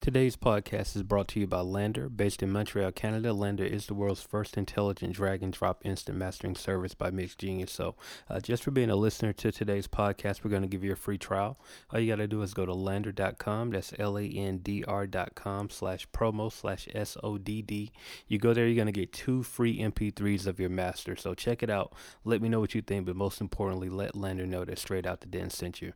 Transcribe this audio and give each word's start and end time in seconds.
Today's 0.00 0.34
podcast 0.34 0.96
is 0.96 1.02
brought 1.02 1.28
to 1.28 1.40
you 1.40 1.46
by 1.46 1.58
LANDR. 1.58 2.16
Based 2.16 2.42
in 2.42 2.50
Montreal, 2.50 2.90
Canada, 2.90 3.34
LANDR 3.34 3.70
is 3.70 3.84
the 3.84 3.92
world's 3.92 4.22
first 4.22 4.56
intelligent 4.56 5.12
drag 5.12 5.42
and 5.42 5.52
drop 5.52 5.82
instant 5.84 6.16
mastering 6.16 6.54
service 6.54 6.94
by 6.94 7.10
MixGenius. 7.10 7.68
So, 7.68 7.96
uh, 8.26 8.40
just 8.40 8.62
for 8.62 8.70
being 8.70 8.88
a 8.88 8.96
listener 8.96 9.34
to 9.34 9.52
today's 9.52 9.86
podcast, 9.86 10.42
we're 10.42 10.52
going 10.52 10.62
to 10.62 10.68
give 10.68 10.82
you 10.82 10.92
a 10.92 10.96
free 10.96 11.18
trial. 11.18 11.60
All 11.92 12.00
you 12.00 12.10
got 12.10 12.16
to 12.16 12.26
do 12.26 12.40
is 12.40 12.54
go 12.54 12.64
to 12.64 12.72
landr.com. 12.72 13.72
That's 13.72 13.92
L 13.98 14.16
A 14.16 14.24
N 14.24 14.60
D 14.60 14.82
R.com 14.88 15.68
slash 15.68 16.08
promo 16.08 16.50
slash 16.50 16.88
S 16.94 17.18
O 17.22 17.36
D 17.36 17.60
D. 17.60 17.92
You 18.26 18.38
go 18.38 18.54
there, 18.54 18.66
you're 18.66 18.76
going 18.76 18.86
to 18.86 18.92
get 18.92 19.12
two 19.12 19.42
free 19.42 19.80
MP3s 19.80 20.46
of 20.46 20.58
your 20.58 20.70
master. 20.70 21.14
So, 21.14 21.34
check 21.34 21.62
it 21.62 21.68
out. 21.68 21.92
Let 22.24 22.40
me 22.40 22.48
know 22.48 22.60
what 22.60 22.74
you 22.74 22.80
think, 22.80 23.04
but 23.04 23.16
most 23.16 23.42
importantly, 23.42 23.90
let 23.90 24.14
LANDR 24.14 24.48
know 24.48 24.64
that 24.64 24.78
Straight 24.78 25.04
Out 25.04 25.20
the 25.20 25.26
Den 25.26 25.50
sent 25.50 25.82
you. 25.82 25.92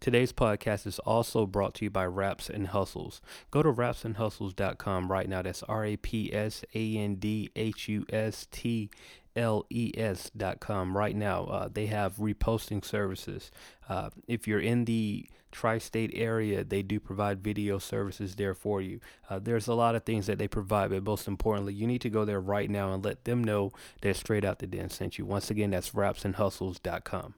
Today's 0.00 0.32
podcast 0.32 0.86
is 0.86 0.98
also 1.00 1.44
brought 1.44 1.74
to 1.74 1.84
you 1.84 1.90
by 1.90 2.06
Raps 2.06 2.48
and 2.48 2.68
Hustles. 2.68 3.20
Go 3.50 3.62
to 3.62 3.70
rapsandhustles.com 3.70 5.12
right 5.12 5.28
now. 5.28 5.42
That's 5.42 5.62
R 5.64 5.84
A 5.84 5.96
P 5.98 6.32
S 6.32 6.64
A 6.74 6.96
N 6.96 7.16
D 7.16 7.50
H 7.54 7.86
U 7.88 8.06
S 8.10 8.46
T 8.50 8.88
L 9.36 9.66
E 9.68 9.92
S 9.94 10.30
dot 10.34 10.58
com 10.58 10.96
right 10.96 11.14
now. 11.14 11.44
Uh, 11.44 11.68
they 11.70 11.84
have 11.86 12.16
reposting 12.16 12.82
services. 12.82 13.50
Uh, 13.90 14.08
if 14.26 14.48
you're 14.48 14.58
in 14.58 14.86
the 14.86 15.28
tri 15.52 15.76
state 15.76 16.12
area, 16.14 16.64
they 16.64 16.80
do 16.80 16.98
provide 16.98 17.44
video 17.44 17.78
services 17.78 18.36
there 18.36 18.54
for 18.54 18.80
you. 18.80 19.00
Uh, 19.28 19.38
there's 19.38 19.68
a 19.68 19.74
lot 19.74 19.94
of 19.94 20.04
things 20.04 20.26
that 20.28 20.38
they 20.38 20.48
provide, 20.48 20.88
but 20.88 21.04
most 21.04 21.28
importantly, 21.28 21.74
you 21.74 21.86
need 21.86 22.00
to 22.00 22.08
go 22.08 22.24
there 22.24 22.40
right 22.40 22.70
now 22.70 22.94
and 22.94 23.04
let 23.04 23.26
them 23.26 23.44
know 23.44 23.70
that 24.00 24.16
Straight 24.16 24.46
Out 24.46 24.60
the 24.60 24.66
Den 24.66 24.88
sent 24.88 25.18
you. 25.18 25.26
Once 25.26 25.50
again, 25.50 25.72
that's 25.72 25.90
rapsandhustles.com. 25.90 27.34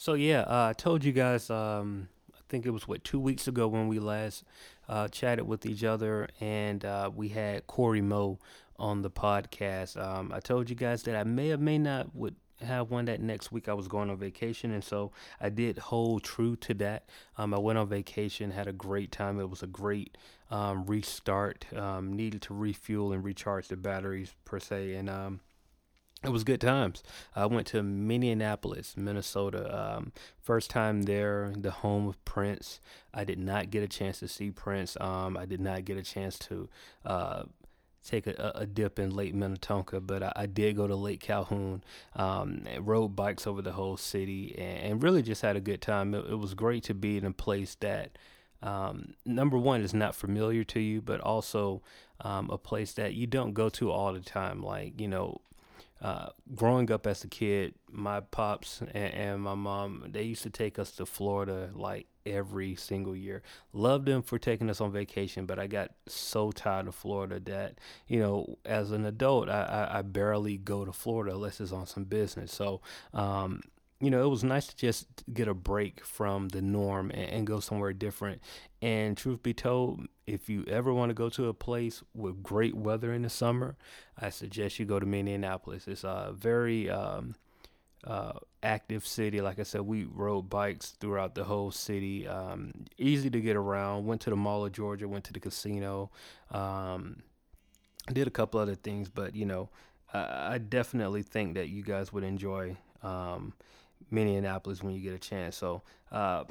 So 0.00 0.14
yeah, 0.14 0.42
uh, 0.42 0.68
I 0.70 0.72
told 0.74 1.02
you 1.02 1.10
guys. 1.10 1.50
Um, 1.50 2.08
I 2.32 2.38
think 2.48 2.64
it 2.64 2.70
was 2.70 2.86
what 2.86 3.02
two 3.02 3.18
weeks 3.18 3.48
ago 3.48 3.66
when 3.66 3.88
we 3.88 3.98
last 3.98 4.44
uh, 4.88 5.08
chatted 5.08 5.48
with 5.48 5.66
each 5.66 5.82
other, 5.82 6.28
and 6.40 6.84
uh, 6.84 7.10
we 7.12 7.30
had 7.30 7.66
Corey 7.66 8.00
Moe 8.00 8.38
on 8.78 9.02
the 9.02 9.10
podcast. 9.10 10.00
Um, 10.00 10.32
I 10.32 10.38
told 10.38 10.70
you 10.70 10.76
guys 10.76 11.02
that 11.02 11.16
I 11.16 11.24
may 11.24 11.50
or 11.50 11.58
may 11.58 11.78
not 11.78 12.14
would 12.14 12.36
have 12.64 12.92
one 12.92 13.06
that 13.06 13.20
next 13.20 13.50
week 13.50 13.68
I 13.68 13.74
was 13.74 13.88
going 13.88 14.08
on 14.08 14.16
vacation, 14.18 14.70
and 14.70 14.84
so 14.84 15.10
I 15.40 15.48
did 15.48 15.78
hold 15.78 16.22
true 16.22 16.54
to 16.54 16.74
that. 16.74 17.08
Um, 17.36 17.52
I 17.52 17.58
went 17.58 17.76
on 17.76 17.88
vacation, 17.88 18.52
had 18.52 18.68
a 18.68 18.72
great 18.72 19.10
time. 19.10 19.40
It 19.40 19.50
was 19.50 19.64
a 19.64 19.66
great 19.66 20.16
um, 20.48 20.86
restart. 20.86 21.66
Um, 21.76 22.12
needed 22.12 22.42
to 22.42 22.54
refuel 22.54 23.12
and 23.12 23.24
recharge 23.24 23.66
the 23.66 23.76
batteries 23.76 24.32
per 24.44 24.60
se, 24.60 24.94
and 24.94 25.10
um, 25.10 25.40
it 26.24 26.30
was 26.30 26.42
good 26.42 26.60
times. 26.60 27.04
I 27.36 27.46
went 27.46 27.68
to 27.68 27.82
Minneapolis, 27.82 28.96
Minnesota. 28.96 29.96
Um, 29.96 30.12
first 30.40 30.68
time 30.68 31.02
there, 31.02 31.52
the 31.56 31.70
home 31.70 32.08
of 32.08 32.22
Prince. 32.24 32.80
I 33.14 33.22
did 33.24 33.38
not 33.38 33.70
get 33.70 33.84
a 33.84 33.88
chance 33.88 34.18
to 34.20 34.28
see 34.28 34.50
Prince. 34.50 34.96
Um, 35.00 35.36
I 35.36 35.46
did 35.46 35.60
not 35.60 35.84
get 35.84 35.96
a 35.96 36.02
chance 36.02 36.36
to 36.40 36.68
uh, 37.04 37.44
take 38.04 38.26
a, 38.26 38.52
a, 38.56 38.66
dip 38.66 38.98
in 38.98 39.14
Lake 39.14 39.34
Minnetonka, 39.34 40.00
but 40.00 40.24
I, 40.24 40.32
I 40.34 40.46
did 40.46 40.76
go 40.76 40.88
to 40.88 40.96
Lake 40.96 41.20
Calhoun, 41.20 41.84
um, 42.16 42.64
rode 42.80 43.14
bikes 43.14 43.46
over 43.46 43.62
the 43.62 43.72
whole 43.72 43.96
city, 43.96 44.54
and, 44.58 44.92
and, 44.92 45.02
really 45.02 45.22
just 45.22 45.42
had 45.42 45.56
a 45.56 45.60
good 45.60 45.80
time. 45.80 46.14
It, 46.14 46.26
it 46.30 46.38
was 46.38 46.54
great 46.54 46.82
to 46.84 46.94
be 46.94 47.16
in 47.16 47.24
a 47.24 47.32
place 47.32 47.76
that. 47.76 48.18
Um, 48.60 49.14
number 49.24 49.56
one 49.56 49.82
is 49.82 49.94
not 49.94 50.16
familiar 50.16 50.64
to 50.64 50.80
you, 50.80 51.00
but 51.00 51.20
also 51.20 51.80
um, 52.22 52.50
a 52.50 52.58
place 52.58 52.92
that 52.94 53.14
you 53.14 53.28
don't 53.28 53.52
go 53.52 53.68
to 53.68 53.92
all 53.92 54.12
the 54.12 54.18
time. 54.18 54.64
Like, 54.64 55.00
you 55.00 55.06
know, 55.06 55.40
uh, 56.00 56.28
growing 56.54 56.90
up 56.92 57.06
as 57.06 57.24
a 57.24 57.28
kid, 57.28 57.74
my 57.90 58.20
pops 58.20 58.80
and, 58.80 58.94
and, 58.94 59.42
my 59.42 59.54
mom, 59.54 60.04
they 60.08 60.22
used 60.22 60.42
to 60.44 60.50
take 60.50 60.78
us 60.78 60.92
to 60.92 61.06
Florida 61.06 61.70
like 61.74 62.06
every 62.24 62.76
single 62.76 63.16
year. 63.16 63.42
Loved 63.72 64.06
them 64.06 64.22
for 64.22 64.38
taking 64.38 64.70
us 64.70 64.80
on 64.80 64.92
vacation, 64.92 65.44
but 65.46 65.58
I 65.58 65.66
got 65.66 65.90
so 66.06 66.52
tired 66.52 66.86
of 66.86 66.94
Florida 66.94 67.40
that, 67.40 67.78
you 68.06 68.20
know, 68.20 68.58
as 68.64 68.92
an 68.92 69.04
adult, 69.06 69.48
I, 69.48 69.88
I, 69.90 69.98
I 69.98 70.02
barely 70.02 70.56
go 70.56 70.84
to 70.84 70.92
Florida 70.92 71.34
unless 71.34 71.60
it's 71.60 71.72
on 71.72 71.86
some 71.86 72.04
business. 72.04 72.52
So, 72.52 72.80
um, 73.12 73.62
you 74.00 74.10
know, 74.10 74.22
it 74.22 74.28
was 74.28 74.44
nice 74.44 74.68
to 74.68 74.76
just 74.76 75.06
get 75.32 75.48
a 75.48 75.54
break 75.54 76.04
from 76.04 76.48
the 76.48 76.62
norm 76.62 77.10
and, 77.10 77.30
and, 77.30 77.46
go 77.46 77.58
somewhere 77.58 77.92
different. 77.92 78.40
And 78.80 79.16
truth 79.16 79.42
be 79.42 79.52
told, 79.52 80.06
if 80.24 80.48
you 80.48 80.64
ever 80.68 80.92
want 80.92 81.10
to 81.10 81.14
go 81.14 81.28
to 81.30 81.48
a 81.48 81.54
place 81.54 82.02
with 82.14 82.42
great 82.42 82.76
weather 82.76 83.12
in 83.12 83.22
the 83.22 83.30
summer, 83.30 83.76
I 84.16 84.30
suggest 84.30 84.78
you 84.78 84.86
go 84.86 85.00
to 85.00 85.06
Minneapolis. 85.06 85.88
It's 85.88 86.04
a 86.04 86.32
very 86.32 86.88
um, 86.88 87.34
uh, 88.04 88.34
active 88.62 89.04
city. 89.04 89.40
Like 89.40 89.58
I 89.58 89.64
said, 89.64 89.80
we 89.80 90.04
rode 90.04 90.48
bikes 90.48 90.90
throughout 91.00 91.34
the 91.34 91.44
whole 91.44 91.72
city. 91.72 92.28
Um, 92.28 92.72
easy 92.98 93.30
to 93.30 93.40
get 93.40 93.56
around. 93.56 94.06
Went 94.06 94.20
to 94.22 94.30
the 94.30 94.36
Mall 94.36 94.64
of 94.64 94.72
Georgia. 94.72 95.08
Went 95.08 95.24
to 95.24 95.32
the 95.32 95.40
casino. 95.40 96.10
Um, 96.52 97.22
did 98.12 98.28
a 98.28 98.30
couple 98.30 98.60
other 98.60 98.76
things, 98.76 99.08
but 99.08 99.34
you 99.34 99.44
know, 99.44 99.70
I, 100.14 100.54
I 100.54 100.58
definitely 100.58 101.22
think 101.22 101.54
that 101.54 101.68
you 101.68 101.82
guys 101.82 102.12
would 102.12 102.24
enjoy. 102.24 102.76
Um, 103.02 103.54
Minneapolis 104.10 104.82
when 104.82 104.94
you 104.94 105.00
get 105.00 105.14
a 105.14 105.18
chance. 105.18 105.56
So, 105.56 105.82
uh, 106.10 106.44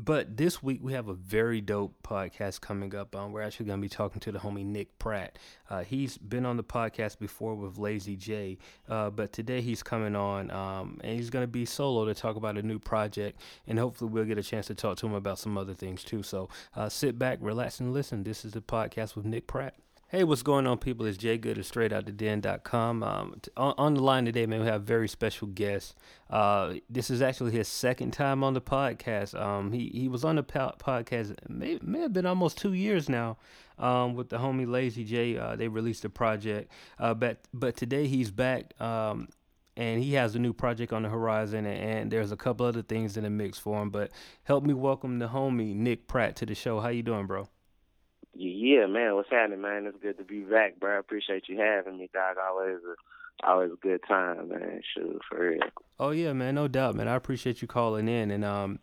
but 0.00 0.36
this 0.36 0.62
week 0.62 0.78
we 0.80 0.92
have 0.92 1.08
a 1.08 1.14
very 1.14 1.60
dope 1.60 1.92
podcast 2.04 2.60
coming 2.60 2.94
up. 2.94 3.16
Um, 3.16 3.32
we're 3.32 3.42
actually 3.42 3.66
going 3.66 3.80
to 3.80 3.82
be 3.82 3.88
talking 3.88 4.20
to 4.20 4.30
the 4.30 4.38
homie 4.38 4.64
Nick 4.64 4.96
Pratt. 5.00 5.38
Uh, 5.68 5.82
he's 5.82 6.16
been 6.16 6.46
on 6.46 6.56
the 6.56 6.62
podcast 6.62 7.18
before 7.18 7.56
with 7.56 7.78
Lazy 7.78 8.14
J, 8.14 8.58
uh, 8.88 9.10
but 9.10 9.32
today 9.32 9.60
he's 9.60 9.82
coming 9.82 10.14
on 10.14 10.52
um, 10.52 11.00
and 11.02 11.16
he's 11.16 11.30
going 11.30 11.42
to 11.42 11.48
be 11.48 11.64
solo 11.64 12.04
to 12.04 12.14
talk 12.14 12.36
about 12.36 12.56
a 12.56 12.62
new 12.62 12.78
project. 12.78 13.40
And 13.66 13.76
hopefully 13.78 14.10
we'll 14.12 14.24
get 14.24 14.38
a 14.38 14.42
chance 14.42 14.68
to 14.68 14.74
talk 14.76 14.98
to 14.98 15.06
him 15.06 15.14
about 15.14 15.40
some 15.40 15.58
other 15.58 15.74
things 15.74 16.04
too. 16.04 16.22
So 16.22 16.48
uh, 16.76 16.88
sit 16.88 17.18
back, 17.18 17.38
relax, 17.40 17.80
and 17.80 17.92
listen. 17.92 18.22
This 18.22 18.44
is 18.44 18.52
the 18.52 18.60
podcast 18.60 19.16
with 19.16 19.24
Nick 19.24 19.48
Pratt. 19.48 19.74
Hey, 20.10 20.24
what's 20.24 20.42
going 20.42 20.66
on, 20.66 20.78
people? 20.78 21.04
It's 21.04 21.18
Jay 21.18 21.36
Good 21.36 21.58
of 21.58 21.66
StraightOutTheDen.com. 21.66 23.02
Um, 23.02 23.40
on, 23.58 23.74
on 23.76 23.92
the 23.92 24.02
line 24.02 24.24
today, 24.24 24.46
man, 24.46 24.60
we 24.60 24.66
have 24.66 24.80
a 24.80 24.84
very 24.84 25.06
special 25.06 25.48
guest. 25.48 25.98
Uh, 26.30 26.76
this 26.88 27.10
is 27.10 27.20
actually 27.20 27.50
his 27.50 27.68
second 27.68 28.12
time 28.12 28.42
on 28.42 28.54
the 28.54 28.60
podcast. 28.62 29.38
Um, 29.38 29.70
he 29.70 29.90
he 29.92 30.08
was 30.08 30.24
on 30.24 30.36
the 30.36 30.42
po- 30.42 30.72
podcast, 30.78 31.36
may, 31.46 31.78
may 31.82 32.00
have 32.00 32.14
been 32.14 32.24
almost 32.24 32.56
two 32.56 32.72
years 32.72 33.10
now, 33.10 33.36
um, 33.78 34.14
with 34.14 34.30
the 34.30 34.38
homie 34.38 34.66
Lazy 34.66 35.04
J. 35.04 35.36
Uh, 35.36 35.56
they 35.56 35.68
released 35.68 36.06
a 36.06 36.08
project, 36.08 36.72
uh, 36.98 37.12
but 37.12 37.40
but 37.52 37.76
today 37.76 38.06
he's 38.06 38.30
back. 38.30 38.80
Um, 38.80 39.28
and 39.76 40.02
he 40.02 40.14
has 40.14 40.34
a 40.34 40.38
new 40.38 40.54
project 40.54 40.92
on 40.94 41.02
the 41.02 41.10
horizon, 41.10 41.66
and 41.66 42.10
there's 42.10 42.32
a 42.32 42.36
couple 42.36 42.64
other 42.64 42.82
things 42.82 43.18
in 43.18 43.24
the 43.24 43.30
mix 43.30 43.58
for 43.58 43.80
him. 43.82 43.90
But 43.90 44.10
help 44.44 44.64
me 44.64 44.72
welcome 44.72 45.18
the 45.18 45.28
homie 45.28 45.74
Nick 45.74 46.08
Pratt 46.08 46.34
to 46.36 46.46
the 46.46 46.54
show. 46.54 46.80
How 46.80 46.88
you 46.88 47.02
doing, 47.02 47.26
bro? 47.26 47.48
Yeah, 48.34 48.86
man, 48.86 49.14
what's 49.14 49.30
happening, 49.30 49.60
man? 49.60 49.86
It's 49.86 49.98
good 50.00 50.18
to 50.18 50.24
be 50.24 50.40
back, 50.40 50.78
bro. 50.78 50.96
I 50.96 50.98
appreciate 50.98 51.48
you 51.48 51.58
having 51.58 51.98
me, 51.98 52.08
dog. 52.12 52.36
Always 52.38 52.76
a 52.76 53.46
always 53.46 53.72
a 53.72 53.76
good 53.76 54.00
time, 54.06 54.48
man. 54.48 54.80
Shoot, 54.94 55.20
for 55.28 55.50
real. 55.50 55.60
Oh 55.98 56.10
yeah, 56.10 56.32
man, 56.32 56.54
no 56.54 56.68
doubt, 56.68 56.94
man. 56.94 57.08
I 57.08 57.14
appreciate 57.14 57.62
you 57.62 57.68
calling 57.68 58.08
in, 58.08 58.30
and 58.30 58.44
um, 58.44 58.78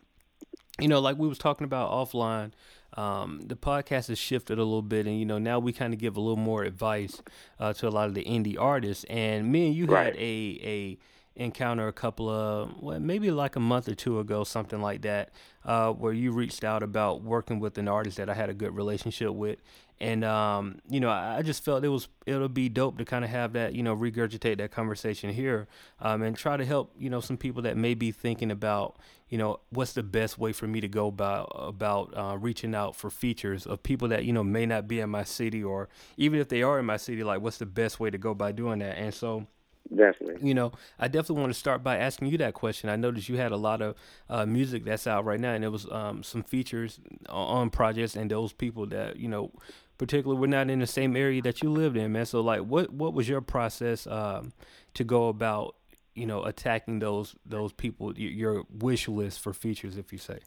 you 0.80 0.88
know, 0.88 1.00
like 1.00 1.18
we 1.18 1.28
was 1.28 1.38
talking 1.38 1.66
about 1.66 1.92
offline, 1.92 2.52
um, 2.98 3.42
the 3.46 3.56
podcast 3.56 4.08
has 4.08 4.18
shifted 4.18 4.58
a 4.58 4.64
little 4.64 4.82
bit, 4.82 5.06
and 5.06 5.18
you 5.20 5.26
know, 5.26 5.38
now 5.38 5.60
we 5.60 5.74
kind 5.74 5.94
of 5.94 6.00
give 6.00 6.18
a 6.18 6.22
little 6.22 6.36
more 6.36 6.64
advice 6.64 7.22
uh, 7.60 7.74
to 7.74 7.88
a 7.88 7.90
lot 7.90 8.08
of 8.08 8.14
the 8.14 8.24
indie 8.24 8.60
artists. 8.60 9.06
And 9.06 9.52
me 9.52 9.68
and 9.68 9.76
you 9.76 9.86
right. 9.86 10.08
had 10.08 10.16
a 10.16 10.60
a 10.64 10.98
encounter 11.36 11.88
a 11.88 11.94
couple 11.94 12.30
of 12.30 12.82
well, 12.82 13.00
maybe 13.00 13.32
like 13.32 13.56
a 13.56 13.60
month 13.60 13.88
or 13.90 13.96
two 13.96 14.20
ago, 14.20 14.44
something 14.44 14.82
like 14.82 15.02
that, 15.02 15.32
uh, 15.66 15.92
where 15.92 16.14
you 16.14 16.32
reached 16.32 16.64
out 16.64 16.84
about 16.84 17.22
working 17.22 17.60
with 17.60 17.78
an 17.78 17.88
artist 17.88 18.18
that 18.18 18.30
I 18.30 18.34
had 18.34 18.50
a 18.50 18.54
good 18.54 18.76
relationship 18.76 19.32
with, 19.32 19.60
and 20.00 20.24
um, 20.24 20.80
you 20.90 21.00
know, 21.00 21.10
I, 21.10 21.42
just 21.42 21.64
felt 21.64 21.84
it 21.84 21.90
was 21.90 22.08
it'll 22.26 22.50
be 22.50 22.70
dope 22.70 22.98
to 22.98 23.06
kind 23.06 23.24
of 23.24 23.32
have 23.32 23.54
that, 23.54 23.74
you 23.74 23.84
know, 23.84 23.96
regurgitate 23.96 24.58
that 24.58 24.72
conversation 24.72 25.30
here, 25.32 25.68
um, 26.00 26.22
and 26.22 26.38
try 26.38 26.58
to 26.58 26.66
help 26.66 26.94
you 26.98 27.10
know 27.10 27.20
some 27.20 27.38
people 27.38 27.62
that 27.64 27.78
may 27.78 27.94
be 27.94 28.12
thinking 28.12 28.52
about 28.52 28.98
you 29.30 29.38
know 29.38 29.60
what's 29.70 29.94
the 29.94 30.04
best 30.04 30.38
way 30.38 30.54
for 30.54 30.68
me 30.68 30.80
to 30.82 30.88
go 30.88 31.08
about 31.08 31.52
about 31.56 32.14
uh, 32.16 32.38
reaching 32.38 32.76
out 32.76 32.96
for 32.96 33.10
features 33.10 33.66
of 33.66 33.84
people 33.84 34.08
that 34.08 34.24
you 34.24 34.34
know 34.34 34.44
may 34.44 34.66
not 34.66 34.88
be 34.88 35.00
in 35.00 35.10
my 35.10 35.24
city 35.24 35.64
or 35.64 35.90
even 36.18 36.40
if 36.40 36.48
they 36.48 36.62
are 36.62 36.80
in 36.80 36.86
my 36.86 36.98
city, 36.98 37.24
like 37.24 37.42
what's 37.42 37.58
the 37.58 37.66
best 37.66 38.00
way 38.00 38.10
to 38.10 38.18
go 38.18 38.34
by 38.34 38.52
doing 38.52 38.80
that, 38.80 38.98
and 38.98 39.14
so 39.14 39.48
Definitely. 39.94 40.48
You 40.48 40.54
know, 40.56 40.72
I 40.98 41.08
definitely 41.08 41.42
want 41.42 41.54
to 41.54 41.60
start 41.60 41.84
by 41.84 41.98
asking 41.98 42.30
you 42.30 42.38
that 42.40 42.54
question. 42.54 42.90
I 42.90 42.96
noticed 42.96 43.30
you 43.30 43.38
had 43.38 43.52
a 43.52 43.58
lot 43.58 43.82
of 43.82 43.96
uh, 44.30 44.46
music 44.46 44.84
that's 44.84 45.06
out 45.06 45.26
right 45.26 45.40
now, 45.40 45.54
and 45.54 45.64
there 45.64 45.72
was 45.72 45.90
um, 45.92 46.24
some 46.24 46.44
features 46.44 47.00
on 47.30 47.70
projects 47.70 48.16
and 48.16 48.30
those 48.30 48.52
people 48.52 48.88
that 48.88 49.18
you 49.18 49.28
know, 49.28 49.52
particularly 49.98 50.40
we're 50.40 50.48
not 50.48 50.70
in 50.70 50.80
the 50.80 50.88
same 50.88 51.16
area 51.16 51.42
that 51.44 51.62
you 51.62 51.70
lived 51.70 51.98
in, 51.98 52.12
man. 52.12 52.26
So, 52.26 52.42
like, 52.42 52.62
what 52.62 52.92
what 52.92 53.14
was 53.14 53.30
your 53.30 53.42
process 53.42 54.08
um, 54.08 54.54
to 54.96 55.04
go 55.04 55.28
about, 55.28 55.76
you 56.16 56.26
know, 56.26 56.44
attacking 56.44 57.00
those 57.00 57.36
those 57.46 57.72
people, 57.72 58.18
your 58.18 58.64
wish 58.72 59.08
list 59.08 59.40
for 59.40 59.54
features, 59.54 59.98
if 59.98 60.12
you 60.12 60.18
say? 60.18 60.40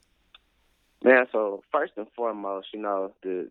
Man, 1.04 1.26
so 1.30 1.62
first 1.70 1.92
and 1.96 2.08
foremost, 2.16 2.68
you 2.74 2.80
know, 2.80 3.12
the 3.22 3.50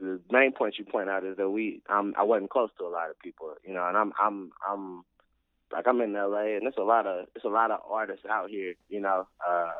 the 0.00 0.20
main 0.30 0.52
point 0.52 0.78
you 0.78 0.84
point 0.84 1.08
out 1.08 1.24
is 1.24 1.36
that 1.36 1.50
we 1.50 1.82
um 1.88 2.14
I 2.16 2.22
wasn't 2.22 2.50
close 2.50 2.70
to 2.78 2.84
a 2.84 2.88
lot 2.88 3.10
of 3.10 3.18
people, 3.18 3.54
you 3.66 3.74
know, 3.74 3.86
and 3.86 3.96
I'm 3.96 4.12
I'm 4.20 4.50
I'm 4.68 5.04
like 5.72 5.86
I'm 5.86 6.00
in 6.00 6.12
LA 6.12 6.56
and 6.56 6.62
there's 6.62 6.74
a 6.78 6.82
lot 6.82 7.06
of 7.06 7.26
there's 7.34 7.44
a 7.44 7.48
lot 7.48 7.70
of 7.70 7.80
artists 7.88 8.26
out 8.30 8.50
here, 8.50 8.74
you 8.88 9.00
know, 9.00 9.26
um 9.48 9.72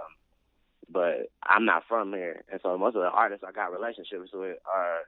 but 0.89 1.31
I'm 1.43 1.65
not 1.65 1.83
from 1.89 2.13
here, 2.13 2.45
and 2.51 2.61
so 2.63 2.79
most 2.79 2.97
of 2.97 3.03
the 3.03 3.11
artists 3.11 3.45
I 3.47 3.53
got 3.53 3.73
relationships 3.73 4.31
with 4.33 4.59
are, 4.73 5.01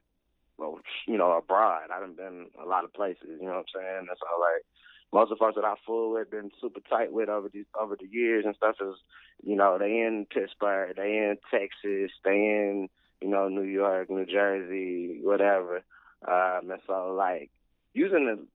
well, 0.56 0.80
you 1.06 1.16
know, 1.16 1.32
abroad. 1.32 1.90
I've 1.94 2.16
been 2.16 2.46
a 2.60 2.66
lot 2.66 2.84
of 2.84 2.92
places. 2.92 3.38
You 3.40 3.46
know 3.46 3.62
what 3.62 3.66
I'm 3.74 3.74
saying? 3.74 4.06
And 4.10 4.18
so 4.18 4.40
like 4.40 4.64
most 5.12 5.30
of 5.32 5.38
folks 5.38 5.54
that 5.54 5.64
I 5.64 5.74
fool 5.86 6.12
with, 6.12 6.30
been 6.30 6.50
super 6.60 6.80
tight 6.88 7.12
with 7.12 7.28
over 7.28 7.48
the 7.48 7.64
over 7.80 7.96
the 7.96 8.08
years 8.10 8.44
and 8.44 8.56
stuff 8.56 8.76
is, 8.80 8.96
you 9.42 9.56
know, 9.56 9.78
they 9.78 10.00
in 10.00 10.26
Pittsburgh, 10.28 10.96
they 10.96 11.16
in 11.16 11.36
Texas, 11.50 12.10
they 12.24 12.34
in, 12.34 12.88
you 13.20 13.28
know, 13.28 13.48
New 13.48 13.62
York, 13.62 14.10
New 14.10 14.26
Jersey, 14.26 15.20
whatever. 15.22 15.82
Um, 16.26 16.70
and 16.70 16.80
so 16.86 17.14
like 17.16 17.50
using 17.92 18.26
the 18.26 18.46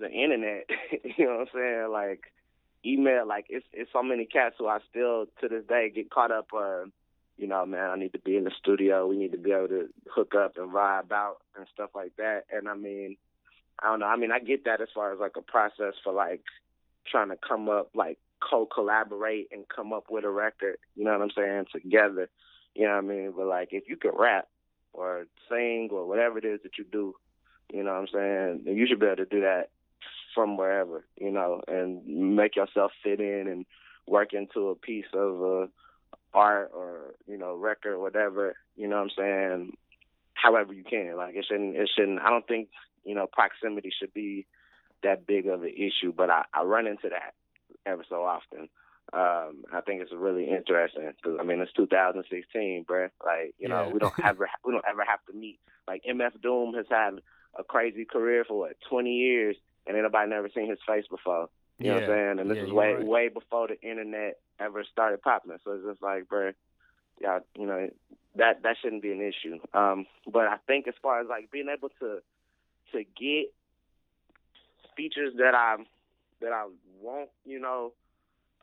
the 0.00 0.10
internet, 0.10 0.66
you 1.18 1.26
know 1.26 1.38
what 1.38 1.40
I'm 1.40 1.46
saying, 1.54 1.88
like 1.92 2.32
email, 2.84 3.26
like 3.26 3.46
it's 3.48 3.66
it's 3.72 3.92
so 3.92 4.02
many 4.02 4.24
cats 4.24 4.56
who 4.58 4.66
I 4.66 4.78
still 4.90 5.26
to 5.40 5.48
this 5.48 5.64
day 5.68 5.90
get 5.94 6.10
caught 6.10 6.30
up 6.32 6.52
on. 6.52 6.92
You 7.36 7.46
know, 7.46 7.64
man, 7.64 7.90
I 7.90 7.96
need 7.96 8.12
to 8.14 8.18
be 8.18 8.36
in 8.36 8.42
the 8.42 8.50
studio. 8.58 9.06
We 9.06 9.16
need 9.16 9.30
to 9.30 9.38
be 9.38 9.52
able 9.52 9.68
to 9.68 9.88
hook 10.12 10.34
up 10.34 10.56
and 10.56 10.72
vibe 10.72 11.12
out 11.12 11.36
and 11.56 11.66
stuff 11.72 11.90
like 11.94 12.16
that. 12.16 12.46
And 12.52 12.68
I 12.68 12.74
mean, 12.74 13.16
I 13.80 13.90
don't 13.90 14.00
know. 14.00 14.06
I 14.06 14.16
mean, 14.16 14.32
I 14.32 14.40
get 14.40 14.64
that 14.64 14.80
as 14.80 14.88
far 14.92 15.12
as 15.12 15.20
like 15.20 15.36
a 15.36 15.42
process 15.42 15.94
for 16.02 16.12
like 16.12 16.42
trying 17.06 17.28
to 17.28 17.36
come 17.36 17.68
up, 17.68 17.90
like 17.94 18.18
co-collaborate 18.40 19.48
and 19.52 19.68
come 19.68 19.92
up 19.92 20.06
with 20.10 20.24
a 20.24 20.30
record. 20.30 20.78
You 20.96 21.04
know 21.04 21.12
what 21.12 21.22
I'm 21.22 21.30
saying? 21.30 21.66
Together. 21.72 22.28
You 22.78 22.84
know 22.84 22.94
what 22.94 23.04
I 23.04 23.08
mean? 23.08 23.32
But 23.36 23.46
like, 23.46 23.68
if 23.72 23.88
you 23.88 23.96
can 23.96 24.12
rap 24.16 24.46
or 24.92 25.26
sing 25.50 25.88
or 25.90 26.06
whatever 26.06 26.38
it 26.38 26.44
is 26.44 26.60
that 26.62 26.78
you 26.78 26.84
do, 26.90 27.12
you 27.72 27.82
know 27.82 27.92
what 27.92 28.08
I'm 28.14 28.62
saying? 28.64 28.76
You 28.76 28.86
should 28.86 29.00
be 29.00 29.06
able 29.06 29.16
to 29.16 29.24
do 29.24 29.40
that 29.40 29.70
from 30.32 30.56
wherever, 30.56 31.04
you 31.20 31.32
know, 31.32 31.60
and 31.66 32.36
make 32.36 32.54
yourself 32.54 32.92
fit 33.02 33.18
in 33.20 33.48
and 33.48 33.66
work 34.06 34.32
into 34.32 34.68
a 34.68 34.76
piece 34.76 35.10
of 35.12 35.42
uh, 35.42 35.66
art 36.32 36.70
or 36.72 37.14
you 37.26 37.36
know 37.36 37.56
record 37.56 37.94
or 37.94 37.98
whatever. 37.98 38.54
You 38.76 38.86
know 38.86 39.02
what 39.02 39.10
I'm 39.10 39.10
saying? 39.18 39.76
However 40.34 40.72
you 40.72 40.84
can. 40.84 41.16
Like 41.16 41.34
it 41.34 41.46
shouldn't. 41.48 41.74
It 41.74 41.90
shouldn't. 41.96 42.20
I 42.20 42.30
don't 42.30 42.46
think 42.46 42.68
you 43.04 43.16
know 43.16 43.26
proximity 43.26 43.90
should 43.98 44.14
be 44.14 44.46
that 45.02 45.26
big 45.26 45.48
of 45.48 45.64
an 45.64 45.74
issue, 45.76 46.12
but 46.16 46.30
I, 46.30 46.44
I 46.54 46.62
run 46.62 46.86
into 46.86 47.08
that 47.08 47.34
ever 47.84 48.04
so 48.08 48.22
often. 48.22 48.68
Um, 49.12 49.64
I 49.72 49.80
think 49.80 50.02
it's 50.02 50.12
really 50.12 50.50
interesting 50.50 51.10
because 51.16 51.38
I 51.40 51.44
mean 51.44 51.60
it's 51.60 51.72
2016, 51.72 52.84
bruh. 52.84 53.10
Like 53.24 53.54
you 53.58 53.68
know 53.68 53.90
we 53.92 53.98
don't 53.98 54.12
ever 54.24 54.48
we 54.64 54.72
don't 54.72 54.84
ever 54.88 55.04
have 55.04 55.24
to 55.26 55.32
meet. 55.32 55.58
Like 55.86 56.02
MF 56.04 56.40
Doom 56.42 56.74
has 56.74 56.86
had 56.90 57.20
a 57.58 57.64
crazy 57.64 58.04
career 58.04 58.44
for 58.44 58.58
what 58.58 58.76
20 58.90 59.10
years, 59.10 59.56
and 59.86 59.96
anybody 59.96 60.28
never 60.28 60.50
seen 60.54 60.68
his 60.68 60.78
face 60.86 61.06
before. 61.10 61.48
You 61.78 61.86
yeah. 61.86 61.90
know 61.92 61.94
what 61.94 62.02
I'm 62.02 62.08
saying? 62.10 62.38
And 62.40 62.50
this 62.50 62.56
yeah, 62.56 62.64
is 62.64 62.72
way 62.72 62.94
right. 62.94 63.06
way 63.06 63.28
before 63.28 63.68
the 63.68 63.80
internet 63.80 64.38
ever 64.60 64.84
started 64.90 65.22
popping. 65.22 65.52
So 65.64 65.72
it's 65.72 65.86
just 65.86 66.02
like, 66.02 66.28
bro, 66.28 66.52
yeah, 67.20 67.38
you 67.56 67.66
know, 67.66 67.88
that 68.36 68.62
that 68.62 68.76
shouldn't 68.82 69.02
be 69.02 69.12
an 69.12 69.22
issue. 69.22 69.58
Um, 69.72 70.06
but 70.30 70.46
I 70.48 70.56
think 70.66 70.88
as 70.88 70.94
far 71.00 71.20
as 71.20 71.28
like 71.28 71.50
being 71.50 71.68
able 71.74 71.88
to 72.00 72.18
to 72.92 73.04
get 73.18 73.52
features 74.96 75.34
that 75.38 75.54
I 75.54 75.76
that 76.40 76.52
I 76.52 76.66
want, 77.00 77.30
you 77.44 77.60
know, 77.60 77.92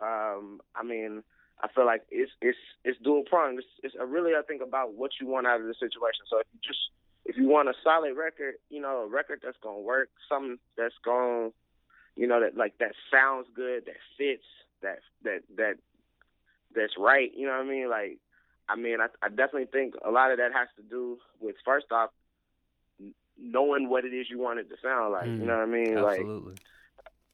um, 0.02 0.62
I 0.76 0.84
mean, 0.84 1.24
I 1.62 1.68
feel 1.70 1.86
like 1.86 2.04
it's 2.12 2.32
it's 2.42 2.58
it's 2.84 3.00
dual 3.02 3.24
pronged. 3.24 3.60
It's, 3.60 3.68
it's 3.84 3.96
really 4.08 4.32
I 4.32 4.42
think 4.42 4.62
about 4.62 4.94
what 4.94 5.12
you 5.20 5.28
want 5.28 5.48
out 5.48 5.62
of 5.62 5.68
the 5.68 5.74
situation. 5.74 6.26
So 6.30 6.40
if 6.40 6.48
you 6.54 6.60
just 6.64 6.80
if 7.26 7.38
you 7.38 7.48
want 7.48 7.70
a 7.70 7.74
solid 7.84 8.16
record, 8.16 8.56
you 8.70 8.82
know, 8.82 9.04
a 9.04 9.08
record 9.08 9.42
that's 9.44 9.58
gonna 9.62 9.80
work, 9.80 10.10
something 10.30 10.58
that's 10.78 10.96
gonna, 11.04 11.50
you 12.16 12.28
know, 12.28 12.40
that 12.42 12.58
like 12.58 12.78
that 12.80 12.92
sounds 13.12 13.48
good, 13.56 13.86
that 13.86 13.96
fits, 14.18 14.46
that 14.82 15.00
that 15.24 15.42
that 15.58 15.76
that's 16.76 16.94
right. 16.98 17.32
You 17.36 17.48
know 17.48 17.54
what 17.54 17.66
I 17.66 17.70
mean? 17.70 17.90
Like, 17.90 18.18
I 18.68 18.76
mean, 18.76 19.00
I, 19.00 19.08
I 19.24 19.30
definitely 19.30 19.68
think 19.72 19.96
a 20.04 20.12
lot 20.12 20.32
of 20.32 20.38
that 20.38 20.52
has 20.54 20.68
to 20.78 20.84
do 20.84 21.18
with 21.40 21.56
first 21.64 21.88
off 21.92 22.12
knowing 23.38 23.90
what 23.90 24.06
it 24.06 24.14
is 24.14 24.30
you 24.30 24.40
want 24.40 24.60
it 24.60 24.70
to 24.70 24.76
sound 24.82 25.14
like. 25.14 25.28
Mm, 25.28 25.40
you 25.40 25.46
know 25.46 25.58
what 25.58 25.64
I 25.64 25.72
mean? 25.72 25.98
Absolutely. 25.98 26.52
Like, 26.52 26.62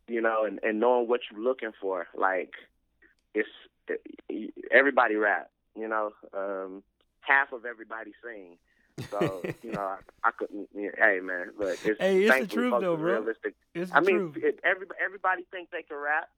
you 0.07 0.21
know, 0.21 0.45
and 0.45 0.59
and 0.63 0.79
knowing 0.79 1.07
what 1.07 1.21
you're 1.29 1.41
looking 1.41 1.71
for. 1.79 2.07
Like, 2.15 2.53
it's 3.33 3.49
everybody 4.71 5.15
rap. 5.15 5.49
You 5.75 5.87
know, 5.87 6.11
um, 6.33 6.83
half 7.21 7.53
of 7.53 7.65
everybody 7.65 8.11
sing. 8.23 8.57
So 9.09 9.41
you 9.63 9.71
know, 9.71 9.81
I, 9.81 9.97
I 10.23 10.31
couldn't. 10.31 10.69
Yeah, 10.75 10.89
hey 10.97 11.19
man, 11.21 11.51
but 11.57 11.77
it's, 11.83 11.99
hey, 11.99 12.23
it's 12.23 12.49
the 12.49 12.55
truth 12.55 12.73
though, 12.81 12.97
bro. 12.97 13.13
Realistic. 13.13 13.55
It's 13.73 13.91
I 13.91 13.99
the 13.99 14.05
mean, 14.05 14.31
truth. 14.33 14.43
it, 14.43 14.59
everybody 14.63 14.99
everybody 15.03 15.43
thinks 15.51 15.71
they 15.71 15.83
can 15.83 15.97
rap. 15.97 16.29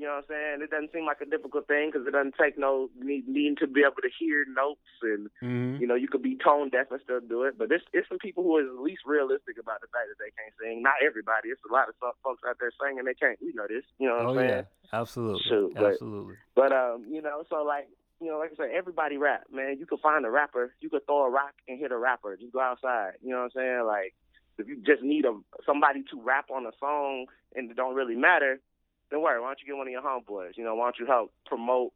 You 0.00 0.06
know 0.08 0.16
what 0.24 0.32
I'm 0.32 0.32
saying? 0.32 0.56
It 0.64 0.70
doesn't 0.72 0.92
seem 0.96 1.04
like 1.04 1.20
a 1.20 1.28
difficult 1.28 1.68
thing 1.68 1.90
because 1.92 2.08
it 2.08 2.16
doesn't 2.16 2.32
take 2.40 2.56
no 2.56 2.88
need, 2.96 3.28
needing 3.28 3.52
to 3.60 3.66
be 3.68 3.82
able 3.84 4.00
to 4.00 4.08
hear 4.18 4.46
notes 4.48 4.88
and 5.04 5.28
Mhm. 5.44 5.76
you 5.78 5.86
know 5.86 5.94
you 5.94 6.08
could 6.08 6.22
be 6.24 6.36
tone 6.40 6.70
deaf 6.70 6.88
and 6.90 7.00
still 7.04 7.20
do 7.20 7.44
it. 7.44 7.58
But 7.60 7.68
there's 7.68 7.84
it's 7.92 8.08
some 8.08 8.16
people 8.18 8.42
who 8.42 8.56
are 8.56 8.64
at 8.64 8.80
least 8.80 9.04
realistic 9.04 9.58
about 9.60 9.82
the 9.82 9.88
fact 9.92 10.08
that 10.08 10.16
they 10.16 10.32
can't 10.32 10.54
sing. 10.58 10.80
Not 10.80 10.94
everybody. 11.04 11.50
It's 11.50 11.60
a 11.68 11.72
lot 11.72 11.90
of 11.90 11.94
folks 12.24 12.40
out 12.48 12.56
there 12.58 12.72
singing 12.80 13.04
they 13.04 13.12
can't. 13.12 13.36
We 13.42 13.52
know 13.52 13.66
this. 13.68 13.84
You 13.98 14.08
know 14.08 14.16
what 14.16 14.24
Oh 14.24 14.30
I'm 14.30 14.36
saying? 14.36 14.50
Oh, 14.50 14.54
yeah, 14.64 14.98
absolutely, 14.98 15.42
Shoot, 15.48 15.74
but- 15.74 15.92
absolutely. 15.92 16.36
But 16.54 16.72
um, 16.72 17.04
you 17.06 17.20
know, 17.20 17.44
so 17.50 17.62
like 17.62 17.88
you 18.22 18.28
know, 18.28 18.38
like 18.38 18.52
I 18.52 18.54
said, 18.56 18.70
everybody 18.72 19.18
rap, 19.18 19.44
man. 19.52 19.76
You 19.78 19.84
could 19.84 20.00
find 20.00 20.24
a 20.24 20.30
rapper, 20.30 20.74
you 20.80 20.88
could 20.88 21.04
throw 21.04 21.24
a 21.24 21.30
rock 21.30 21.52
and 21.68 21.78
hit 21.78 21.92
a 21.92 21.98
rapper. 21.98 22.36
Just 22.36 22.52
go 22.52 22.60
outside. 22.60 23.20
You 23.22 23.30
know 23.30 23.38
what 23.44 23.52
I'm 23.56 23.60
saying? 23.60 23.84
Like 23.86 24.14
if 24.56 24.66
you 24.66 24.76
just 24.80 25.02
need 25.02 25.24
a 25.26 25.32
somebody 25.66 26.04
to 26.10 26.20
rap 26.22 26.50
on 26.50 26.64
a 26.64 26.72
song 26.80 27.26
and 27.54 27.70
it 27.70 27.76
don't 27.76 27.94
really 27.94 28.16
matter, 28.16 28.60
then 29.10 29.20
worry. 29.20 29.40
Why 29.40 29.48
don't 29.48 29.60
you 29.60 29.66
get 29.66 29.76
one 29.76 29.86
of 29.86 29.92
your 29.92 30.02
homeboys? 30.02 30.56
You 30.56 30.64
know, 30.64 30.74
why 30.74 30.86
don't 30.86 30.98
you 30.98 31.06
help 31.06 31.32
promote 31.46 31.92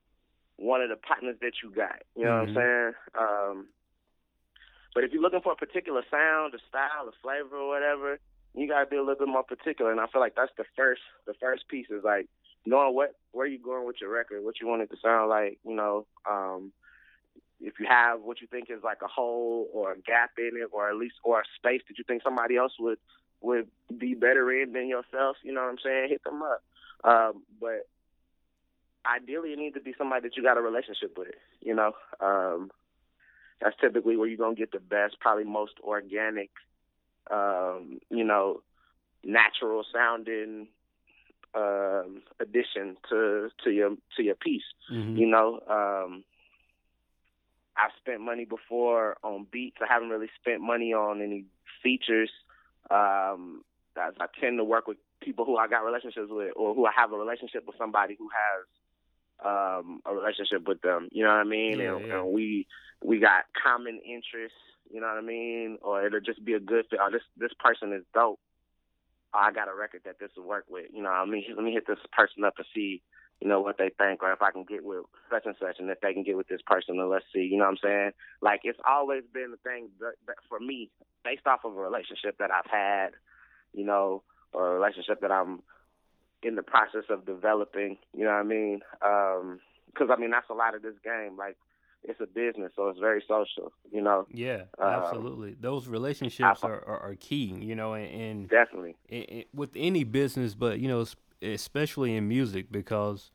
one 0.56 0.80
of 0.82 0.88
the 0.88 0.96
partners 0.96 1.36
that 1.40 1.52
you 1.62 1.70
got? 1.70 2.02
You 2.16 2.24
know 2.24 2.30
Mhm. 2.30 2.40
what 2.40 2.48
I'm 2.48 2.54
saying? 2.54 2.94
Um, 3.14 3.68
but 4.94 5.04
if 5.04 5.12
you're 5.12 5.22
looking 5.22 5.40
for 5.40 5.52
a 5.52 5.56
particular 5.56 6.04
sound, 6.10 6.54
a 6.54 6.58
style, 6.68 7.08
a 7.08 7.12
flavor, 7.22 7.56
or 7.56 7.68
whatever, 7.68 8.18
you 8.54 8.68
gotta 8.68 8.86
be 8.86 8.96
a 8.96 9.00
little 9.00 9.16
bit 9.26 9.28
more 9.28 9.42
particular. 9.42 9.90
And 9.90 10.00
I 10.00 10.06
feel 10.06 10.20
like 10.20 10.36
that's 10.36 10.52
the 10.56 10.64
first 10.76 11.02
the 11.26 11.34
first 11.34 11.66
piece 11.68 11.90
is 11.90 12.04
like 12.04 12.28
knowing 12.64 12.94
what 12.94 13.14
where 13.32 13.46
you 13.46 13.58
going 13.58 13.86
with 13.86 14.00
your 14.00 14.10
record, 14.10 14.44
what 14.44 14.60
you 14.60 14.68
want 14.68 14.82
it 14.82 14.90
to 14.90 14.96
sound 14.96 15.28
like, 15.28 15.58
you 15.64 15.74
know, 15.74 16.06
um, 16.30 16.72
if 17.60 17.80
you 17.80 17.86
have 17.86 18.20
what 18.20 18.40
you 18.40 18.46
think 18.46 18.70
is 18.70 18.82
like 18.84 19.02
a 19.02 19.08
hole 19.08 19.68
or 19.72 19.92
a 19.92 19.98
gap 19.98 20.30
in 20.38 20.52
it 20.56 20.68
or 20.70 20.88
at 20.88 20.96
least 20.96 21.16
or 21.24 21.40
a 21.40 21.44
space 21.56 21.82
that 21.88 21.98
you 21.98 22.04
think 22.04 22.22
somebody 22.22 22.56
else 22.56 22.72
would 22.78 22.98
would 23.40 23.68
be 23.98 24.14
better 24.14 24.50
in 24.52 24.72
than 24.72 24.88
yourself, 24.88 25.36
you 25.42 25.52
know 25.52 25.62
what 25.62 25.70
I'm 25.70 25.78
saying? 25.82 26.08
Hit 26.08 26.22
them 26.24 26.42
up. 26.42 26.62
Um, 27.04 27.42
but 27.60 27.86
ideally 29.06 29.52
it 29.52 29.58
needs 29.58 29.74
to 29.74 29.80
be 29.82 29.94
somebody 29.98 30.22
that 30.28 30.36
you 30.36 30.42
got 30.42 30.56
a 30.56 30.62
relationship 30.62 31.16
with, 31.18 31.34
you 31.60 31.74
know. 31.74 31.92
Um 32.20 32.70
that's 33.60 33.76
typically 33.80 34.16
where 34.16 34.26
you're 34.28 34.38
gonna 34.38 34.54
get 34.54 34.72
the 34.72 34.80
best, 34.80 35.20
probably 35.20 35.44
most 35.44 35.74
organic, 35.82 36.50
um, 37.30 38.00
you 38.10 38.24
know, 38.24 38.62
natural 39.22 39.84
sounding 39.92 40.68
um 41.54 42.22
addition 42.40 42.96
to 43.08 43.50
to 43.62 43.70
your 43.70 43.90
to 44.16 44.22
your 44.22 44.34
piece. 44.34 44.64
Mhm. 44.90 45.18
You 45.18 45.26
know, 45.26 45.60
um 45.68 46.24
I've 47.76 47.92
spent 48.00 48.20
money 48.20 48.44
before 48.44 49.16
on 49.24 49.46
beats. 49.50 49.78
I 49.82 49.92
haven't 49.92 50.10
really 50.10 50.30
spent 50.40 50.60
money 50.60 50.92
on 50.94 51.20
any 51.20 51.44
features. 51.82 52.30
Um 52.90 53.64
I, 53.96 54.10
I 54.20 54.26
tend 54.40 54.58
to 54.58 54.64
work 54.64 54.86
with 54.88 54.96
people 55.20 55.44
who 55.44 55.56
I 55.56 55.68
got 55.68 55.84
relationships 55.84 56.28
with 56.30 56.52
or 56.56 56.74
who 56.74 56.86
I 56.86 56.92
have 56.96 57.12
a 57.12 57.16
relationship 57.16 57.64
with 57.66 57.76
somebody 57.78 58.16
who 58.18 58.28
has 58.28 58.66
um 59.44 60.00
a 60.06 60.14
relationship 60.14 60.66
with 60.66 60.80
them. 60.82 61.08
You 61.12 61.24
know 61.24 61.30
what 61.30 61.40
I 61.40 61.44
mean? 61.44 61.78
Yeah, 61.78 61.96
and, 61.96 62.06
yeah. 62.06 62.20
and 62.20 62.32
we 62.32 62.66
we 63.02 63.18
got 63.18 63.44
common 63.62 64.00
interests, 64.04 64.56
you 64.90 65.00
know 65.00 65.08
what 65.08 65.18
I 65.18 65.26
mean? 65.26 65.78
Or 65.82 66.06
it'll 66.06 66.20
just 66.20 66.44
be 66.44 66.54
a 66.54 66.60
good 66.60 66.86
fit. 66.90 67.00
Oh, 67.02 67.10
this 67.10 67.22
this 67.36 67.52
person 67.58 67.92
is 67.92 68.04
dope. 68.14 68.40
Oh, 69.34 69.38
I 69.38 69.52
got 69.52 69.68
a 69.68 69.74
record 69.74 70.02
that 70.04 70.20
this 70.20 70.30
will 70.36 70.46
work 70.46 70.66
with. 70.68 70.86
You 70.92 71.02
know, 71.02 71.10
I 71.10 71.24
mean, 71.26 71.44
let 71.54 71.64
me 71.64 71.72
hit 71.72 71.86
this 71.86 71.98
person 72.12 72.44
up 72.44 72.54
and 72.56 72.66
see, 72.72 73.02
you 73.40 73.48
know, 73.48 73.60
what 73.60 73.78
they 73.78 73.90
think, 73.98 74.22
or 74.22 74.32
if 74.32 74.40
I 74.40 74.52
can 74.52 74.64
get 74.64 74.84
with 74.84 75.04
such 75.28 75.44
and 75.44 75.56
such, 75.58 75.76
and 75.80 75.90
if 75.90 76.00
they 76.00 76.12
can 76.12 76.22
get 76.22 76.36
with 76.36 76.46
this 76.46 76.62
person, 76.64 77.00
and 77.00 77.10
let's 77.10 77.24
see. 77.34 77.40
You 77.40 77.58
know 77.58 77.64
what 77.64 77.72
I'm 77.72 77.78
saying? 77.82 78.10
Like 78.40 78.60
it's 78.64 78.78
always 78.88 79.24
been 79.32 79.50
the 79.50 79.68
thing 79.68 79.88
that, 80.00 80.14
that 80.26 80.36
for 80.48 80.60
me, 80.60 80.90
based 81.24 81.46
off 81.46 81.64
of 81.64 81.76
a 81.76 81.80
relationship 81.80 82.38
that 82.38 82.50
I've 82.50 82.70
had, 82.70 83.10
you 83.72 83.84
know, 83.84 84.22
or 84.54 84.70
a 84.70 84.74
relationship 84.74 85.20
that 85.20 85.30
I'm 85.30 85.60
in 86.42 86.54
the 86.56 86.62
process 86.62 87.04
of 87.10 87.24
developing. 87.26 87.96
You 88.16 88.24
know 88.24 88.30
what 88.30 88.40
I 88.40 88.42
mean? 88.42 88.80
Because 89.92 90.08
I 90.10 90.20
mean 90.20 90.30
that's 90.30 90.48
a 90.50 90.54
lot 90.54 90.74
of 90.74 90.82
this 90.82 90.94
game. 91.02 91.36
Like 91.36 91.56
it's 92.06 92.20
a 92.20 92.26
business, 92.26 92.72
so 92.76 92.88
it's 92.88 92.98
very 93.00 93.22
social. 93.26 93.72
You 93.90 94.02
know, 94.02 94.26
Yeah, 94.30 94.64
Um, 94.78 94.88
absolutely. 94.90 95.56
Those 95.58 95.88
relationships 95.88 96.62
I- 96.62 96.68
are, 96.68 96.84
are, 96.86 97.00
are 97.00 97.14
key, 97.14 97.54
you 97.60 97.74
know, 97.74 97.94
and, 97.94 98.20
and 98.20 98.48
definitely. 98.48 98.94
with 99.54 99.70
any 99.74 100.04
business, 100.04 100.54
but 100.54 100.80
you 100.80 100.88
know, 100.88 101.04
especially 101.40 102.14
in 102.14 102.28
music, 102.28 102.70
because 102.70 103.30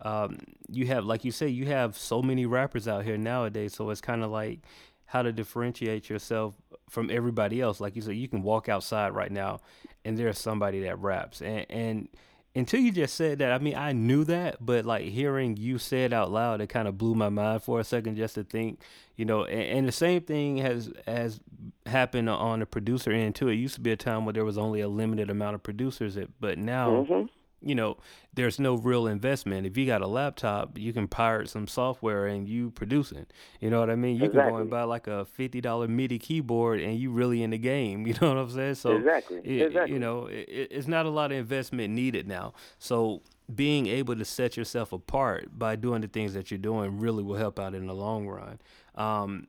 um, 0.00 0.38
you 0.68 0.86
have, 0.86 1.04
like 1.04 1.24
you 1.24 1.32
say, 1.32 1.48
you 1.48 1.66
have 1.66 1.96
so 1.96 2.22
many 2.22 2.46
rappers 2.46 2.88
out 2.88 3.04
here 3.04 3.18
nowadays. 3.18 3.74
So 3.74 3.90
it's 3.90 4.00
kind 4.00 4.22
of 4.24 4.30
like 4.30 4.60
how 5.06 5.22
to 5.22 5.32
differentiate 5.32 6.08
yourself 6.08 6.54
from 6.88 7.10
everybody 7.10 7.60
else. 7.60 7.80
Like 7.80 7.96
you 7.96 8.02
said, 8.02 8.16
you 8.16 8.28
can 8.28 8.42
walk 8.42 8.68
outside 8.68 9.14
right 9.14 9.32
now, 9.32 9.60
and 10.04 10.16
there's 10.18 10.38
somebody 10.38 10.80
that 10.82 10.98
raps, 10.98 11.42
and 11.42 11.66
and 11.68 12.08
until 12.56 12.80
you 12.80 12.92
just 12.92 13.16
said 13.16 13.38
that, 13.40 13.52
I 13.52 13.58
mean, 13.58 13.74
I 13.74 13.92
knew 13.92 14.24
that, 14.24 14.64
but 14.64 14.84
like 14.84 15.04
hearing 15.04 15.56
you 15.56 15.78
say 15.78 16.04
it 16.04 16.12
out 16.12 16.30
loud, 16.30 16.60
it 16.60 16.68
kind 16.68 16.86
of 16.86 16.96
blew 16.96 17.14
my 17.14 17.28
mind 17.28 17.64
for 17.64 17.80
a 17.80 17.84
second 17.84 18.16
just 18.16 18.36
to 18.36 18.44
think, 18.44 18.80
you 19.16 19.24
know. 19.24 19.44
And, 19.44 19.78
and, 19.78 19.88
the 19.88 19.92
same 19.92 20.22
thing 20.22 20.58
has 20.58 20.92
has 21.06 21.40
happened 21.86 22.30
on 22.30 22.60
the 22.60 22.66
producer 22.66 23.10
end 23.10 23.34
too. 23.34 23.48
It 23.48 23.54
used 23.54 23.74
to 23.74 23.80
be 23.80 23.90
a 23.90 23.96
time 23.96 24.24
where 24.24 24.32
there 24.32 24.44
was 24.44 24.56
only 24.56 24.80
a 24.80 24.88
limited 24.88 25.30
amount 25.30 25.56
of 25.56 25.62
producers, 25.62 26.16
but 26.40 26.58
now. 26.58 26.90
Mm-hmm 26.90 27.26
you 27.64 27.74
know, 27.74 27.96
there's 28.34 28.58
no 28.58 28.74
real 28.74 29.06
investment. 29.06 29.66
If 29.66 29.76
you 29.76 29.86
got 29.86 30.02
a 30.02 30.06
laptop, 30.06 30.78
you 30.78 30.92
can 30.92 31.08
pirate 31.08 31.48
some 31.48 31.66
software 31.66 32.26
and 32.26 32.48
you 32.48 32.70
producing. 32.70 33.26
You 33.60 33.70
know 33.70 33.80
what 33.80 33.90
I 33.90 33.96
mean? 33.96 34.16
You 34.16 34.24
exactly. 34.24 34.42
can 34.42 34.50
go 34.50 34.56
and 34.58 34.70
buy 34.70 34.82
like 34.82 35.06
a 35.06 35.24
fifty 35.24 35.60
dollar 35.60 35.88
MIDI 35.88 36.18
keyboard 36.18 36.80
and 36.80 36.98
you 36.98 37.10
really 37.10 37.42
in 37.42 37.50
the 37.50 37.58
game. 37.58 38.06
You 38.14 38.14
know 38.20 38.28
what 38.28 38.38
I'm 38.38 38.50
saying? 38.50 38.74
So 38.76 38.96
exactly, 38.96 39.38
it, 39.38 39.66
exactly. 39.66 39.92
You 39.94 39.98
know, 39.98 40.26
it, 40.26 40.68
it's 40.70 40.86
not 40.86 41.06
a 41.06 41.10
lot 41.10 41.32
of 41.32 41.38
investment 41.38 41.92
needed 41.92 42.28
now. 42.28 42.52
So 42.78 43.22
being 43.52 43.86
able 43.86 44.16
to 44.16 44.24
set 44.24 44.56
yourself 44.56 44.92
apart 44.92 45.58
by 45.58 45.76
doing 45.76 46.00
the 46.00 46.08
things 46.08 46.34
that 46.34 46.50
you're 46.50 46.58
doing 46.58 46.98
really 46.98 47.22
will 47.22 47.36
help 47.36 47.58
out 47.58 47.74
in 47.74 47.86
the 47.86 47.94
long 47.94 48.28
run. 48.28 48.60
Um, 48.94 49.48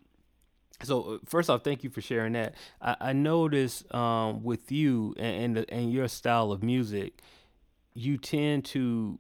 so 0.84 1.02
uh, 1.04 1.18
first 1.26 1.50
off, 1.50 1.64
thank 1.64 1.84
you 1.84 1.90
for 1.90 2.02
sharing 2.02 2.34
that. 2.34 2.56
I, 2.82 2.96
I 3.00 3.14
noticed 3.14 3.94
um, 3.94 4.44
with 4.44 4.72
you 4.72 5.14
and 5.18 5.44
and, 5.44 5.58
the, 5.58 5.74
and 5.74 5.92
your 5.92 6.08
style 6.08 6.52
of 6.52 6.64
music 6.64 7.22
you 7.96 8.18
tend 8.18 8.66
to, 8.66 9.18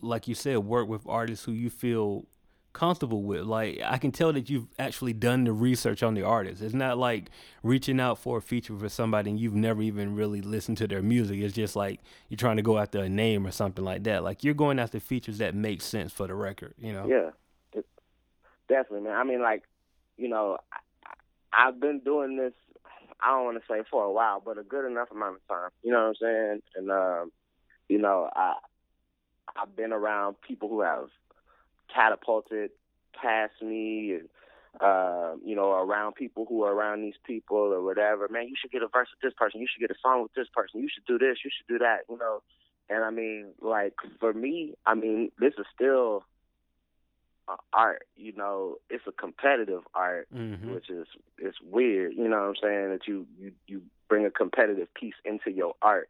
like 0.00 0.26
you 0.28 0.34
said, 0.34 0.58
work 0.58 0.88
with 0.88 1.06
artists 1.06 1.44
who 1.44 1.52
you 1.52 1.68
feel 1.68 2.24
comfortable 2.72 3.22
with. 3.22 3.42
Like 3.42 3.80
I 3.84 3.98
can 3.98 4.12
tell 4.12 4.32
that 4.32 4.48
you've 4.48 4.68
actually 4.78 5.12
done 5.12 5.44
the 5.44 5.52
research 5.52 6.02
on 6.02 6.14
the 6.14 6.22
artist. 6.22 6.62
It's 6.62 6.74
not 6.74 6.98
like 6.98 7.30
reaching 7.62 8.00
out 8.00 8.18
for 8.18 8.38
a 8.38 8.42
feature 8.42 8.76
for 8.76 8.88
somebody 8.88 9.30
and 9.30 9.38
you've 9.38 9.54
never 9.54 9.82
even 9.82 10.14
really 10.14 10.40
listened 10.40 10.78
to 10.78 10.86
their 10.86 11.02
music. 11.02 11.40
It's 11.40 11.54
just 11.54 11.76
like 11.76 12.00
you're 12.28 12.38
trying 12.38 12.56
to 12.56 12.62
go 12.62 12.78
after 12.78 13.00
a 13.00 13.08
name 13.08 13.46
or 13.46 13.50
something 13.50 13.84
like 13.84 14.04
that. 14.04 14.24
Like 14.24 14.42
you're 14.44 14.54
going 14.54 14.78
after 14.78 15.00
features 15.00 15.38
that 15.38 15.54
make 15.54 15.82
sense 15.82 16.12
for 16.12 16.26
the 16.26 16.34
record. 16.34 16.74
You 16.78 16.92
know? 16.92 17.06
Yeah, 17.06 17.30
it, 17.72 17.86
definitely, 18.68 19.08
man. 19.08 19.18
I 19.18 19.24
mean, 19.24 19.42
like 19.42 19.64
you 20.16 20.28
know, 20.28 20.58
I, 20.72 21.68
I've 21.68 21.80
been 21.80 22.00
doing 22.00 22.36
this. 22.36 22.52
I 23.24 23.30
don't 23.30 23.44
want 23.44 23.58
to 23.58 23.72
say 23.72 23.82
for 23.90 24.04
a 24.04 24.12
while, 24.12 24.42
but 24.44 24.58
a 24.58 24.64
good 24.64 24.84
enough 24.90 25.10
amount 25.12 25.36
of 25.36 25.48
time. 25.48 25.70
You 25.82 25.92
know 25.92 26.00
what 26.00 26.08
I'm 26.08 26.14
saying? 26.20 26.62
And 26.74 26.90
um, 26.90 27.32
you 27.92 27.98
know, 27.98 28.30
I 28.34 28.54
I've 29.54 29.76
been 29.76 29.92
around 29.92 30.36
people 30.40 30.68
who 30.68 30.80
have 30.80 31.08
catapulted 31.94 32.70
past 33.14 33.52
me 33.60 34.14
and 34.14 34.28
uh, 34.80 35.34
you 35.44 35.54
know, 35.54 35.72
around 35.72 36.14
people 36.14 36.46
who 36.48 36.64
are 36.64 36.72
around 36.72 37.02
these 37.02 37.20
people 37.26 37.58
or 37.58 37.82
whatever. 37.82 38.26
Man, 38.28 38.48
you 38.48 38.54
should 38.58 38.70
get 38.70 38.82
a 38.82 38.88
verse 38.88 39.08
with 39.12 39.20
this 39.20 39.36
person. 39.36 39.60
You 39.60 39.66
should 39.70 39.86
get 39.86 39.94
a 39.94 40.00
song 40.00 40.22
with 40.22 40.32
this 40.32 40.48
person. 40.54 40.80
You 40.80 40.88
should 40.92 41.04
do 41.04 41.18
this. 41.18 41.38
You 41.44 41.50
should 41.54 41.68
do 41.68 41.78
that. 41.80 41.98
You 42.08 42.16
know, 42.16 42.42
and 42.88 43.04
I 43.04 43.10
mean, 43.10 43.48
like 43.60 43.92
for 44.18 44.32
me, 44.32 44.72
I 44.86 44.94
mean, 44.94 45.30
this 45.38 45.52
is 45.58 45.66
still 45.74 46.24
art. 47.74 48.06
You 48.16 48.32
know, 48.34 48.76
it's 48.88 49.06
a 49.06 49.12
competitive 49.12 49.82
art, 49.94 50.28
mm-hmm. 50.34 50.72
which 50.72 50.88
is 50.88 51.06
it's 51.36 51.58
weird. 51.60 52.14
You 52.14 52.28
know 52.28 52.40
what 52.40 52.48
I'm 52.48 52.54
saying? 52.62 52.90
That 52.92 53.06
you 53.06 53.26
you 53.38 53.52
you 53.66 53.82
bring 54.08 54.24
a 54.24 54.30
competitive 54.30 54.88
piece 54.94 55.14
into 55.26 55.50
your 55.50 55.74
art. 55.82 56.08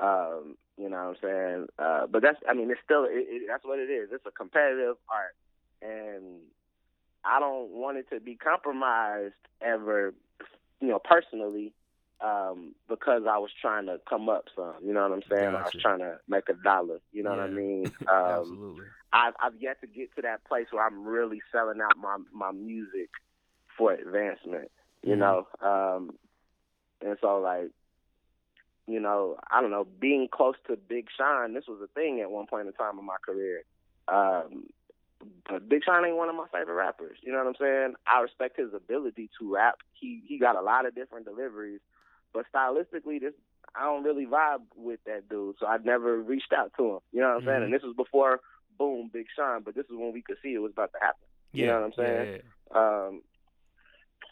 Um, 0.00 0.56
you 0.80 0.88
know 0.88 0.96
what 0.96 1.08
I'm 1.08 1.16
saying? 1.22 1.66
Uh, 1.78 2.06
but 2.06 2.22
that's, 2.22 2.38
I 2.48 2.54
mean, 2.54 2.70
it's 2.70 2.80
still, 2.82 3.04
it, 3.04 3.26
it, 3.28 3.42
that's 3.48 3.64
what 3.64 3.78
it 3.78 3.90
is. 3.90 4.08
It's 4.12 4.24
a 4.24 4.30
competitive 4.30 4.96
art. 5.08 5.36
And 5.82 6.40
I 7.24 7.38
don't 7.38 7.70
want 7.70 7.98
it 7.98 8.08
to 8.10 8.20
be 8.20 8.34
compromised 8.34 9.34
ever, 9.60 10.14
you 10.80 10.88
know, 10.88 10.98
personally, 10.98 11.74
um, 12.22 12.74
because 12.88 13.22
I 13.28 13.38
was 13.38 13.50
trying 13.60 13.86
to 13.86 14.00
come 14.08 14.30
up 14.30 14.44
some, 14.56 14.74
you 14.82 14.94
know 14.94 15.02
what 15.02 15.12
I'm 15.12 15.22
saying? 15.30 15.52
Gotcha. 15.52 15.58
I 15.58 15.62
was 15.62 15.82
trying 15.82 15.98
to 15.98 16.18
make 16.28 16.48
a 16.48 16.54
dollar, 16.54 17.00
you 17.12 17.22
know 17.22 17.34
yeah. 17.34 17.40
what 17.40 17.50
I 17.50 17.52
mean? 17.52 17.92
Um, 18.10 18.40
Absolutely. 18.40 18.84
I've, 19.12 19.34
I've 19.42 19.60
yet 19.60 19.80
to 19.82 19.86
get 19.86 20.14
to 20.16 20.22
that 20.22 20.44
place 20.44 20.66
where 20.70 20.86
I'm 20.86 21.04
really 21.04 21.42
selling 21.52 21.80
out 21.80 21.96
my, 21.98 22.16
my 22.32 22.52
music 22.52 23.10
for 23.76 23.92
advancement, 23.92 24.70
you 25.02 25.16
mm-hmm. 25.16 25.20
know? 25.20 25.46
Um, 25.60 26.12
and 27.04 27.16
so 27.20 27.40
like, 27.40 27.70
you 28.92 29.00
know, 29.00 29.36
I 29.50 29.60
don't 29.60 29.70
know, 29.70 29.86
being 30.00 30.28
close 30.30 30.56
to 30.66 30.76
Big 30.76 31.06
Sean, 31.16 31.54
this 31.54 31.64
was 31.66 31.80
a 31.82 31.86
thing 31.88 32.20
at 32.20 32.30
one 32.30 32.46
point 32.46 32.66
in 32.66 32.72
time 32.72 32.98
in 32.98 33.04
my 33.04 33.16
career. 33.24 33.64
Um, 34.08 34.66
but 35.48 35.68
Big 35.68 35.84
Sean 35.84 36.04
ain't 36.04 36.16
one 36.16 36.28
of 36.28 36.34
my 36.34 36.46
favorite 36.52 36.74
rappers. 36.74 37.18
You 37.22 37.32
know 37.32 37.38
what 37.38 37.46
I'm 37.46 37.54
saying? 37.60 37.94
I 38.06 38.20
respect 38.20 38.58
his 38.58 38.72
ability 38.74 39.30
to 39.38 39.54
rap. 39.54 39.76
He 39.92 40.22
he 40.26 40.38
got 40.38 40.56
a 40.56 40.62
lot 40.62 40.86
of 40.86 40.94
different 40.94 41.26
deliveries, 41.26 41.80
but 42.32 42.46
stylistically, 42.54 43.20
this 43.20 43.34
I 43.74 43.84
don't 43.84 44.02
really 44.02 44.26
vibe 44.26 44.62
with 44.76 45.00
that 45.04 45.28
dude. 45.28 45.56
So 45.60 45.66
I 45.66 45.78
never 45.84 46.20
reached 46.20 46.52
out 46.56 46.72
to 46.78 46.94
him. 46.94 46.98
You 47.12 47.20
know 47.20 47.28
what 47.28 47.34
I'm 47.34 47.40
mm-hmm. 47.40 47.48
saying? 47.48 47.62
And 47.64 47.72
this 47.72 47.82
was 47.82 47.94
before 47.96 48.40
boom 48.78 49.10
Big 49.12 49.26
Sean, 49.36 49.62
but 49.62 49.74
this 49.74 49.84
is 49.84 49.92
when 49.92 50.12
we 50.12 50.22
could 50.22 50.38
see 50.42 50.54
it 50.54 50.58
was 50.58 50.72
about 50.72 50.92
to 50.92 50.98
happen. 51.00 51.20
Yeah, 51.52 51.60
You 51.60 51.66
know 51.66 51.80
what 51.80 51.86
I'm 51.86 51.92
saying? 51.92 52.32
Yeah, 52.32 52.38
yeah. 52.72 53.06
Um, 53.06 53.22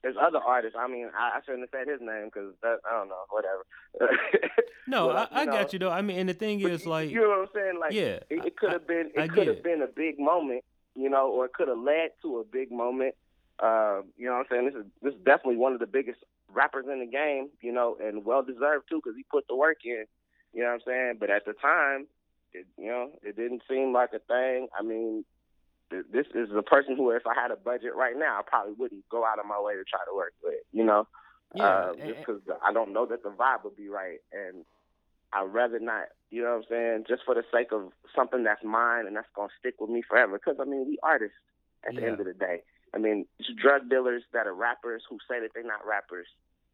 there's 0.03 0.17
other 0.21 0.39
artists. 0.39 0.77
I 0.79 0.89
mean, 0.89 1.09
I, 1.17 1.39
I 1.39 1.41
shouldn't 1.45 1.63
have 1.63 1.71
said 1.73 1.91
his 1.91 2.01
name 2.01 2.27
because 2.27 2.55
I 2.63 2.77
don't 2.91 3.09
know, 3.09 3.25
whatever. 3.31 3.65
no, 4.87 5.09
but, 5.09 5.33
I, 5.33 5.43
I 5.43 5.45
know, 5.45 5.53
got 5.53 5.73
you 5.73 5.79
though. 5.79 5.91
I 5.91 6.03
mean, 6.03 6.19
and 6.19 6.29
the 6.29 6.35
thing 6.35 6.61
is, 6.61 6.87
like, 6.87 7.11
you 7.11 7.21
know 7.21 7.29
what 7.29 7.41
I'm 7.41 7.49
saying? 7.55 7.81
Like, 7.81 7.93
yeah, 7.93 8.21
it, 8.31 8.47
it 8.47 8.57
could 8.57 8.73
have 8.73 8.87
been, 8.87 9.11
it 9.15 9.33
could 9.33 9.47
have 9.47 9.63
been 9.63 9.83
a 9.83 9.87
big 9.87 10.19
moment, 10.19 10.65
you 10.95 11.09
know, 11.09 11.31
or 11.31 11.47
it 11.47 11.53
could 11.53 11.69
have 11.69 11.79
led 11.79 12.11
to 12.23 12.39
a 12.39 12.45
big 12.45 12.71
moment. 12.71 13.15
Uh, 13.61 14.03
you 14.17 14.27
know 14.27 14.35
what 14.35 14.39
I'm 14.39 14.47
saying? 14.51 14.65
This 14.67 14.75
is 14.75 14.87
this 15.03 15.15
is 15.15 15.21
definitely 15.25 15.57
one 15.57 15.73
of 15.73 15.81
the 15.81 15.87
biggest 15.87 16.19
rappers 16.53 16.87
in 16.91 17.01
the 17.01 17.07
game, 17.07 17.49
you 17.61 17.73
know, 17.73 17.97
and 18.01 18.25
well 18.25 18.43
deserved 18.43 18.89
too 18.89 19.01
because 19.03 19.17
he 19.17 19.25
put 19.31 19.47
the 19.49 19.57
work 19.57 19.79
in. 19.85 20.05
You 20.53 20.63
know 20.63 20.69
what 20.69 20.75
I'm 20.75 20.81
saying? 20.87 21.15
But 21.21 21.31
at 21.31 21.45
the 21.45 21.53
time, 21.55 22.07
it, 22.53 22.67
you 22.79 22.87
know, 22.87 23.11
it 23.23 23.37
didn't 23.37 23.63
seem 23.69 23.93
like 23.93 24.11
a 24.15 24.21
thing. 24.21 24.69
I 24.79 24.83
mean, 24.83 25.25
this 25.91 26.27
is 26.35 26.49
a 26.57 26.63
person 26.63 26.97
who, 26.97 27.11
if 27.11 27.27
I 27.27 27.35
had 27.35 27.51
a 27.51 27.57
budget 27.57 27.95
right 27.97 28.17
now, 28.17 28.39
I 28.39 28.43
probably 28.47 28.75
wouldn't 28.79 29.09
go 29.09 29.25
out 29.25 29.39
of 29.39 29.47
my 29.47 29.61
way 29.61 29.75
to 29.75 29.85
try 29.85 30.01
to 30.09 30.15
work 30.15 30.35
with. 30.43 30.61
You 30.73 30.85
know, 30.85 31.07
yeah, 31.55 31.65
uh, 31.65 31.93
just 31.95 32.19
because 32.21 32.41
I 32.65 32.73
don't 32.73 32.93
know 32.93 33.07
that 33.07 33.23
the 33.23 33.31
vibe 33.31 33.65
would 33.65 33.77
be 33.77 33.89
right, 33.89 34.19
and 34.33 34.65
I'd 35.33 35.53
rather 35.53 35.79
not. 35.81 36.09
You 36.31 36.43
know 36.43 36.51
what 36.51 36.57
I'm 36.57 36.65
saying? 36.69 37.05
Just 37.09 37.23
for 37.25 37.35
the 37.35 37.45
sake 37.53 37.73
of 37.73 37.93
something 38.15 38.45
that's 38.45 38.63
mine 38.63 39.07
and 39.07 39.17
that's 39.17 39.29
gonna 39.35 39.49
stick 39.59 39.75
with 39.81 39.91
me 39.91 40.03
forever. 40.03 40.39
Because 40.39 40.61
I 40.61 40.65
mean, 40.65 40.87
we 40.87 40.99
artists 41.03 41.37
at 41.87 41.95
the 41.95 42.05
end 42.05 42.21
of 42.21 42.27
the 42.27 42.35
day. 42.35 42.63
I 42.95 42.99
mean, 42.99 43.27
it's 43.39 43.49
drug 43.61 43.89
dealers 43.89 44.23
that 44.33 44.47
are 44.47 44.55
rappers 44.55 45.03
who 45.09 45.19
say 45.29 45.41
that 45.41 45.51
they're 45.55 45.63
not 45.63 45.87
rappers. 45.87 46.27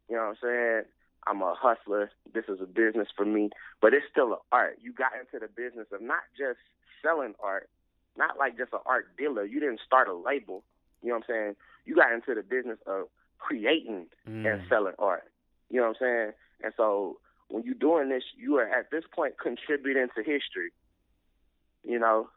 You 0.09 0.15
know 0.15 0.23
what 0.23 0.29
I'm 0.29 0.37
saying? 0.41 0.81
I'm 1.27 1.41
a 1.41 1.55
hustler. 1.57 2.11
This 2.33 2.45
is 2.47 2.59
a 2.61 2.65
business 2.65 3.07
for 3.15 3.25
me, 3.25 3.49
but 3.81 3.93
it's 3.93 4.05
still 4.11 4.33
an 4.33 4.39
art. 4.51 4.77
You 4.81 4.93
got 4.93 5.11
into 5.19 5.39
the 5.39 5.51
business 5.51 5.87
of 5.91 6.01
not 6.01 6.21
just 6.37 6.59
selling 7.01 7.33
art, 7.43 7.69
not 8.17 8.37
like 8.37 8.57
just 8.57 8.73
an 8.73 8.79
art 8.85 9.15
dealer. 9.17 9.45
You 9.45 9.59
didn't 9.59 9.81
start 9.85 10.07
a 10.07 10.13
label. 10.13 10.63
You 11.01 11.09
know 11.09 11.15
what 11.15 11.25
I'm 11.29 11.35
saying? 11.35 11.55
You 11.85 11.95
got 11.95 12.11
into 12.11 12.33
the 12.33 12.41
business 12.41 12.79
of 12.87 13.07
creating 13.37 14.07
mm. 14.27 14.51
and 14.51 14.63
selling 14.69 14.95
art. 14.97 15.31
You 15.69 15.81
know 15.81 15.87
what 15.87 15.97
I'm 16.01 16.07
saying? 16.07 16.31
And 16.63 16.73
so 16.77 17.19
when 17.49 17.63
you're 17.63 17.75
doing 17.75 18.09
this, 18.09 18.23
you 18.37 18.57
are 18.57 18.67
at 18.67 18.91
this 18.91 19.03
point 19.13 19.35
contributing 19.41 20.07
to 20.15 20.23
history. 20.23 20.71
You 21.83 21.99
know, 21.99 22.29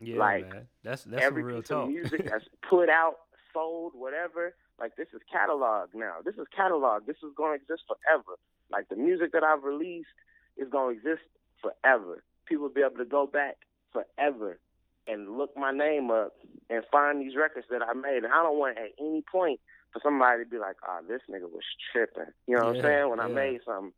yeah, 0.00 0.18
like 0.18 0.52
man. 0.52 0.68
that's 0.82 1.04
that's 1.04 1.22
every 1.22 1.42
real 1.42 1.60
piece 1.60 1.68
talk. 1.68 1.84
of 1.84 1.90
music 1.90 2.24
that's 2.30 2.44
put 2.68 2.88
out, 2.88 3.16
sold, 3.52 3.92
whatever. 3.94 4.54
Like 4.78 4.96
this 4.96 5.08
is 5.14 5.20
catalog 5.30 5.90
now. 5.94 6.16
This 6.24 6.34
is 6.34 6.46
catalog. 6.54 7.06
This 7.06 7.16
is 7.16 7.32
going 7.36 7.58
to 7.58 7.62
exist 7.62 7.84
forever. 7.86 8.38
Like 8.70 8.88
the 8.88 8.96
music 8.96 9.32
that 9.32 9.42
I've 9.42 9.62
released 9.62 10.08
is 10.56 10.68
going 10.68 10.94
to 10.94 10.98
exist 10.98 11.26
forever. 11.60 12.22
People 12.46 12.64
will 12.64 12.74
be 12.74 12.82
able 12.82 12.96
to 12.96 13.04
go 13.04 13.26
back 13.26 13.56
forever 13.92 14.58
and 15.06 15.36
look 15.36 15.56
my 15.56 15.72
name 15.72 16.10
up 16.10 16.32
and 16.68 16.84
find 16.90 17.20
these 17.20 17.36
records 17.36 17.66
that 17.70 17.82
I 17.82 17.92
made. 17.94 18.24
And 18.24 18.32
I 18.32 18.42
don't 18.42 18.58
want 18.58 18.78
at 18.78 18.90
any 18.98 19.22
point 19.22 19.60
for 19.92 20.00
somebody 20.02 20.44
to 20.44 20.50
be 20.50 20.58
like, 20.58 20.76
"Oh, 20.86 21.00
this 21.06 21.22
nigga 21.30 21.50
was 21.50 21.64
tripping." 21.92 22.32
You 22.46 22.56
know 22.56 22.66
what 22.66 22.76
I'm 22.76 22.82
saying? 22.82 23.08
When 23.10 23.18
yeah. 23.18 23.24
I 23.24 23.28
made 23.28 23.60
something. 23.64 23.92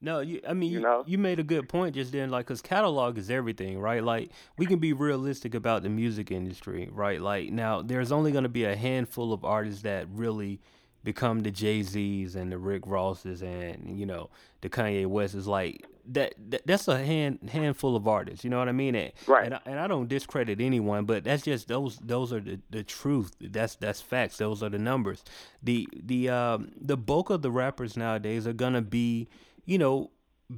No, 0.00 0.20
you. 0.20 0.40
I 0.46 0.54
mean, 0.54 0.70
you, 0.70 0.78
you, 0.78 0.82
know? 0.82 1.04
you 1.06 1.18
made 1.18 1.40
a 1.40 1.42
good 1.42 1.68
point 1.68 1.96
just 1.96 2.12
then, 2.12 2.30
like, 2.30 2.46
cause 2.46 2.62
catalog 2.62 3.18
is 3.18 3.30
everything, 3.30 3.80
right? 3.80 4.02
Like, 4.02 4.30
we 4.56 4.64
can 4.64 4.78
be 4.78 4.92
realistic 4.92 5.54
about 5.54 5.82
the 5.82 5.88
music 5.88 6.30
industry, 6.30 6.88
right? 6.92 7.20
Like, 7.20 7.50
now 7.50 7.82
there's 7.82 8.12
only 8.12 8.30
going 8.30 8.44
to 8.44 8.48
be 8.48 8.64
a 8.64 8.76
handful 8.76 9.32
of 9.32 9.44
artists 9.44 9.82
that 9.82 10.06
really 10.12 10.60
become 11.02 11.40
the 11.40 11.50
Jay 11.50 11.82
Z's 11.82 12.36
and 12.36 12.52
the 12.52 12.58
Rick 12.58 12.82
Rosses 12.86 13.42
and 13.42 13.98
you 13.98 14.06
know 14.06 14.30
the 14.60 14.68
Kanye 14.68 15.06
Wests. 15.06 15.46
Like, 15.46 15.84
that, 16.08 16.34
that 16.50 16.66
that's 16.66 16.88
a 16.88 16.98
hand 16.98 17.50
handful 17.50 17.94
of 17.94 18.08
artists. 18.08 18.44
You 18.44 18.50
know 18.50 18.58
what 18.58 18.68
I 18.68 18.72
mean? 18.72 18.94
And, 18.94 19.12
right. 19.26 19.44
And 19.44 19.54
I, 19.54 19.60
and 19.66 19.78
I 19.78 19.86
don't 19.86 20.08
discredit 20.08 20.60
anyone, 20.60 21.04
but 21.04 21.24
that's 21.24 21.42
just 21.42 21.68
those 21.68 21.96
those 21.98 22.32
are 22.32 22.40
the, 22.40 22.60
the 22.70 22.82
truth. 22.82 23.34
That's 23.40 23.76
that's 23.76 24.00
facts. 24.00 24.38
Those 24.38 24.62
are 24.62 24.68
the 24.68 24.78
numbers. 24.78 25.24
The 25.62 25.88
the 25.92 26.30
um 26.30 26.72
the 26.80 26.96
bulk 26.96 27.30
of 27.30 27.42
the 27.42 27.50
rappers 27.50 27.96
nowadays 27.96 28.46
are 28.46 28.52
gonna 28.52 28.82
be 28.82 29.28
you 29.64 29.78
know 29.78 30.10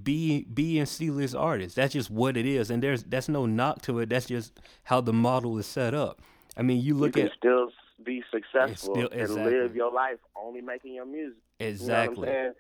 B 0.02 0.46
B 0.52 0.78
and 0.78 0.88
C 0.88 1.10
list 1.10 1.34
artists. 1.34 1.74
That's 1.74 1.92
just 1.92 2.10
what 2.10 2.36
it 2.36 2.46
is, 2.46 2.70
and 2.70 2.82
there's 2.82 3.02
that's 3.02 3.28
no 3.28 3.46
knock 3.46 3.82
to 3.82 3.98
it. 3.98 4.08
That's 4.08 4.26
just 4.26 4.60
how 4.84 5.00
the 5.00 5.12
model 5.12 5.58
is 5.58 5.66
set 5.66 5.94
up. 5.94 6.22
I 6.56 6.62
mean, 6.62 6.80
you 6.80 6.94
look 6.94 7.16
you 7.16 7.24
at 7.24 7.32
still 7.36 7.70
be 8.04 8.22
successful 8.30 8.94
still, 8.94 9.08
exactly. 9.08 9.42
and 9.42 9.62
live 9.62 9.76
your 9.76 9.92
life 9.92 10.18
only 10.36 10.60
making 10.60 10.94
your 10.94 11.06
music. 11.06 11.38
Exactly. 11.58 12.28
You 12.28 12.34
know 12.34 12.52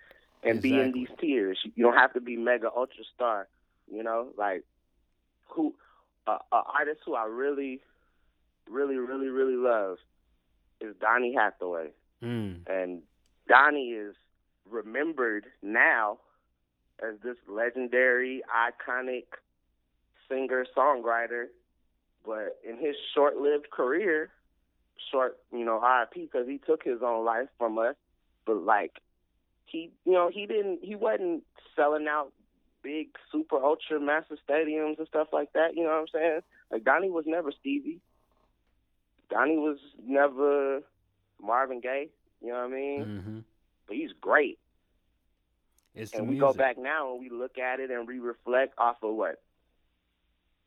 and 0.42 0.58
exactly. 0.58 0.70
be 0.70 0.80
in 0.80 0.92
these 0.92 1.08
tiers. 1.20 1.58
You 1.74 1.84
don't 1.84 1.96
have 1.96 2.12
to 2.14 2.20
be 2.20 2.36
mega 2.36 2.68
ultra 2.74 3.04
star. 3.14 3.48
You 3.92 4.02
know, 4.02 4.28
like 4.36 4.64
who 5.48 5.74
uh, 6.26 6.38
an 6.52 6.62
artist 6.78 7.00
who 7.04 7.14
I 7.14 7.24
really, 7.26 7.80
really, 8.68 8.96
really, 8.96 9.28
really 9.28 9.56
love 9.56 9.98
is 10.80 10.94
Donny 11.00 11.34
Hathaway, 11.34 11.90
Mm. 12.22 12.68
and 12.68 13.02
Donny 13.48 13.90
is 13.92 14.14
remembered 14.68 15.46
now 15.62 16.18
as 17.02 17.14
this 17.24 17.36
legendary, 17.48 18.42
iconic 18.54 19.24
singer 20.28 20.66
songwriter. 20.76 21.46
But 22.24 22.58
in 22.68 22.76
his 22.76 22.94
short-lived 23.14 23.70
career, 23.70 24.30
short, 25.10 25.38
you 25.50 25.64
know, 25.64 25.80
RIP 25.80 26.30
because 26.30 26.46
he 26.46 26.58
took 26.58 26.84
his 26.84 26.98
own 27.02 27.24
life 27.24 27.48
from 27.56 27.78
us. 27.78 27.96
But 28.46 28.62
like, 28.62 29.00
he, 29.70 29.90
you 30.04 30.12
know, 30.12 30.30
he 30.32 30.46
didn't, 30.46 30.80
he 30.82 30.94
wasn't 30.94 31.42
selling 31.76 32.06
out 32.08 32.32
big, 32.82 33.08
super, 33.30 33.56
ultra, 33.56 34.00
massive 34.00 34.38
stadiums 34.48 34.98
and 34.98 35.06
stuff 35.08 35.28
like 35.32 35.52
that. 35.52 35.76
You 35.76 35.84
know 35.84 35.90
what 35.90 36.00
I'm 36.00 36.08
saying? 36.12 36.40
Like 36.70 36.84
Donny 36.84 37.10
was 37.10 37.24
never 37.26 37.52
Stevie. 37.52 38.00
Donny 39.30 39.56
was 39.58 39.78
never 40.04 40.80
Marvin 41.42 41.80
Gaye. 41.80 42.08
You 42.40 42.48
know 42.48 42.54
what 42.54 42.64
I 42.64 42.68
mean? 42.68 43.04
Mm-hmm. 43.04 43.38
But 43.86 43.96
he's 43.96 44.10
great. 44.20 44.58
It's 45.94 46.12
And 46.14 46.28
we 46.28 46.34
music. 46.36 46.48
go 46.48 46.52
back 46.54 46.78
now 46.78 47.12
and 47.12 47.20
we 47.20 47.28
look 47.30 47.58
at 47.58 47.80
it 47.80 47.90
and 47.90 48.06
we 48.06 48.18
reflect 48.18 48.74
off 48.78 48.96
of 49.02 49.14
what 49.14 49.40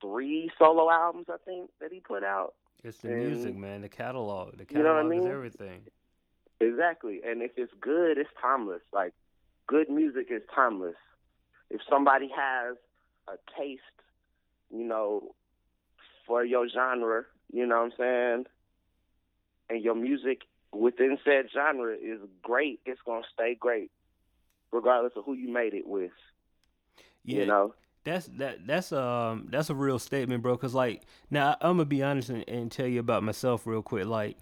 three 0.02 0.52
solo 0.60 0.90
albums 0.92 1.28
I 1.30 1.38
think 1.46 1.70
that 1.80 1.92
he 1.92 2.00
put 2.00 2.24
out. 2.24 2.54
It's 2.84 2.98
the 2.98 3.14
and- 3.14 3.26
music, 3.28 3.56
man. 3.56 3.82
The 3.82 3.90
catalog. 3.90 4.58
The 4.58 4.66
catalog 4.66 4.76
You 4.76 4.84
know 4.84 4.94
what 5.06 5.16
I 5.16 5.20
is 5.20 5.26
everything. 5.26 5.82
Exactly. 6.64 7.22
And 7.26 7.42
if 7.42 7.52
it's 7.58 7.74
good, 7.80 8.18
it's 8.18 8.30
timeless. 8.42 8.82
Like 8.92 9.14
good 9.68 9.90
music 9.90 10.28
is 10.30 10.42
timeless. 10.54 10.96
If 11.70 11.82
somebody 11.90 12.30
has 12.36 12.78
a 13.28 13.34
taste, 13.58 13.82
you 14.72 14.84
know, 14.84 15.34
for 16.28 16.44
your 16.44 16.68
genre, 16.70 17.24
you 17.52 17.66
know 17.66 17.78
what 17.78 17.86
I'm 17.86 17.92
saying? 17.98 18.46
And 19.70 19.84
your 19.84 19.96
music 19.96 20.42
within 20.72 21.18
said 21.24 21.46
genre 21.54 21.94
is 21.94 22.20
great, 22.42 22.80
it's 22.86 23.02
gonna 23.06 23.24
stay 23.34 23.56
great. 23.60 23.92
Regardless 24.72 25.14
of 25.16 25.26
who 25.26 25.34
you 25.34 25.52
made 25.52 25.74
it 25.74 25.88
with. 25.88 26.12
Yeah, 27.24 27.40
You 27.42 27.46
know? 27.46 27.74
that's 28.04 28.26
that. 28.38 28.66
That's 28.66 28.92
um 28.92 29.48
that's 29.50 29.70
a 29.70 29.76
real 29.76 30.00
statement, 30.00 30.42
bro. 30.42 30.58
Cause 30.58 30.74
like 30.74 31.04
now 31.30 31.56
I'm 31.62 31.78
gonna 31.78 31.86
be 31.86 32.04
honest 32.04 32.30
and, 32.30 32.44
and 32.48 32.72
tell 32.72 32.88
you 32.88 33.00
about 33.00 33.24
myself 33.24 33.68
real 33.68 33.82
quick. 33.84 34.06
Like 34.06 34.38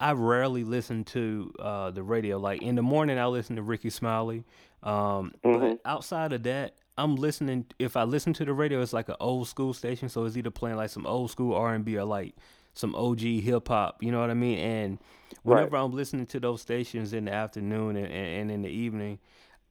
I 0.00 0.12
rarely 0.12 0.64
listen 0.64 1.04
to 1.04 1.52
uh 1.58 1.90
the 1.90 2.02
radio. 2.02 2.38
Like 2.38 2.62
in 2.62 2.74
the 2.76 2.82
morning 2.82 3.18
I 3.18 3.26
listen 3.26 3.56
to 3.56 3.62
Rickey 3.62 3.90
Smiley. 3.90 4.44
Um, 4.82 5.32
but 5.42 5.50
Mhm. 5.60 5.78
outside 5.84 6.32
of 6.32 6.42
that. 6.44 6.74
I'm 6.96 7.14
listening. 7.14 7.66
If 7.78 7.96
I 7.96 8.02
listen 8.02 8.32
to 8.34 8.44
the 8.44 8.52
radio, 8.52 8.80
it's 8.82 8.92
like 8.92 9.08
an 9.08 9.14
old 9.20 9.46
school 9.46 9.72
station, 9.72 10.08
so 10.08 10.24
it's 10.24 10.36
either 10.36 10.50
playing 10.50 10.76
like 10.78 10.90
some 10.90 11.06
old 11.06 11.30
school 11.30 11.54
R 11.54 11.72
and 11.74 11.84
B 11.84 11.96
or 11.96 12.04
like 12.04 12.34
some 12.74 12.92
OG 12.96 13.40
hip 13.40 13.68
hop. 13.68 14.02
You 14.02 14.10
know 14.10 14.20
what 14.20 14.30
I 14.30 14.34
mean? 14.34 14.58
And 14.58 14.98
whenever 15.44 15.76
I'm 15.76 15.92
listening 15.92 16.26
to 16.26 16.40
those 16.40 16.60
stations 16.60 17.12
in 17.12 17.26
the 17.26 17.32
afternoon 17.32 17.96
and, 17.96 18.06
and, 18.06 18.40
and 18.40 18.50
in 18.50 18.62
the 18.62 18.68
evening, 18.70 19.20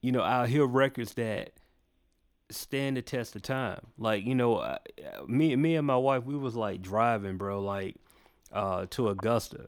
you 0.02 0.14
know, 0.14 0.22
I'll 0.22 0.46
hear 0.46 0.66
records 0.66 1.16
that 1.16 1.52
stand 2.50 2.96
the 2.96 3.02
test 3.02 3.36
of 3.36 3.42
time. 3.42 3.82
Like, 3.98 4.26
you 4.26 4.34
know, 4.36 4.60
I- 4.60 4.80
me 5.28 5.54
me 5.58 5.76
and 5.76 5.86
my 5.86 5.98
wife, 5.98 6.24
we 6.24 6.38
was 6.38 6.56
like 6.56 6.82
driving, 6.82 7.38
bro, 7.38 7.62
like 7.62 7.96
uh 8.54 8.86
to 8.92 9.10
Augusta. 9.10 9.68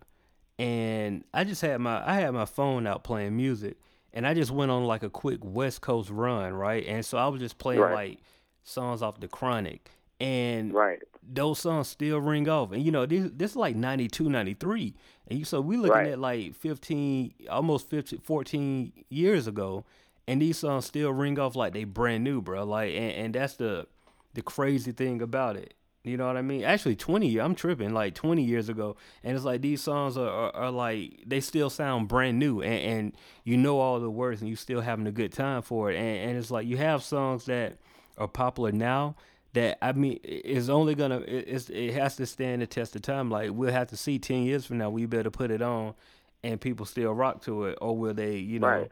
And 0.60 1.24
I 1.34 1.44
just 1.46 1.62
had 1.62 1.80
my 1.80 2.08
I 2.08 2.16
had 2.16 2.32
my 2.34 2.46
phone 2.46 2.86
out 2.86 3.04
playing 3.04 3.36
music 3.38 3.78
and 4.14 4.28
I 4.28 4.34
just 4.34 4.52
went 4.52 4.72
on 4.72 4.84
like 4.86 5.04
a 5.04 5.10
quick 5.10 5.40
West 5.42 5.82
Coast 5.82 6.10
run, 6.10 6.54
right? 6.54 6.86
And 6.86 7.06
so 7.06 7.18
I 7.18 7.28
was 7.28 7.40
just 7.40 7.58
playing 7.58 7.80
Right. 7.82 7.94
like 7.94 8.20
songs 8.64 9.02
off 9.02 9.20
the 9.20 9.28
Chronic. 9.30 9.90
And 10.20 10.74
Right. 10.74 11.02
those 11.24 11.60
songs 11.60 11.88
still 11.88 12.20
ring 12.20 12.50
off. 12.50 12.74
And 12.74 12.84
you 12.84 12.92
know, 12.92 13.06
this 13.06 13.32
this 13.34 13.52
is 13.52 13.58
like 13.58 13.76
92, 13.78 14.30
93. 14.30 14.96
And 15.28 15.40
you 15.40 15.46
so 15.46 15.62
we 15.62 15.78
looking 15.78 15.92
Right. 15.94 16.08
at 16.12 16.20
like 16.20 16.56
15 16.56 17.34
almost 17.50 17.90
15 17.90 18.20
14 18.20 18.92
years 19.10 19.48
ago 19.48 19.86
and 20.28 20.42
these 20.42 20.58
songs 20.58 20.86
still 20.86 21.12
ring 21.14 21.40
off 21.40 21.56
like 21.56 21.74
they 21.74 21.86
brand 21.86 22.24
new, 22.26 22.42
bro. 22.42 22.66
Like 22.66 22.94
and, 22.94 23.12
and 23.14 23.36
that's 23.36 23.56
the 23.56 23.88
the 24.34 24.42
crazy 24.42 24.92
thing 24.92 25.22
about 25.22 25.56
it. 25.56 25.74
You 26.04 26.16
know 26.16 26.28
what 26.28 26.38
I 26.38 26.42
mean? 26.42 26.64
Actually, 26.64 26.96
20 26.96 27.40
I'm 27.40 27.56
tripping 27.56 27.94
like 27.94 28.16
20 28.16 28.42
years 28.42 28.70
ago. 28.70 28.96
And 29.24 29.36
it's 29.36 29.44
like 29.46 29.62
these 29.62 29.82
songs 29.82 30.18
are, 30.18 30.30
are, 30.30 30.56
are 30.56 30.72
like 30.72 31.24
they 31.26 31.42
still 31.42 31.70
sound 31.70 32.08
brand 32.08 32.40
new 32.40 32.62
and, 32.62 32.74
and 32.74 33.14
you 33.44 33.58
know 33.58 33.80
all 33.80 34.00
the 34.00 34.10
words 34.10 34.40
and 34.42 34.50
you're 34.50 34.56
still 34.58 34.82
having 34.82 35.08
a 35.08 35.12
good 35.12 35.34
time 35.34 35.62
for 35.62 35.92
it. 35.92 35.98
And, 35.98 36.30
and 36.30 36.38
it's 36.38 36.52
like 36.52 36.66
you 36.68 36.78
have 36.78 37.04
songs 37.04 37.46
that 37.46 37.78
are 38.18 38.30
popular 38.30 38.72
now 38.72 39.16
that 39.54 39.78
I 39.82 39.92
mean 39.92 40.20
it's 40.24 40.70
only 40.70 40.96
gonna 40.96 41.20
it, 41.20 41.46
it's, 41.48 41.70
it 41.70 41.94
has 41.94 42.16
to 42.16 42.26
stand 42.26 42.62
the 42.62 42.68
test 42.68 42.96
of 42.96 43.02
time. 43.02 43.30
Like 43.30 43.52
we'll 43.52 43.72
have 43.74 43.88
to 43.90 43.98
see 43.98 44.20
ten 44.20 44.44
years 44.44 44.66
from 44.66 44.78
now, 44.78 44.90
we 44.90 45.06
better 45.06 45.32
put 45.32 45.52
it 45.52 45.62
on, 45.62 45.96
and 46.44 46.62
people 46.62 46.86
still 46.86 47.12
rock 47.14 47.42
to 47.44 47.66
it, 47.66 47.78
or 47.82 47.98
will 47.98 48.14
they, 48.14 48.38
you 48.38 48.60
know, 48.60 48.68
Right. 48.68 48.92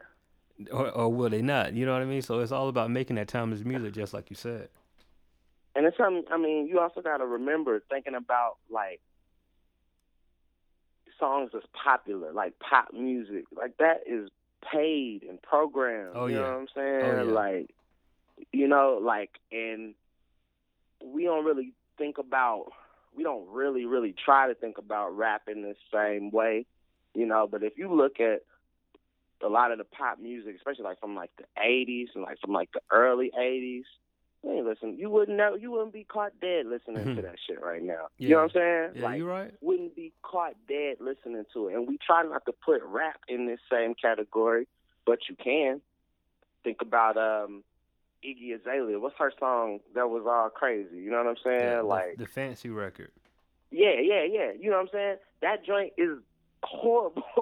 or, 0.72 0.90
or 0.90 1.08
will 1.12 1.30
they 1.30 1.40
not? 1.42 1.72
You 1.72 1.86
know 1.86 1.94
what 1.94 2.02
I 2.02 2.06
mean? 2.06 2.20
So 2.22 2.40
it's 2.40 2.52
all 2.52 2.68
about 2.68 2.90
making 2.90 3.16
that 3.16 3.28
timeless 3.28 3.64
music, 3.64 3.94
just 3.94 4.12
like 4.12 4.28
you 4.28 4.36
said. 4.36 4.68
And 5.78 5.86
it's 5.86 5.96
something. 5.96 6.24
I 6.28 6.36
mean, 6.36 6.66
you 6.66 6.80
also 6.80 7.00
got 7.00 7.18
to 7.18 7.24
remember 7.24 7.80
thinking 7.88 8.16
about 8.16 8.56
like 8.68 9.00
songs 11.20 11.50
that's 11.52 11.66
popular, 11.72 12.32
like 12.32 12.54
pop 12.58 12.88
music, 12.92 13.44
like 13.56 13.76
that 13.76 14.00
is 14.04 14.28
paid 14.72 15.22
and 15.22 15.40
programmed. 15.40 16.16
Oh, 16.16 16.26
you 16.26 16.34
yeah. 16.34 16.40
know 16.40 16.48
what 16.48 16.58
I'm 16.58 16.66
saying? 16.74 17.04
Oh, 17.04 17.24
yeah. 17.26 17.32
Like, 17.32 17.70
you 18.52 18.66
know, 18.66 18.98
like, 19.00 19.30
and 19.52 19.94
we 21.00 21.22
don't 21.22 21.44
really 21.44 21.72
think 21.96 22.18
about. 22.18 22.72
We 23.16 23.22
don't 23.22 23.48
really, 23.48 23.84
really 23.84 24.16
try 24.24 24.48
to 24.48 24.56
think 24.56 24.78
about 24.78 25.16
rap 25.16 25.42
in 25.46 25.62
the 25.62 25.76
same 25.94 26.32
way, 26.32 26.66
you 27.14 27.24
know. 27.24 27.46
But 27.48 27.62
if 27.62 27.78
you 27.78 27.94
look 27.94 28.18
at 28.18 28.42
a 29.44 29.48
lot 29.48 29.70
of 29.70 29.78
the 29.78 29.84
pop 29.84 30.18
music, 30.18 30.56
especially 30.56 30.86
like 30.86 30.98
from 30.98 31.14
like 31.14 31.30
the 31.38 31.44
'80s 31.56 32.08
and 32.16 32.24
like 32.24 32.40
from 32.40 32.52
like 32.52 32.72
the 32.72 32.80
early 32.90 33.30
'80s, 33.38 33.84
you 34.42 34.52
ain't 34.52 34.66
listen. 34.66 34.96
You 34.98 35.10
wouldn't 35.10 35.36
know. 35.36 35.54
You 35.54 35.70
wouldn't 35.72 35.92
be 35.92 36.04
caught 36.04 36.32
dead 36.40 36.66
listening 36.66 37.16
to 37.16 37.22
that 37.22 37.36
shit 37.46 37.60
right 37.62 37.82
now. 37.82 38.06
You 38.18 38.30
know 38.30 38.36
what 38.36 38.42
I'm 38.44 38.50
saying? 38.50 38.90
Yeah, 38.96 39.04
like, 39.04 39.18
you're 39.18 39.26
right. 39.26 39.52
wouldn't 39.60 39.96
be 39.96 40.12
caught 40.22 40.54
dead 40.68 40.96
listening 41.00 41.44
to 41.54 41.68
it. 41.68 41.74
And 41.74 41.88
we 41.88 41.98
try 41.98 42.22
not 42.22 42.44
to 42.46 42.52
put 42.52 42.82
rap 42.84 43.20
in 43.28 43.46
this 43.46 43.60
same 43.70 43.94
category, 43.94 44.66
but 45.06 45.20
you 45.28 45.36
can. 45.36 45.80
Think 46.64 46.82
about 46.82 47.16
um 47.16 47.64
Iggy 48.24 48.54
Azalea. 48.60 48.98
What's 48.98 49.16
her 49.18 49.32
song 49.38 49.80
that 49.94 50.08
was 50.10 50.24
all 50.26 50.50
crazy? 50.50 50.96
You 50.96 51.10
know 51.10 51.18
what 51.18 51.26
I'm 51.28 51.36
saying? 51.44 51.60
Yeah, 51.60 51.76
the- 51.78 51.82
like 51.84 52.16
the, 52.16 52.26
fancy 52.26 52.68
record. 52.70 53.10
yeah, 53.70 54.00
yeah, 54.00 54.24
yeah. 54.24 54.52
You 54.58 54.70
know 54.70 54.76
what 54.76 54.82
I'm 54.82 54.88
saying? 54.92 55.16
That 55.42 55.64
joint 55.64 55.92
is 55.96 56.18
horrible. 56.62 57.22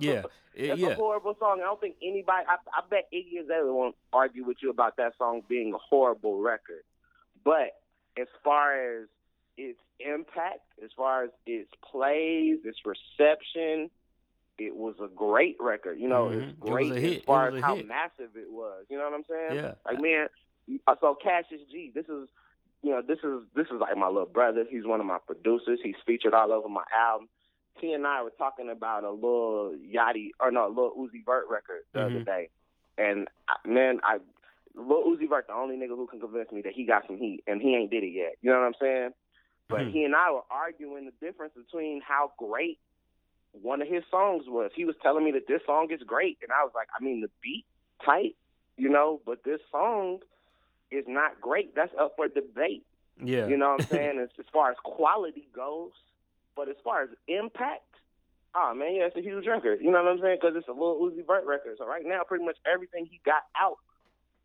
Yeah, 0.00 0.24
It's 0.54 0.78
yeah. 0.78 0.88
a 0.88 0.94
horrible 0.94 1.34
song. 1.38 1.60
I 1.60 1.64
don't 1.64 1.80
think 1.80 1.96
anybody. 2.02 2.44
I, 2.46 2.56
I 2.76 2.82
bet 2.90 3.08
Iggy 3.14 3.42
Azalea 3.44 3.72
won't 3.72 3.96
argue 4.12 4.44
with 4.44 4.58
you 4.62 4.68
about 4.68 4.98
that 4.98 5.14
song 5.16 5.40
being 5.48 5.72
a 5.72 5.78
horrible 5.78 6.42
record. 6.42 6.82
But 7.44 7.80
as 8.20 8.26
far 8.44 8.74
as 9.00 9.06
its 9.56 9.78
impact, 10.00 10.60
as 10.84 10.90
far 10.94 11.24
as 11.24 11.30
its 11.46 11.70
plays, 11.90 12.58
its 12.64 12.78
reception, 12.84 13.88
it 14.58 14.76
was 14.76 14.96
a 15.02 15.08
great 15.08 15.56
record. 15.60 15.98
You 15.98 16.08
know, 16.08 16.26
Mhm. 16.26 16.42
it's 16.42 16.52
It 16.52 16.58
was 16.60 16.70
great 16.70 16.92
a 16.92 16.94
as 16.96 17.02
hit. 17.02 17.12
It 17.18 17.24
far 17.24 17.48
as 17.48 17.62
how 17.62 17.76
hit. 17.76 17.86
massive 17.88 18.36
it 18.36 18.50
was. 18.52 18.84
You 18.90 18.98
know 18.98 19.04
what 19.04 19.14
I'm 19.14 19.24
saying? 19.24 19.54
Yeah. 19.64 19.74
Like 19.86 20.00
man, 20.02 20.28
so 21.00 21.14
Cassius 21.14 21.62
G. 21.70 21.90
This 21.94 22.06
is. 22.06 22.28
You 22.82 22.90
know, 22.92 23.02
this 23.02 23.18
is 23.24 23.42
this 23.54 23.66
is 23.68 23.80
like 23.80 23.96
my 23.96 24.06
little 24.08 24.26
brother. 24.26 24.64
He's 24.68 24.84
one 24.84 25.00
of 25.00 25.06
my 25.06 25.18
producers. 25.26 25.80
He's 25.82 25.96
featured 26.06 26.34
all 26.34 26.52
over 26.52 26.68
my 26.68 26.84
album 26.94 27.28
he 27.80 27.92
and 27.92 28.06
I 28.06 28.22
were 28.22 28.32
talking 28.38 28.70
about 28.70 29.04
a 29.04 29.10
Lil 29.10 29.74
Yachty 29.78 30.30
or 30.40 30.50
no, 30.50 30.66
a 30.66 30.72
Lil 30.72 30.92
Uzi 30.96 31.24
Vert 31.24 31.46
record 31.50 31.82
the 31.92 32.00
other 32.02 32.20
Mhm. 32.20 32.24
day, 32.24 32.48
and 32.98 33.28
I, 33.48 33.68
man, 33.68 34.00
I 34.02 34.18
Lil 34.74 35.04
Uzi 35.04 35.28
Vert 35.28 35.46
the 35.46 35.54
only 35.54 35.76
nigga 35.76 35.96
who 35.96 36.06
can 36.06 36.20
convince 36.20 36.50
me 36.52 36.62
that 36.62 36.72
he 36.72 36.84
got 36.84 37.06
some 37.06 37.16
heat, 37.18 37.42
and 37.46 37.60
he 37.62 37.74
ain't 37.74 37.90
did 37.90 38.02
it 38.04 38.12
yet. 38.12 38.34
You 38.42 38.50
know 38.50 38.58
what 38.60 38.66
I'm 38.66 38.74
saying? 38.80 39.10
But 39.68 39.80
Mhm. 39.86 39.90
he 39.92 40.04
and 40.04 40.14
I 40.14 40.30
were 40.30 40.44
arguing 40.50 41.06
the 41.06 41.26
difference 41.26 41.54
between 41.54 42.00
how 42.00 42.32
great 42.38 42.78
one 43.52 43.80
of 43.80 43.88
his 43.88 44.04
songs 44.10 44.44
was. 44.48 44.70
He 44.74 44.84
was 44.84 44.96
telling 45.02 45.24
me 45.24 45.32
that 45.32 45.46
this 45.46 45.64
song 45.64 45.90
is 45.90 46.02
great, 46.02 46.38
and 46.42 46.52
I 46.52 46.62
was 46.62 46.72
like, 46.74 46.88
I 46.98 47.02
mean, 47.02 47.20
the 47.22 47.30
beat 47.42 47.64
tight, 48.04 48.36
you 48.76 48.88
know, 48.90 49.20
but 49.24 49.42
this 49.44 49.60
song 49.70 50.20
is 50.90 51.04
not 51.08 51.40
great. 51.40 51.74
That's 51.74 51.92
up 51.98 52.14
for 52.16 52.28
debate. 52.28 52.84
Yeah. 53.18 53.46
You 53.46 53.56
know 53.56 53.70
what 53.70 53.80
I'm 53.80 53.86
saying? 53.90 54.18
as, 54.18 54.28
as 54.38 54.44
far 54.52 54.70
as 54.70 54.76
quality 54.84 55.48
goes, 55.54 55.92
but 56.56 56.68
as 56.68 56.76
far 56.82 57.02
as 57.02 57.10
impact, 57.28 57.84
oh 58.56 58.72
man, 58.74 58.96
yeah, 58.96 59.06
it's 59.06 59.16
a 59.16 59.22
huge 59.22 59.46
record. 59.46 59.78
You 59.80 59.92
know 59.92 60.02
what 60.02 60.12
I'm 60.12 60.20
saying? 60.20 60.38
Because 60.40 60.56
it's 60.56 60.68
a 60.68 60.72
Lil 60.72 60.98
Uzi 61.04 61.24
Vert 61.26 61.44
record. 61.46 61.76
So 61.78 61.86
right 61.86 62.04
now, 62.04 62.22
pretty 62.26 62.44
much 62.44 62.56
everything 62.66 63.06
he 63.06 63.20
got 63.24 63.44
out, 63.54 63.76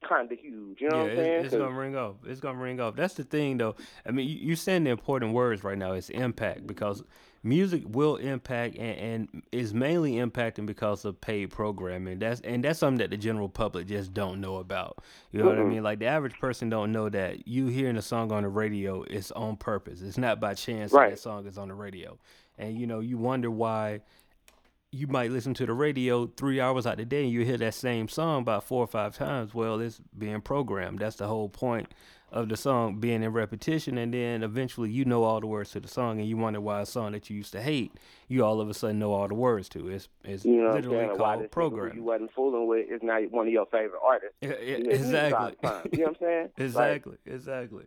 kind 0.08 0.32
of 0.32 0.40
huge. 0.40 0.82
You 0.82 0.90
know 0.90 0.98
yeah, 0.98 1.04
what 1.04 1.12
I'm 1.12 1.18
saying? 1.18 1.46
it's, 1.46 1.56
gonna 1.56 1.72
ring 1.72 1.96
off. 1.96 2.16
It's 2.26 2.40
gonna 2.40 2.60
ring 2.60 2.80
off. 2.80 2.96
That's 2.96 3.14
the 3.14 3.24
thing, 3.24 3.58
though. 3.58 3.76
I 4.06 4.12
mean, 4.12 4.28
you, 4.28 4.36
you 4.36 4.56
saying 4.56 4.84
the 4.84 4.90
important 4.90 5.34
words 5.34 5.64
right 5.64 5.78
now. 5.78 5.94
It's 5.94 6.10
impact 6.10 6.68
because 6.68 7.04
music 7.44 7.84
will 7.88 8.18
impact 8.18 8.78
and, 8.78 9.32
and 9.32 9.44
is 9.52 9.74
mainly 9.74 10.14
impacting 10.14 10.66
because 10.66 11.06
of 11.06 11.20
paid 11.22 11.50
programming. 11.50 12.20
That's 12.20 12.42
and 12.42 12.64
that's 12.64 12.80
something 12.80 13.00
that 13.00 13.10
the 13.10 13.18
general 13.18 13.50
public 13.50 13.88
just 13.88 14.14
don't 14.14 14.42
know 14.42 14.58
about. 14.58 15.00
You 15.32 15.40
know 15.40 15.50
mm-hmm. 15.50 15.60
what 15.60 15.66
I 15.66 15.70
mean? 15.70 15.84
Like 15.84 16.00
the 16.00 16.08
average 16.08 16.40
person 16.40 16.70
don't 16.70 16.92
know 16.92 17.10
that 17.10 17.48
you 17.48 17.68
hearing 17.68 17.98
a 17.98 18.02
song 18.02 18.32
on 18.32 18.44
the 18.44 18.50
radio 18.50 19.04
is 19.04 19.32
on 19.32 19.58
purpose. 19.58 20.02
It's 20.02 20.18
not 20.18 20.40
by 20.40 20.54
chance 20.54 20.92
right. 20.92 21.10
that, 21.10 21.16
that 21.16 21.22
song 21.22 21.46
is 21.46 21.58
on 21.58 21.68
the 21.68 21.76
radio. 21.76 22.18
And 22.58 22.78
you 22.78 22.86
know, 22.86 23.00
you 23.00 23.18
wonder 23.18 23.50
why 23.50 24.02
you 24.92 25.08
might 25.08 25.32
listen 25.32 25.54
to 25.54 25.66
the 25.66 25.74
radio 25.74 26.28
three 26.28 26.60
hours 26.60 26.86
out 26.86 26.98
the 26.98 27.06
day 27.06 27.24
and 27.24 27.32
you 27.32 27.46
hear 27.46 27.58
that 27.58 27.74
same 27.74 28.10
song 28.10 28.42
about 28.42 28.64
four 28.64 28.84
or 28.84 28.88
five 28.88 29.16
times. 29.16 29.54
Well, 29.54 29.80
it's 29.80 30.02
being 30.18 30.42
programmed. 30.42 31.00
That's 31.00 31.16
the 31.16 31.28
whole 31.28 31.48
point 31.48 31.94
of 32.30 32.50
the 32.50 32.58
song 32.58 33.00
being 33.00 33.24
in 33.24 33.32
repetition, 33.34 33.98
and 33.98 34.14
then 34.14 34.42
eventually 34.44 34.90
you 34.90 35.04
know 35.04 35.24
all 35.24 35.40
the 35.42 35.48
words 35.48 35.72
to 35.72 35.80
the 35.82 35.88
song, 35.88 36.20
and 36.20 36.28
you 36.28 36.38
wonder 36.38 36.62
why 36.62 36.82
a 36.82 36.86
song 36.86 37.12
that 37.12 37.30
you 37.30 37.36
used 37.36 37.52
to 37.52 37.62
hate, 37.62 37.92
you 38.30 38.44
all 38.46 38.62
of 38.62 38.70
a 38.70 38.74
sudden 38.74 39.00
know 39.00 39.12
all 39.12 39.28
the 39.28 39.36
words 39.36 39.68
to. 39.70 39.90
It's 39.90 40.08
it's 40.24 40.46
you 40.46 40.64
know 40.64 40.74
literally 40.74 41.18
called 41.18 41.52
program. 41.52 41.96
You 41.96 42.04
wasn't 42.04 42.32
fooling 42.34 42.68
with 42.68 42.90
is 42.90 43.02
now 43.04 43.20
one 43.24 43.48
of 43.48 43.54
your 43.54 43.66
favorite 43.66 44.00
artists. 44.02 44.38
Yeah, 44.42 44.52
exactly. 44.52 45.58
You 45.92 46.00
know 46.00 46.06
what 46.06 46.08
I'm 46.08 46.16
saying? 46.20 46.50
exactly. 46.58 47.18
Like, 47.26 47.36
exactly. 47.36 47.84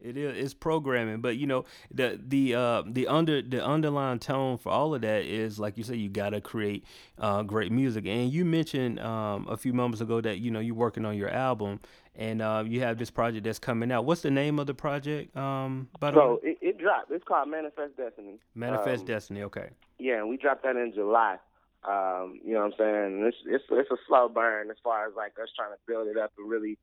It 0.00 0.16
is 0.16 0.36
it's 0.36 0.54
programming, 0.54 1.20
but 1.20 1.36
you 1.36 1.46
know 1.46 1.64
the 1.90 2.20
the 2.24 2.54
uh, 2.54 2.82
the 2.86 3.08
under 3.08 3.42
the 3.42 3.64
underlying 3.64 4.20
tone 4.20 4.56
for 4.56 4.70
all 4.70 4.94
of 4.94 5.02
that 5.02 5.24
is 5.24 5.58
like 5.58 5.76
you 5.76 5.82
say, 5.82 5.96
you 5.96 6.08
gotta 6.08 6.40
create 6.40 6.84
uh, 7.18 7.42
great 7.42 7.72
music. 7.72 8.06
And 8.06 8.32
you 8.32 8.44
mentioned 8.44 9.00
um, 9.00 9.46
a 9.48 9.56
few 9.56 9.72
moments 9.72 10.00
ago 10.00 10.20
that 10.20 10.38
you 10.38 10.52
know 10.52 10.60
you're 10.60 10.76
working 10.76 11.04
on 11.04 11.16
your 11.16 11.30
album, 11.30 11.80
and 12.14 12.40
uh, 12.40 12.62
you 12.64 12.80
have 12.80 12.98
this 12.98 13.10
project 13.10 13.44
that's 13.44 13.58
coming 13.58 13.90
out. 13.90 14.04
What's 14.04 14.22
the 14.22 14.30
name 14.30 14.60
of 14.60 14.68
the 14.68 14.74
project? 14.74 15.36
Um, 15.36 15.88
by 15.98 16.12
the 16.12 16.16
so 16.16 16.40
way? 16.42 16.50
It, 16.50 16.58
it 16.60 16.78
dropped. 16.78 17.10
It's 17.10 17.24
called 17.24 17.48
Manifest 17.48 17.96
Destiny. 17.96 18.38
Manifest 18.54 19.00
um, 19.00 19.06
Destiny. 19.06 19.42
Okay. 19.42 19.70
Yeah, 19.98 20.18
and 20.18 20.28
we 20.28 20.36
dropped 20.36 20.62
that 20.62 20.76
in 20.76 20.92
July. 20.94 21.38
Um, 21.84 22.40
you 22.44 22.54
know 22.54 22.60
what 22.60 22.72
I'm 22.72 22.78
saying? 22.78 23.24
It's, 23.26 23.36
it's 23.46 23.64
it's 23.70 23.90
a 23.90 23.96
slow 24.06 24.28
burn 24.28 24.70
as 24.70 24.76
far 24.82 25.06
as 25.08 25.14
like 25.16 25.32
us 25.42 25.48
trying 25.56 25.72
to 25.72 25.78
build 25.86 26.08
it 26.08 26.16
up 26.16 26.32
and 26.38 26.48
really 26.48 26.76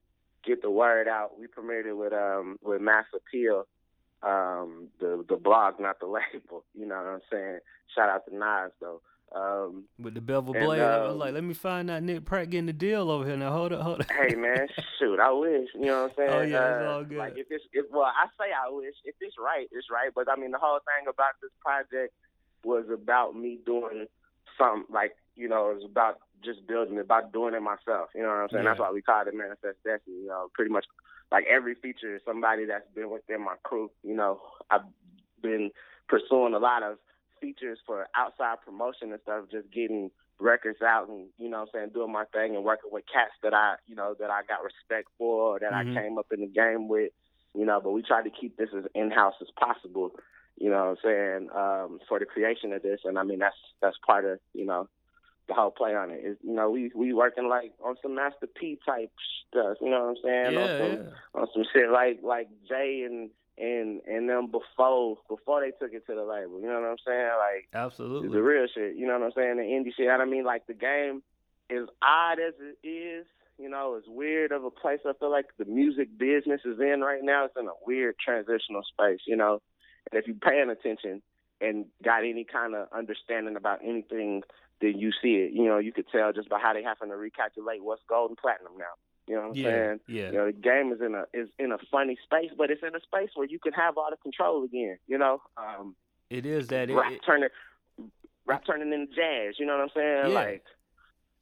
get 0.46 0.62
the 0.62 0.72
word 0.72 1.08
out. 1.08 1.40
We 1.40 1.48
premiered 1.48 1.86
it 1.86 1.94
with 1.94 2.14
um 2.14 2.58
with 2.62 2.82
Mass 2.82 3.06
Appeal, 3.16 3.68
um, 4.24 4.88
the 5.00 5.26
the 5.28 5.36
blog, 5.36 5.80
not 5.80 6.00
the 6.00 6.08
label. 6.34 6.64
You 6.74 6.86
know 6.86 6.96
what 6.96 7.08
I'm 7.08 7.22
saying? 7.32 7.60
Shout 7.96 8.10
out 8.10 8.26
to 8.28 8.36
Nas 8.36 8.72
though. 8.80 9.02
Um, 9.36 9.86
with 10.00 10.14
the 10.14 10.22
bevel 10.22 10.54
blade, 10.54 10.80
um, 10.80 10.90
I 10.92 11.04
was 11.04 11.12
um, 11.14 11.20
like, 11.20 11.34
let 11.34 11.44
me 11.44 11.54
find 11.54 11.90
out 11.90 12.04
Nick 12.04 12.24
Pratt 12.24 12.50
getting 12.50 12.68
the 12.68 12.74
deal 12.74 13.10
over 13.10 13.26
here. 13.26 13.36
Now 13.36 13.52
hold 13.52 13.74
up, 13.74 13.82
hold 13.82 14.02
up. 14.02 14.12
hey 14.12 14.36
man, 14.36 14.68
shoot, 15.00 15.20
I 15.20 15.32
wish. 15.32 15.68
You 15.74 15.88
know 15.88 16.04
what 16.04 16.12
I'm 16.12 16.16
saying? 16.16 16.30
Oh 16.32 16.42
yeah, 16.42 16.64
uh, 16.64 16.78
it's 16.78 16.88
all 16.88 17.04
good. 17.04 17.18
Like 17.18 17.34
if 17.36 17.48
it's 17.50 17.64
if 17.74 17.86
well, 17.92 18.04
I 18.04 18.28
say 18.40 18.52
I 18.54 18.70
wish. 18.72 18.94
If 19.04 19.16
it's 19.20 19.36
right, 19.38 19.68
it's 19.72 19.88
right. 19.92 20.12
But 20.14 20.30
I 20.30 20.40
mean, 20.40 20.52
the 20.52 20.58
whole 20.58 20.80
thing 20.80 21.08
about 21.10 21.34
this 21.42 21.52
project 21.60 22.14
was 22.64 22.86
about 22.94 23.36
me 23.36 23.60
doing 23.66 24.06
something 24.58 24.94
like 24.94 25.16
you 25.36 25.50
know, 25.50 25.72
it 25.72 25.76
was 25.76 25.86
about 25.86 26.20
just 26.44 26.66
building 26.68 26.98
it, 26.98 27.02
about 27.02 27.34
doing 27.34 27.54
it 27.54 27.62
myself. 27.62 28.10
You 28.16 28.24
know 28.24 28.30
what 28.30 28.38
I'm 28.38 28.50
saying? 28.50 28.64
Yeah. 28.64 28.72
That's 28.72 28.80
why 28.80 28.92
we 28.92 29.02
call 29.02 29.28
it 29.28 29.34
Manifest 29.34 29.84
Destiny. 29.84 30.24
You 30.24 30.28
know, 30.28 30.50
pretty 30.54 30.72
much 30.72 30.86
like 31.32 31.46
every 31.50 31.76
feature 31.76 32.16
is 32.16 32.22
somebody 32.26 32.66
that's 32.66 32.88
been 32.94 33.10
within 33.10 33.44
my 33.44 33.56
crew. 33.64 33.90
You 34.04 34.16
know, 34.16 34.42
I've 34.70 34.86
been 35.42 35.72
pursuing 36.08 36.54
a 36.54 36.60
lot 36.60 36.84
of 36.84 36.98
features 37.42 37.80
for 37.86 38.08
outside 38.16 38.58
promotion 38.66 39.12
and 39.12 39.22
stuff, 39.22 39.46
just 39.52 39.72
getting 39.72 40.12
records 40.40 40.82
out 40.82 41.08
and, 41.08 41.28
you 41.38 41.50
know 41.50 41.60
what 41.60 41.70
I'm 41.74 41.80
saying, 41.80 41.90
doing 41.94 42.12
my 42.12 42.26
thing 42.34 42.56
and 42.56 42.64
working 42.64 42.90
with 42.92 43.06
cats 43.12 43.32
that 43.44 43.54
I, 43.54 43.76
you 43.88 43.96
know, 43.96 44.16
that 44.20 44.30
I 44.30 44.42
got 44.48 44.64
respect 44.64 45.08
for, 45.18 45.60
that 45.60 45.72
mm-hmm. 45.72 45.98
I 45.98 46.02
came 46.02 46.18
up 46.18 46.28
in 46.34 46.42
the 46.42 46.48
game 46.48 46.88
with, 46.88 47.12
you 47.54 47.66
know, 47.66 47.80
but 47.82 47.92
we 47.92 48.02
try 48.02 48.22
to 48.22 48.30
keep 48.30 48.58
this 48.58 48.70
as 48.78 48.84
in-house 48.94 49.36
as 49.42 49.48
possible, 49.58 50.12
you 50.58 50.70
know 50.70 50.78
what 50.78 50.90
I'm 50.90 50.98
saying, 51.04 51.50
um, 51.56 52.00
for 52.08 52.20
the 52.20 52.26
creation 52.26 52.74
of 52.74 52.82
this. 52.82 53.02
And 53.06 53.18
I 53.18 53.24
mean, 53.24 53.40
that's, 53.40 53.56
that's 53.82 53.98
part 54.06 54.26
of, 54.26 54.40
you 54.54 54.66
know, 54.66 54.90
whole 55.54 55.72
play 55.72 55.96
on 55.96 56.12
it. 56.12 56.22
Is 56.24 56.38
you 56.42 56.54
know 56.54 56.70
we 56.70 56.92
we 56.96 57.14
working 57.14 57.48
like 57.48 57.74
on 57.84 57.96
some 58.02 58.16
Master 58.16 58.48
P 58.48 58.80
type 58.86 59.12
stuff. 59.48 59.78
You 59.82 59.90
know 59.90 60.02
what 60.02 60.10
I'm 60.10 60.24
saying? 60.24 60.54
Yeah, 60.54 60.62
on 60.62 60.78
some 60.80 61.42
on 61.42 61.48
some 61.54 61.64
shit 61.74 61.90
like 61.90 62.20
like 62.24 62.48
Jay 62.68 63.04
and 63.06 63.30
and 63.58 64.02
and 64.08 64.30
them 64.30 64.52
before 64.52 65.18
before 65.30 65.62
they 65.62 65.72
took 65.72 65.94
it 65.94 66.06
to 66.08 66.16
the 66.16 66.24
label. 66.24 66.60
You 66.60 66.68
know 66.68 66.82
what 66.82 66.90
I'm 66.90 66.98
saying? 67.06 67.30
Like 67.38 67.68
absolutely 67.74 68.30
the 68.30 68.42
real 68.42 68.68
shit. 68.74 68.96
You 68.96 69.08
know 69.08 69.20
what 69.20 69.26
I'm 69.26 69.32
saying? 69.36 69.58
The 69.58 69.64
indie 69.64 69.96
shit. 69.96 70.10
I 70.10 70.26
mean, 70.26 70.44
like 70.44 70.68
the 70.68 70.74
game 70.74 71.22
is 71.70 71.88
odd 72.02 72.40
as 72.40 72.54
it 72.60 72.88
is. 72.88 73.26
You 73.58 73.70
know, 73.70 73.96
it's 73.96 74.08
weird 74.08 74.52
of 74.52 74.66
a 74.66 74.72
place. 74.72 75.00
I 75.06 75.14
feel 75.18 75.32
like 75.32 75.46
the 75.58 75.64
music 75.64 76.18
business 76.18 76.62
is 76.66 76.80
in 76.80 77.00
right 77.00 77.24
now. 77.24 77.46
It's 77.46 77.56
in 77.58 77.68
a 77.68 77.86
weird 77.86 78.16
transitional 78.20 78.84
space. 78.84 79.22
You 79.26 79.38
know, 79.38 79.62
and 80.12 80.20
if 80.20 80.28
you're 80.28 80.36
paying 80.36 80.70
attention 80.70 81.22
and 81.62 81.86
got 82.04 82.20
any 82.20 82.44
kind 82.44 82.76
of 82.76 82.88
understanding 82.92 83.56
about 83.56 83.80
anything 83.84 84.44
then 84.86 85.00
you 85.00 85.12
see 85.22 85.36
it. 85.36 85.54
You 85.54 85.66
know, 85.66 85.80
you 85.80 85.92
could 85.92 86.08
tell 86.12 86.32
just 86.32 86.50
by 86.50 86.60
how 86.60 86.74
they 86.74 86.84
having 86.84 87.10
to 87.10 87.16
recalculate 87.16 87.82
what's 87.82 88.04
gold 88.08 88.30
and 88.30 88.38
platinum 88.38 88.74
now. 88.78 88.94
You 89.28 89.36
know 89.36 89.42
what 89.42 89.50
I'm 89.50 89.56
yeah, 89.56 89.64
saying? 89.64 90.00
Yeah. 90.08 90.26
You 90.28 90.32
know, 90.34 90.46
the 90.46 90.52
game 90.52 90.92
is 90.94 91.02
in 91.02 91.16
a 91.16 91.26
is 91.34 91.50
in 91.58 91.72
a 91.72 91.78
funny 91.92 92.18
space, 92.24 92.52
but 92.56 92.70
it's 92.70 92.84
in 92.84 92.96
a 92.96 93.02
space 93.02 93.30
where 93.34 93.48
you 93.48 93.58
can 93.60 93.74
have 93.74 93.98
all 93.98 94.10
the 94.12 94.18
control 94.18 94.64
again. 94.64 94.98
You 95.08 95.18
know. 95.18 95.42
Um, 95.58 95.96
it 96.30 96.46
is 96.46 96.68
that 96.68 96.92
rap 96.92 97.12
it, 97.12 97.22
turning 97.26 97.50
rap 98.46 98.64
turning 98.66 98.94
into 98.94 99.08
jazz. 99.08 99.56
You 99.58 99.66
know 99.66 99.74
what 99.74 99.84
I'm 99.84 99.90
saying? 99.96 100.32
Yeah. 100.32 100.40
Like. 100.40 100.64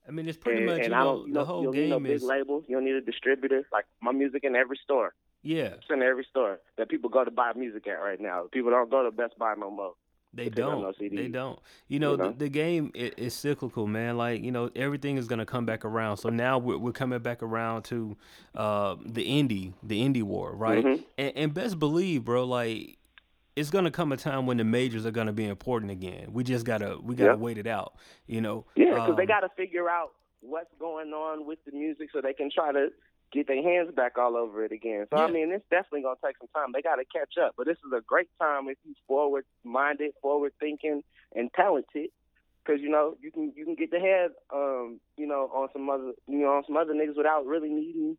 I 0.06 0.12
mean, 0.12 0.27
it's 0.27 0.38
pretty 0.38 0.58
and, 0.58 0.65
much 0.65 0.75
and 0.79 0.84
you 0.86 0.89
know, 0.89 0.97
I 0.97 1.03
don't, 1.03 1.27
you 1.27 1.34
the 1.34 1.45
whole 1.45 1.71
game 1.71 1.84
need 1.84 1.89
no 1.89 1.99
big 1.99 2.12
is 2.12 2.23
label. 2.23 2.62
You 2.67 2.75
don't 2.75 2.84
need 2.84 2.95
a 2.95 3.01
distributor. 3.01 3.65
Like 3.71 3.86
my 4.01 4.12
music 4.12 4.43
in 4.43 4.56
every 4.56 4.77
store. 4.84 5.13
Yeah, 5.43 5.75
it's 5.75 5.86
in 5.89 6.01
every 6.01 6.25
store 6.29 6.60
that 6.77 6.89
people 6.89 7.10
go 7.10 7.23
to 7.25 7.32
buy 7.32 7.51
music 7.53 7.88
at 7.88 8.01
right 8.01 8.19
now. 8.19 8.45
People 8.51 8.71
don't 8.71 8.89
go 8.89 9.03
to 9.03 9.12
Best 9.12 9.38
Buy 9.38 9.56
no 9.58 9.69
more. 9.69 9.93
They 10.33 10.49
don't. 10.49 10.97
They 10.97 11.27
don't. 11.27 11.59
You 11.87 11.99
know, 11.99 12.11
you 12.11 12.17
know? 12.17 12.29
The, 12.29 12.33
the, 12.37 12.49
game 12.49 12.91
is, 12.95 13.11
is, 13.17 13.33
cyclical, 13.33 13.85
man. 13.85 14.17
Like 14.17 14.43
you 14.43 14.51
know, 14.51 14.69
everything 14.75 15.17
is 15.17 15.27
gonna 15.27 15.45
come 15.45 15.65
back 15.65 15.85
around. 15.85 16.17
So 16.17 16.29
now 16.29 16.57
we're, 16.57 16.77
we're 16.77 16.91
coming 16.91 17.19
back 17.19 17.43
around 17.43 17.83
to 17.85 18.17
uh, 18.55 18.95
the 19.05 19.25
indie, 19.25 19.73
the 19.83 20.01
indie 20.01 20.23
war, 20.23 20.55
right? 20.55 20.83
Mm-hmm. 20.83 21.03
And, 21.17 21.37
and 21.37 21.53
best 21.53 21.77
believe, 21.77 22.25
bro, 22.25 22.45
like 22.45 22.97
it's 23.55 23.69
gonna 23.69 23.91
come 23.91 24.11
a 24.11 24.17
time 24.17 24.47
when 24.47 24.57
the 24.57 24.63
majors 24.63 25.05
are 25.05 25.11
gonna 25.11 25.33
be 25.33 25.45
important 25.45 25.91
again. 25.91 26.33
We 26.33 26.43
just 26.43 26.65
gotta 26.65 26.97
we 27.01 27.15
gotta 27.15 27.31
yep. 27.31 27.39
wait 27.39 27.57
it 27.57 27.67
out. 27.67 27.93
You 28.25 28.41
know. 28.41 28.65
Yeah, 28.75 28.91
because 28.91 29.11
um, 29.11 29.15
they 29.15 29.27
gotta 29.27 29.49
figure 29.55 29.89
out 29.89 30.13
what's 30.41 30.73
going 30.79 31.13
on 31.13 31.45
with 31.45 31.59
the 31.65 31.71
music 31.71 32.09
so 32.11 32.21
they 32.21 32.33
can 32.33 32.49
try 32.51 32.71
to 32.71 32.89
get 33.33 33.47
their 33.47 33.61
hands 33.61 33.89
back 33.95 34.17
all 34.17 34.37
over 34.37 34.63
it 34.63 34.71
again. 34.71 35.05
So 35.09 35.17
yeah. 35.17 35.25
I 35.25 35.31
mean, 35.31 35.51
it's 35.51 35.65
definitely 35.69 36.03
gonna 36.03 36.15
take 36.23 36.37
some 36.37 36.47
time. 36.55 36.71
They 36.73 36.81
got 36.81 36.95
to 36.95 37.05
catch 37.05 37.33
up, 37.43 37.55
but 37.57 37.65
this 37.65 37.77
is 37.77 37.91
a 37.95 38.01
great 38.01 38.29
time 38.39 38.69
if 38.69 38.77
you're 38.85 38.95
forward 39.07 39.45
minded, 39.63 40.13
forward 40.21 40.53
thinking, 40.59 41.03
and 41.35 41.51
talented. 41.53 42.09
Because 42.63 42.81
you 42.81 42.89
know 42.89 43.17
you 43.21 43.31
can 43.31 43.51
you 43.55 43.65
can 43.65 43.75
get 43.75 43.91
the 43.91 43.99
head, 43.99 44.31
um, 44.53 44.99
you 45.17 45.27
know, 45.27 45.49
on 45.53 45.67
some 45.73 45.89
other 45.89 46.13
you 46.27 46.39
know 46.39 46.53
on 46.53 46.63
some 46.65 46.77
other 46.77 46.93
niggas 46.93 47.17
without 47.17 47.45
really 47.45 47.69
needing 47.69 48.17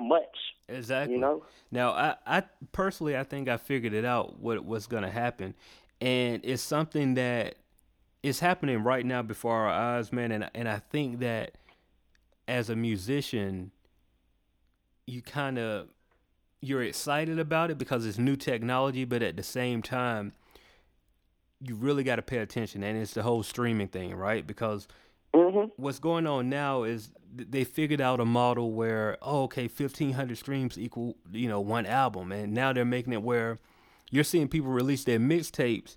much. 0.00 0.36
Exactly. 0.68 1.14
You 1.14 1.20
know. 1.20 1.44
Now, 1.70 1.90
I 1.90 2.14
I 2.26 2.42
personally 2.72 3.16
I 3.16 3.24
think 3.24 3.48
I 3.48 3.56
figured 3.56 3.92
it 3.92 4.04
out 4.04 4.38
what 4.38 4.64
what's 4.64 4.86
gonna 4.86 5.10
happen, 5.10 5.54
and 6.00 6.40
it's 6.44 6.62
something 6.62 7.14
that 7.14 7.56
is 8.22 8.40
happening 8.40 8.82
right 8.82 9.04
now 9.04 9.22
before 9.22 9.54
our 9.54 9.68
eyes, 9.68 10.12
man. 10.12 10.32
And 10.32 10.50
and 10.54 10.68
I 10.68 10.78
think 10.78 11.18
that 11.18 11.58
as 12.48 12.70
a 12.70 12.76
musician, 12.76 13.72
you 15.06 15.22
kind 15.22 15.58
of 15.58 15.88
you're 16.60 16.82
excited 16.82 17.38
about 17.38 17.70
it 17.70 17.78
because 17.78 18.04
it's 18.06 18.18
new 18.18 18.36
technology, 18.36 19.04
but 19.04 19.22
at 19.22 19.36
the 19.36 19.42
same 19.42 19.82
time, 19.82 20.32
you 21.60 21.74
really 21.74 22.02
got 22.02 22.16
to 22.16 22.22
pay 22.22 22.38
attention, 22.38 22.82
and 22.82 22.98
it's 22.98 23.14
the 23.14 23.22
whole 23.22 23.42
streaming 23.42 23.88
thing, 23.88 24.14
right? 24.14 24.46
Because 24.46 24.88
mm-hmm. 25.34 25.68
what's 25.76 25.98
going 25.98 26.26
on 26.26 26.48
now 26.48 26.82
is 26.82 27.10
they 27.34 27.64
figured 27.64 28.00
out 28.00 28.20
a 28.20 28.24
model 28.24 28.72
where 28.72 29.16
oh, 29.22 29.44
okay, 29.44 29.68
1500 29.68 30.36
streams 30.36 30.78
equal 30.78 31.16
you 31.32 31.48
know 31.48 31.60
one 31.60 31.86
album, 31.86 32.32
and 32.32 32.52
now 32.52 32.72
they're 32.72 32.84
making 32.84 33.12
it 33.12 33.22
where 33.22 33.58
you're 34.10 34.24
seeing 34.24 34.48
people 34.48 34.70
release 34.70 35.04
their 35.04 35.18
mixtapes 35.18 35.96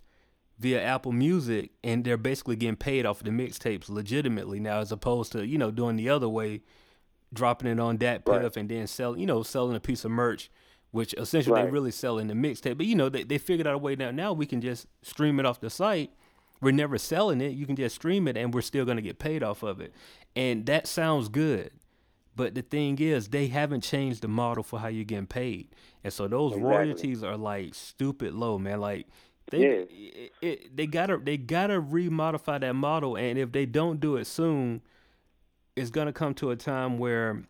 via 0.59 0.81
Apple 0.81 1.13
Music, 1.13 1.71
and 1.83 2.03
they're 2.03 2.17
basically 2.17 2.55
getting 2.55 2.75
paid 2.75 3.05
off 3.05 3.21
of 3.21 3.25
the 3.25 3.31
mixtapes 3.31 3.89
legitimately 3.89 4.59
now, 4.59 4.79
as 4.79 4.91
opposed 4.91 5.31
to 5.31 5.45
you 5.45 5.57
know 5.57 5.71
doing 5.71 5.95
the 5.95 6.09
other 6.09 6.29
way 6.29 6.61
dropping 7.33 7.69
it 7.69 7.79
on 7.79 7.97
DatPiff 7.97 8.27
right. 8.27 8.57
and 8.57 8.69
then 8.69 8.87
selling, 8.87 9.19
you 9.19 9.25
know, 9.25 9.43
selling 9.43 9.75
a 9.75 9.79
piece 9.79 10.05
of 10.05 10.11
merch, 10.11 10.49
which 10.91 11.13
essentially 11.15 11.53
right. 11.53 11.65
they 11.65 11.71
really 11.71 11.91
sell 11.91 12.17
in 12.17 12.27
the 12.27 12.33
mixtape. 12.33 12.77
But 12.77 12.85
you 12.85 12.95
know, 12.95 13.09
they 13.09 13.23
they 13.23 13.37
figured 13.37 13.67
out 13.67 13.75
a 13.75 13.77
way 13.77 13.95
now. 13.95 14.11
Now 14.11 14.33
we 14.33 14.45
can 14.45 14.61
just 14.61 14.87
stream 15.01 15.39
it 15.39 15.45
off 15.45 15.59
the 15.59 15.69
site. 15.69 16.11
We're 16.61 16.71
never 16.71 16.97
selling 16.97 17.39
it. 17.41 17.53
You 17.53 17.65
can 17.65 17.75
just 17.75 17.95
stream 17.95 18.27
it, 18.27 18.35
and 18.35 18.53
we're 18.53 18.61
still 18.61 18.85
gonna 18.85 19.01
get 19.01 19.19
paid 19.19 19.43
off 19.43 19.63
of 19.63 19.79
it. 19.79 19.93
And 20.35 20.65
that 20.65 20.87
sounds 20.87 21.29
good. 21.29 21.71
But 22.35 22.55
the 22.55 22.61
thing 22.61 22.99
is, 22.99 23.29
they 23.29 23.47
haven't 23.47 23.81
changed 23.81 24.21
the 24.21 24.27
model 24.27 24.63
for 24.63 24.79
how 24.79 24.87
you're 24.87 25.03
getting 25.03 25.27
paid, 25.27 25.69
and 26.03 26.11
so 26.13 26.27
those 26.27 26.53
exactly. 26.53 26.71
royalties 26.71 27.23
are 27.23 27.37
like 27.37 27.75
stupid 27.75 28.33
low, 28.33 28.57
man. 28.57 28.79
Like 28.79 29.07
they 29.51 29.59
yeah. 29.59 29.67
it, 29.89 30.31
it, 30.41 30.77
they 30.77 30.87
gotta 30.87 31.17
they 31.17 31.37
gotta 31.37 31.81
remodify 31.81 32.61
that 32.61 32.73
model, 32.73 33.17
and 33.17 33.37
if 33.37 33.51
they 33.51 33.65
don't 33.65 33.99
do 33.99 34.15
it 34.15 34.25
soon, 34.25 34.81
it's 35.79 35.89
gonna 35.91 36.13
come 36.13 36.33
to 36.35 36.51
a 36.51 36.55
time 36.55 36.97
where 36.97 37.43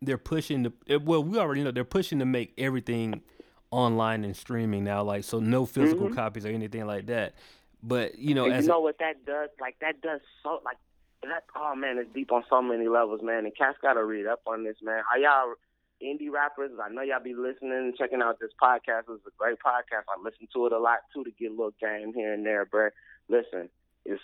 they're 0.00 0.18
pushing 0.18 0.62
the 0.62 0.98
well, 0.98 1.22
we 1.22 1.38
already 1.38 1.62
know 1.62 1.70
they're 1.70 1.84
pushing 1.84 2.18
to 2.20 2.24
make 2.24 2.52
everything 2.58 3.22
online 3.70 4.24
and 4.24 4.36
streaming 4.36 4.84
now. 4.84 5.02
Like 5.02 5.24
so, 5.24 5.40
no 5.40 5.66
physical 5.66 6.08
Mhm. 6.08 6.14
copies 6.14 6.46
or 6.46 6.50
anything 6.50 6.86
like 6.86 7.06
that. 7.06 7.34
But 7.82 8.18
you 8.18 8.34
know, 8.34 8.44
and 8.44 8.54
as 8.54 8.66
you 8.66 8.70
a- 8.72 8.74
know 8.74 8.80
what 8.80 8.98
that 8.98 9.24
does? 9.24 9.50
Like 9.60 9.78
that 9.80 10.00
does 10.00 10.20
so 10.42 10.60
like 10.64 10.78
that. 11.22 11.44
Oh 11.56 11.74
man, 11.74 11.98
it's 11.98 12.12
deep 12.12 12.30
on 12.32 12.44
so 12.48 12.62
many 12.62 12.88
levels, 12.88 13.22
man. 13.22 13.44
And 13.44 13.56
Cass 13.56 13.74
got 13.82 13.94
to 13.94 14.04
read 14.04 14.26
up 14.26 14.40
on 14.46 14.64
this, 14.64 14.76
man. 14.82 15.02
How 15.10 15.16
y'all 15.18 15.54
indie 16.02 16.30
rappers? 16.30 16.70
I 16.80 16.88
know 16.90 17.02
y'all 17.02 17.20
be 17.22 17.34
listening, 17.34 17.92
checking 17.98 18.22
out 18.22 18.38
this 18.40 18.52
podcast. 18.62 19.02
It's 19.08 19.26
a 19.26 19.30
great 19.36 19.58
podcast. 19.58 20.04
I 20.08 20.20
listen 20.22 20.46
to 20.54 20.66
it 20.66 20.72
a 20.72 20.78
lot 20.78 20.98
too 21.12 21.24
to 21.24 21.30
get 21.32 21.48
a 21.50 21.54
little 21.54 21.74
game 21.80 22.12
here 22.14 22.32
and 22.32 22.46
there, 22.46 22.64
bruh. 22.66 22.90
Listen, 23.28 23.68
it's 24.04 24.22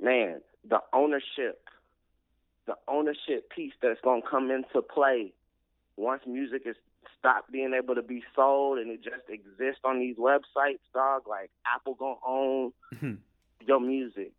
man 0.00 0.40
the 0.68 0.80
ownership, 0.92 1.66
the 2.68 2.76
ownership 2.86 3.50
piece 3.50 3.72
that's 3.82 4.00
gonna 4.02 4.20
come 4.30 4.50
into 4.50 4.82
play 4.82 5.32
once 5.96 6.22
music 6.26 6.62
is 6.66 6.76
stopped 7.18 7.50
being 7.50 7.72
able 7.74 7.94
to 7.94 8.02
be 8.02 8.22
sold 8.36 8.78
and 8.78 8.90
it 8.90 9.02
just 9.02 9.28
exists 9.28 9.80
on 9.84 9.98
these 9.98 10.16
websites, 10.16 10.78
dog. 10.94 11.22
Like 11.26 11.50
Apple 11.66 11.94
gonna 11.94 12.20
own 12.24 12.72
mm-hmm. 12.94 13.14
your 13.66 13.80
music. 13.80 14.32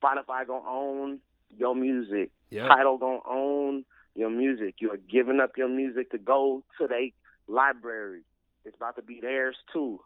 Spotify 0.00 0.46
gonna 0.46 0.68
own 0.68 1.18
your 1.56 1.74
music. 1.74 2.30
Tidal 2.68 2.98
gonna 2.98 3.20
own 3.26 3.84
your 4.14 4.30
music. 4.30 4.74
You're 4.78 4.98
giving 4.98 5.40
up 5.40 5.56
your 5.56 5.68
music 5.68 6.10
to 6.10 6.18
go 6.18 6.62
to 6.78 6.86
their 6.86 7.08
library. 7.48 8.20
It's 8.66 8.76
about 8.76 8.96
to 8.96 9.02
be 9.02 9.20
theirs 9.20 9.56
too. 9.72 10.00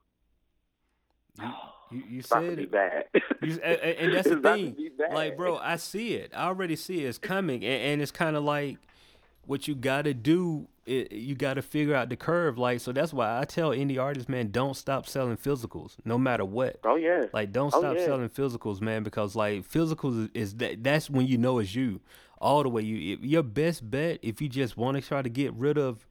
You, 1.91 1.99
you, 1.99 2.05
you 2.09 2.19
It's 2.21 2.31
about 2.31 2.41
to 2.41 2.49
said 2.51 2.59
it. 2.59 2.71
bad. 2.71 3.05
You, 3.43 3.61
and, 3.63 3.81
and 3.81 4.13
that's 4.15 4.29
the 4.29 4.41
thing. 4.41 4.77
Like, 5.13 5.37
bro, 5.37 5.57
I 5.59 5.77
see 5.77 6.15
it. 6.15 6.33
I 6.35 6.45
already 6.47 6.77
see 6.77 7.05
it. 7.05 7.09
It's 7.09 7.19
coming, 7.19 7.65
and, 7.65 7.83
and 7.83 8.03
it's 8.03 8.11
kind 8.13 8.37
of 8.37 8.45
like 8.45 8.79
what 9.47 9.67
you 9.69 9.75
got 9.75 10.03
to 10.03 10.15
do. 10.15 10.69
It, 10.87 11.13
you 11.13 11.35
got 11.37 11.55
to 11.55 11.63
figure 11.63 11.95
out 11.95 12.09
the 12.09 12.17
curve. 12.17 12.59
Like, 12.59 12.81
so 12.81 12.91
that's 12.93 13.13
why 13.13 13.39
I 13.39 13.45
tell 13.45 13.71
indie 13.71 14.01
artists, 14.01 14.29
man, 14.29 14.51
don't 14.51 14.75
stop 14.77 15.07
selling 15.07 15.37
physicals, 15.37 15.97
no 16.05 16.19
matter 16.19 16.45
what. 16.45 16.79
Oh 16.85 16.97
yeah. 16.97 17.27
Like, 17.33 17.53
don't 17.53 17.73
Oh, 17.75 17.79
stop 17.81 17.97
yeah. 17.97 18.05
selling 18.07 18.29
physicals, 18.29 18.81
man, 18.81 19.03
because 19.05 19.37
like 19.37 19.69
physicals 19.69 20.25
is, 20.25 20.31
is 20.35 20.55
that 20.57 20.83
that's 20.83 21.09
when 21.09 21.27
you 21.27 21.39
know 21.39 21.59
it's 21.61 21.75
you 21.75 22.01
all 22.41 22.63
the 22.63 22.69
way. 22.69 22.83
You 22.83 23.19
your 23.21 23.43
best 23.45 23.89
bet 23.89 24.19
if 24.23 24.41
you 24.41 24.49
just 24.49 24.77
want 24.77 24.97
to 24.97 25.03
try 25.07 25.23
to 25.23 25.29
get 25.29 25.53
rid 25.55 25.79
of 25.79 26.07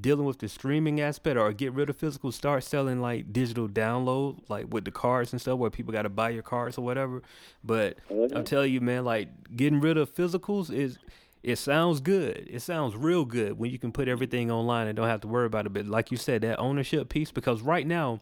dealing 0.00 0.24
with 0.24 0.38
the 0.38 0.48
streaming 0.48 1.00
aspect 1.00 1.36
or 1.36 1.52
get 1.52 1.72
rid 1.72 1.90
of 1.90 1.96
physical, 1.96 2.30
start 2.32 2.64
selling 2.64 3.00
like 3.00 3.32
digital 3.32 3.68
download, 3.68 4.40
like 4.48 4.66
with 4.72 4.84
the 4.84 4.90
cards 4.90 5.32
and 5.32 5.40
stuff, 5.40 5.58
where 5.58 5.70
people 5.70 5.92
got 5.92 6.02
to 6.02 6.08
buy 6.08 6.30
your 6.30 6.42
cards 6.42 6.78
or 6.78 6.84
whatever. 6.84 7.22
But 7.64 7.96
Mhm. 8.10 8.34
I'm 8.34 8.44
telling 8.44 8.72
you, 8.72 8.80
man, 8.80 9.04
like 9.04 9.28
getting 9.56 9.80
rid 9.80 9.96
of 9.96 10.14
physicals 10.14 10.72
is. 10.72 10.98
It 11.44 11.56
sounds 11.56 12.00
good. 12.00 12.48
It 12.50 12.60
sounds 12.60 12.96
real 12.96 13.24
good 13.24 13.60
when 13.60 13.70
you 13.70 13.78
can 13.78 13.92
put 13.92 14.08
everything 14.08 14.50
online 14.50 14.88
and 14.88 14.96
don't 14.96 15.06
have 15.06 15.20
to 15.20 15.28
worry 15.28 15.46
about 15.46 15.66
it. 15.66 15.72
But 15.72 15.86
like 15.86 16.10
you 16.10 16.16
said, 16.16 16.42
that 16.42 16.58
ownership 16.58 17.08
piece, 17.08 17.30
because 17.30 17.62
right 17.62 17.86
now, 17.86 18.20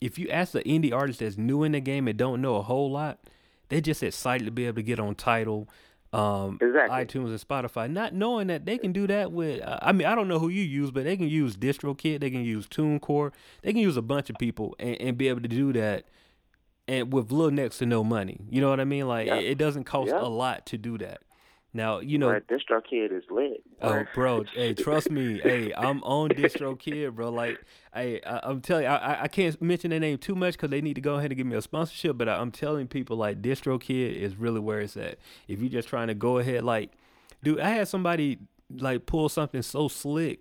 if 0.00 0.18
you 0.18 0.28
ask 0.28 0.52
the 0.52 0.62
indie 0.64 0.92
artist 0.92 1.20
that's 1.20 1.38
new 1.38 1.62
in 1.62 1.72
the 1.72 1.80
game 1.80 2.08
and 2.08 2.18
don't 2.18 2.42
know 2.42 2.56
a 2.56 2.62
whole 2.62 2.90
lot, 2.90 3.20
they're 3.68 3.80
just 3.80 4.02
excited 4.02 4.44
to 4.44 4.50
be 4.50 4.66
able 4.66 4.74
to 4.74 4.82
get 4.82 4.98
on 4.98 5.14
Tidal, 5.14 5.68
um, 6.12 6.58
Exactly. 6.60 6.96
iTunes 7.04 7.28
and 7.28 7.38
Spotify, 7.38 7.90
not 7.90 8.14
knowing 8.14 8.46
that 8.46 8.64
they 8.64 8.78
can 8.78 8.92
do 8.92 9.06
that 9.08 9.30
with. 9.32 9.62
Uh, 9.62 9.78
I 9.82 9.92
mean, 9.92 10.06
I 10.06 10.14
don't 10.14 10.28
know 10.28 10.38
who 10.38 10.48
you 10.48 10.62
use, 10.62 10.90
but 10.90 11.04
they 11.04 11.16
can 11.16 11.28
use 11.28 11.56
DistroKid, 11.56 12.20
they 12.20 12.30
can 12.30 12.44
use 12.44 12.66
TuneCore, 12.66 13.32
they 13.62 13.72
can 13.72 13.82
use 13.82 13.96
a 13.96 14.02
bunch 14.02 14.30
of 14.30 14.36
people 14.38 14.74
and, 14.78 15.00
and 15.00 15.18
be 15.18 15.28
able 15.28 15.42
to 15.42 15.48
do 15.48 15.72
that, 15.74 16.04
and 16.86 17.12
with 17.12 17.30
little 17.30 17.50
next 17.50 17.78
to 17.78 17.86
no 17.86 18.02
money. 18.02 18.40
You 18.48 18.60
know 18.62 18.70
what 18.70 18.80
I 18.80 18.84
mean? 18.84 19.06
Like 19.06 19.26
Yeah. 19.26 19.36
it, 19.36 19.44
it 19.52 19.58
doesn't 19.58 19.84
cost 19.84 20.08
Yeah. 20.10 20.20
a 20.22 20.28
lot 20.28 20.64
to 20.66 20.78
do 20.78 20.96
that. 20.98 21.20
Now 21.74 22.00
you 22.00 22.16
know. 22.18 22.28
Bruh, 22.28 22.40
Distro 22.46 22.80
Kid 22.82 23.12
is 23.12 23.24
lit. 23.30 23.62
Oh, 23.82 24.04
bro, 24.14 24.44
hey, 24.54 24.72
trust 24.74 25.10
me, 25.10 25.38
hey, 25.42 25.72
I'm 25.74 26.02
on 26.02 26.30
DistroKid, 26.30 27.14
bro. 27.14 27.28
Like, 27.30 27.60
hey, 27.94 28.20
I, 28.22 28.40
I'm 28.42 28.60
telling 28.60 28.84
you, 28.84 28.90
I, 28.90 29.24
I- 29.24 29.28
can't 29.28 29.60
mention 29.60 29.90
their 29.90 30.00
name 30.00 30.18
too 30.18 30.34
much 30.34 30.54
because 30.54 30.70
they 30.70 30.80
need 30.80 30.94
to 30.94 31.00
go 31.02 31.16
ahead 31.16 31.30
and 31.30 31.36
give 31.36 31.46
me 31.46 31.56
a 31.56 31.62
sponsorship. 31.62 32.16
But 32.16 32.28
I, 32.28 32.36
I'm 32.36 32.50
telling 32.50 32.88
people, 32.88 33.16
like, 33.16 33.42
DistroKid 33.42 34.14
is 34.14 34.36
really 34.36 34.60
where 34.60 34.80
it's 34.80 34.96
at. 34.96 35.18
If 35.46 35.60
you're 35.60 35.68
just 35.68 35.88
trying 35.88 36.08
to 36.08 36.14
go 36.14 36.38
ahead, 36.38 36.64
like, 36.64 36.92
dude, 37.42 37.60
I 37.60 37.68
had 37.70 37.86
somebody 37.86 38.38
like 38.76 39.06
pull 39.06 39.28
something 39.28 39.62
so 39.62 39.88
slick. 39.88 40.40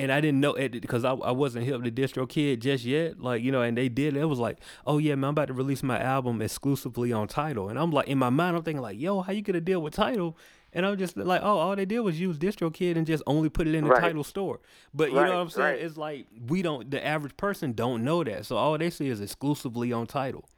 And 0.00 0.10
I 0.10 0.20
didn't 0.22 0.40
know 0.40 0.54
it 0.54 0.80
because 0.80 1.04
I, 1.04 1.12
I 1.12 1.30
wasn't 1.30 1.66
hip 1.66 1.82
to 1.82 1.90
DistroKid 1.90 2.60
just 2.60 2.84
yet. 2.84 3.20
Like, 3.20 3.42
you 3.42 3.52
know, 3.52 3.60
and 3.60 3.76
they 3.76 3.88
did. 3.90 4.16
It 4.16 4.24
was 4.24 4.38
like, 4.38 4.58
oh, 4.86 4.96
yeah, 4.98 5.14
man, 5.14 5.24
I'm 5.28 5.30
about 5.32 5.48
to 5.48 5.52
release 5.52 5.82
my 5.82 6.00
album 6.00 6.40
exclusively 6.40 7.12
on 7.12 7.28
Tidal. 7.28 7.68
And 7.68 7.78
I'm 7.78 7.90
like, 7.90 8.08
in 8.08 8.16
my 8.18 8.30
mind, 8.30 8.56
I'm 8.56 8.62
thinking, 8.62 8.80
like, 8.80 8.98
yo, 8.98 9.20
how 9.20 9.32
you 9.32 9.42
get 9.42 9.56
a 9.56 9.60
deal 9.60 9.82
with 9.82 9.92
Tidal? 9.94 10.38
And 10.72 10.86
I'm 10.86 10.96
just 10.96 11.16
like, 11.16 11.42
oh, 11.42 11.58
all 11.58 11.76
they 11.76 11.84
did 11.84 12.00
was 12.00 12.18
use 12.18 12.38
DistroKid 12.38 12.96
and 12.96 13.06
just 13.06 13.22
only 13.26 13.48
put 13.48 13.66
it 13.66 13.74
in 13.74 13.84
the 13.84 13.90
Right. 13.90 14.00
Tidal 14.00 14.24
store. 14.24 14.60
But 14.94 15.10
you 15.10 15.18
Right, 15.18 15.26
know 15.28 15.34
what 15.34 15.40
I'm 15.42 15.50
saying? 15.50 15.66
right. 15.66 15.80
It's 15.80 15.96
like 15.96 16.26
we 16.46 16.62
don't. 16.62 16.90
The 16.90 17.04
average 17.04 17.36
person 17.36 17.72
don't 17.72 18.02
know 18.04 18.24
that. 18.24 18.46
So 18.46 18.56
all 18.56 18.78
they 18.78 18.88
see 18.88 19.08
is 19.08 19.20
exclusively 19.20 19.92
on 19.92 20.06
Tidal. 20.06 20.48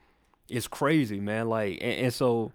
It's 0.48 0.68
crazy, 0.68 1.18
man. 1.18 1.48
Like, 1.48 1.78
and, 1.81 1.92
and 2.07 2.14
so, 2.14 2.52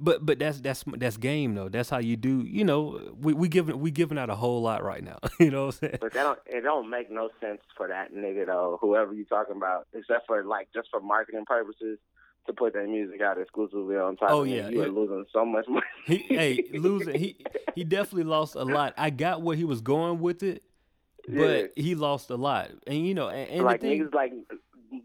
but 0.00 0.24
but 0.24 0.38
that's 0.38 0.60
that's 0.60 0.82
that's 0.96 1.16
game 1.16 1.54
though. 1.54 1.68
That's 1.68 1.90
how 1.90 1.98
you 1.98 2.16
do. 2.16 2.40
You 2.40 2.64
know, 2.64 3.12
we 3.20 3.34
we 3.34 3.48
giving 3.48 3.78
we 3.78 3.90
giving 3.90 4.18
out 4.18 4.30
a 4.30 4.34
whole 4.34 4.62
lot 4.62 4.82
right 4.82 5.04
now. 5.04 5.18
you 5.40 5.50
know 5.50 5.66
what 5.66 5.74
I'm 5.74 5.88
saying? 5.88 5.98
But 6.00 6.12
that 6.14 6.22
don't 6.22 6.38
it 6.46 6.62
don't 6.62 6.88
make 6.88 7.10
no 7.10 7.28
sense 7.40 7.60
for 7.76 7.88
that 7.88 8.12
nigga 8.12 8.46
though, 8.46 8.78
whoever 8.80 9.12
you 9.12 9.24
talking 9.26 9.56
about, 9.56 9.86
except 9.92 10.26
for 10.26 10.42
like 10.42 10.68
just 10.74 10.88
for 10.90 11.00
marketing 11.00 11.44
purposes 11.46 11.98
to 12.46 12.52
put 12.52 12.72
that 12.72 12.88
music 12.88 13.20
out 13.20 13.38
exclusively 13.38 13.96
on 13.96 14.16
top. 14.16 14.30
Oh, 14.30 14.42
yeah, 14.44 14.68
you 14.68 14.80
are 14.82 14.86
yeah. 14.86 14.92
losing 14.92 15.24
so 15.32 15.44
much 15.44 15.66
money. 15.68 15.86
He, 16.06 16.16
hey, 16.16 16.64
losing. 16.72 17.18
He 17.18 17.36
he 17.74 17.84
definitely 17.84 18.24
lost 18.24 18.54
a 18.54 18.64
lot. 18.64 18.94
I 18.96 19.10
got 19.10 19.42
where 19.42 19.56
he 19.56 19.64
was 19.64 19.82
going 19.82 20.20
with 20.20 20.42
it, 20.42 20.62
but 21.28 21.72
he 21.76 21.94
lost 21.94 22.30
a 22.30 22.36
lot. 22.36 22.70
And 22.86 23.06
you 23.06 23.14
know, 23.14 23.28
and, 23.28 23.50
and 23.50 23.64
like 23.64 23.80
the 23.80 23.88
thing, 23.88 24.04
niggas 24.06 24.14
like 24.14 24.32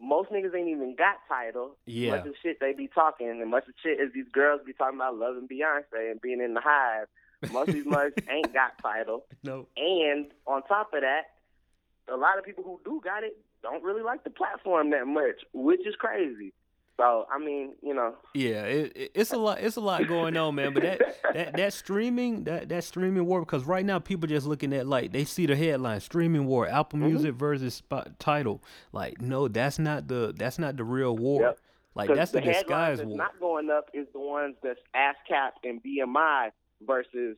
most 0.02 0.32
niggas 0.32 0.56
ain't 0.56 0.70
even 0.70 0.96
got 0.96 1.16
Tidal. 1.28 1.78
Yeah. 1.86 2.12
Much 2.18 2.28
of 2.28 2.34
shit 2.42 2.60
they 2.60 2.74
be 2.74 2.88
talking 2.88 3.30
and 3.30 3.50
much 3.50 3.68
of 3.68 3.74
shit 3.82 4.00
is 4.00 4.12
these 4.14 4.28
girls 4.32 4.62
be 4.66 4.74
talking 4.74 4.98
about 4.98 5.16
loving 5.18 5.48
Beyonce 5.48 6.12
and 6.12 6.22
being 6.22 6.42
in 6.42 6.54
the 6.54 6.62
hive. 6.62 7.08
Most 7.52 7.70
of 7.70 7.76
these 7.76 7.86
mugs 7.88 8.14
ain't 8.30 8.54
got 8.54 8.82
Tidal. 8.82 9.26
no, 9.44 9.68
And 9.78 10.28
on 10.48 10.64
top 10.64 10.94
of 10.94 11.02
that, 11.02 11.24
a 12.12 12.18
lot 12.18 12.38
of 12.38 12.46
people 12.46 12.64
who 12.64 12.80
do 12.84 13.02
got 13.04 13.24
it 13.24 13.38
don't 13.62 13.84
really 13.84 14.04
like 14.04 14.24
the 14.24 14.30
platform 14.30 14.92
that 14.92 15.06
much, 15.08 15.42
which 15.54 15.86
is 15.88 15.96
crazy. 15.98 16.54
So 16.98 17.26
I 17.30 17.38
mean, 17.40 17.74
you 17.84 17.94
know, 17.94 18.16
Yeah, 18.34 18.64
it, 18.64 18.94
it- 18.96 19.12
it's 19.16 19.32
a 19.34 19.38
lot. 19.38 19.60
It's 19.60 19.76
a 19.76 19.82
lot 19.82 20.08
going 20.08 20.38
on, 20.38 20.56
man. 20.56 20.74
But 20.74 20.84
that 20.84 21.02
that 21.34 21.58
that 21.58 21.74
streaming, 21.74 22.46
that 22.46 22.70
that 22.70 22.84
streaming 22.86 23.26
war, 23.26 23.42
because 23.42 23.66
right 23.66 23.86
now 23.86 24.00
people 24.00 24.28
just 24.28 24.48
looking 24.48 24.72
at 24.74 24.88
like 24.88 25.12
they 25.12 25.26
see 25.26 25.46
the 25.46 25.56
headline, 25.56 26.00
streaming 26.00 26.46
war, 26.46 26.68
Apple 26.68 27.00
Mm-hmm. 27.00 27.08
Music 27.10 27.36
versus 27.36 27.74
spot 27.76 28.18
Tidal. 28.20 28.64
Like, 28.94 29.20
no, 29.22 29.48
that's 29.50 29.78
not 29.80 30.08
the 30.08 30.34
that's 30.38 30.58
not 30.58 30.78
the 30.78 30.84
real 30.86 31.18
war. 31.18 31.42
Yep. 31.42 31.60
Like 31.96 32.14
that's 32.14 32.32
the, 32.32 32.40
headlines 32.42 33.00
disguise 33.00 33.06
war. 33.06 33.18
not 33.18 33.40
going 33.40 33.70
up 33.70 33.90
is 33.94 34.08
the 34.14 34.20
ones 34.20 34.56
that's 34.64 34.80
ASCAP 34.96 35.52
and 35.64 35.82
BMI 35.84 36.50
versus 36.86 37.38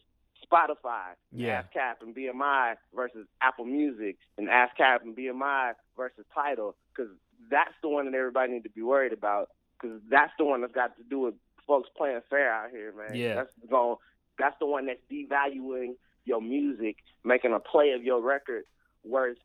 Spotify. 0.52 1.14
Yeah. 1.32 1.64
ASCAP 1.64 2.02
and 2.02 2.16
BMI 2.16 2.76
versus 2.96 3.28
Apple 3.42 3.66
Music 3.66 4.18
and 4.38 4.48
ASCAP 4.48 5.02
and 5.02 5.16
BMI 5.16 5.74
versus 5.96 6.26
Tidal 6.34 6.76
because 6.96 7.12
that's 7.50 7.74
the 7.82 7.90
one 7.90 8.06
that 8.06 8.18
everybody 8.18 8.54
need 8.54 8.64
to 8.64 8.70
be 8.70 8.82
worried 8.82 9.14
about 9.14 9.50
because 9.80 10.00
that's 10.10 10.32
the 10.38 10.46
one 10.46 10.62
that's 10.62 10.74
got 10.74 10.96
to 10.98 11.04
do 11.10 11.20
with 11.20 11.36
folks 11.66 11.90
playing 11.96 12.22
fair 12.30 12.52
out 12.52 12.72
here, 12.72 12.94
man. 12.98 13.16
Yeah. 13.16 13.36
That's 13.36 13.52
going. 13.70 13.98
That's 14.40 14.56
the 14.60 14.66
one 14.66 14.86
that's 14.86 15.00
devaluing 15.12 15.96
your 16.26 16.42
music, 16.42 16.98
making 17.24 17.54
a 17.54 17.60
play 17.60 17.92
of 17.92 18.04
your 18.04 18.22
record 18.22 18.64
worth 19.04 19.38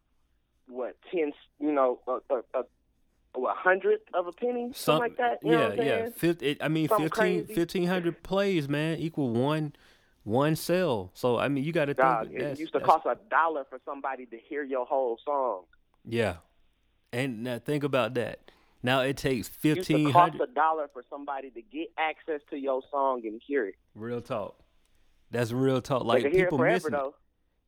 what 0.68 0.96
ten, 1.10 1.32
you 1.60 1.72
know, 1.72 2.00
a, 2.06 2.18
a, 2.34 2.60
a, 2.60 2.64
hundredth 3.34 4.02
of 4.14 4.26
a 4.26 4.32
penny, 4.32 4.70
something 4.72 4.74
Some- 4.74 4.98
like 4.98 5.16
that. 5.16 5.38
You 5.42 5.52
yeah, 5.52 5.72
yeah. 5.74 6.08
Fif- 6.14 6.42
it, 6.42 6.58
I 6.60 6.68
mean, 6.68 6.88
Something 6.88 7.08
15, 7.08 7.46
crazy. 7.46 7.60
1500 7.60 8.22
plays, 8.22 8.68
man, 8.68 8.98
equal 8.98 9.30
one 9.30 9.74
one 10.24 10.54
sell. 10.56 11.10
So 11.14 11.38
I 11.38 11.48
mean, 11.48 11.64
you 11.64 11.72
got 11.72 11.86
to 11.86 11.94
Dog, 11.94 12.28
think. 12.28 12.40
it 12.40 12.58
used 12.58 12.72
to 12.74 12.80
cost 12.80 13.06
a 13.06 13.16
dollar 13.30 13.64
for 13.68 13.80
somebody 13.84 14.26
to 14.26 14.38
hear 14.38 14.62
your 14.62 14.86
whole 14.86 15.18
song. 15.24 15.62
Yeah, 16.04 16.36
and 17.12 17.42
now 17.44 17.58
think 17.58 17.84
about 17.84 18.14
that. 18.14 18.50
Now 18.82 19.00
it 19.02 19.16
takes 19.16 19.48
It 19.48 19.54
fifteen 19.54 20.06
to 20.06 20.12
cost 20.12 20.34
a 20.42 20.46
dollar 20.52 20.88
for 20.92 21.02
somebody 21.08 21.50
to 21.50 21.62
get 21.62 21.88
access 21.98 22.40
to 22.50 22.56
your 22.56 22.82
song 22.90 23.22
and 23.24 23.40
hear 23.46 23.66
it. 23.66 23.74
Real 23.94 24.20
talk. 24.20 24.58
That's 25.30 25.52
real 25.52 25.80
talk. 25.80 26.02
They 26.02 26.08
Like 26.08 26.22
can 26.24 26.32
hear 26.32 26.42
it 26.42 26.46
people 26.46 26.58
forever 26.58 26.74
missing. 26.74 26.94
it. 26.94 26.96
though. 26.96 27.14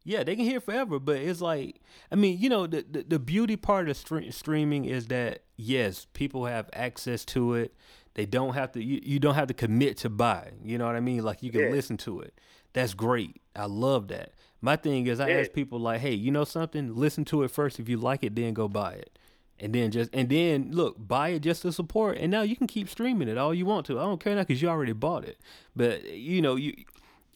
Yeah, 0.07 0.23
they 0.23 0.37
can 0.37 0.45
hear 0.45 0.61
forever, 0.61 0.99
but 0.99 1.17
it's 1.17 1.41
like 1.41 1.81
I 2.11 2.17
mean, 2.17 2.39
you 2.39 2.49
know, 2.49 2.67
the 2.67 2.85
the, 2.89 3.03
the 3.05 3.19
beauty 3.19 3.57
part 3.57 3.89
of 3.89 3.97
stre- 3.97 4.33
streaming 4.35 4.85
is 4.85 5.07
that 5.07 5.45
yes, 5.57 6.07
people 6.13 6.47
have 6.47 6.69
access 6.73 7.25
to 7.27 7.55
it. 7.55 7.75
They 8.15 8.27
don't 8.27 8.55
have 8.55 8.73
to. 8.73 8.83
You, 8.85 9.01
you 9.03 9.19
don't 9.19 9.35
have 9.35 9.49
to 9.49 9.55
commit 9.55 9.97
to 9.99 10.09
buy. 10.11 10.53
You 10.63 10.79
know 10.79 10.87
what 10.87 10.95
I 10.97 11.01
mean? 11.01 11.23
Like 11.25 11.43
you 11.43 11.51
can 11.51 11.63
Yeah. 11.63 11.69
listen 11.71 11.97
to 11.99 12.21
it. 12.21 12.39
That's 12.73 12.93
great. 12.95 13.41
I 13.57 13.67
love 13.67 14.09
that. 14.09 14.33
My 14.61 14.77
thing 14.77 15.07
is, 15.07 15.21
I 15.21 15.29
Yeah. 15.29 15.37
ask 15.39 15.53
people 15.53 15.79
like, 15.79 16.01
hey, 16.01 16.13
you 16.15 16.31
know 16.31 16.45
something? 16.45 16.95
Listen 16.95 17.25
to 17.27 17.43
it 17.45 17.51
first. 17.51 17.79
If 17.81 17.89
you 17.89 17.97
like 17.97 18.23
it, 18.25 18.35
then 18.35 18.53
go 18.53 18.69
buy 18.69 18.93
it. 18.95 19.19
And 19.61 19.73
then 19.73 19.93
just 19.93 20.11
and 20.13 20.29
then 20.29 20.71
look, 20.73 20.97
buy 20.99 21.29
it 21.31 21.41
just 21.41 21.63
to 21.63 21.73
support. 21.73 22.19
And 22.19 22.31
now 22.31 22.43
you 22.43 22.57
can 22.57 22.67
keep 22.67 22.89
streaming 22.89 23.29
it 23.29 23.39
all 23.39 23.55
you 23.55 23.65
want 23.67 23.87
to. 23.87 24.01
I 24.01 24.03
don't 24.03 24.21
care 24.21 24.35
now 24.35 24.43
because 24.43 24.61
you 24.61 24.69
already 24.69 24.93
bought 24.93 25.25
it. 25.25 25.39
But 25.77 26.05
you 26.13 26.43
know 26.43 26.57
you, 26.57 26.75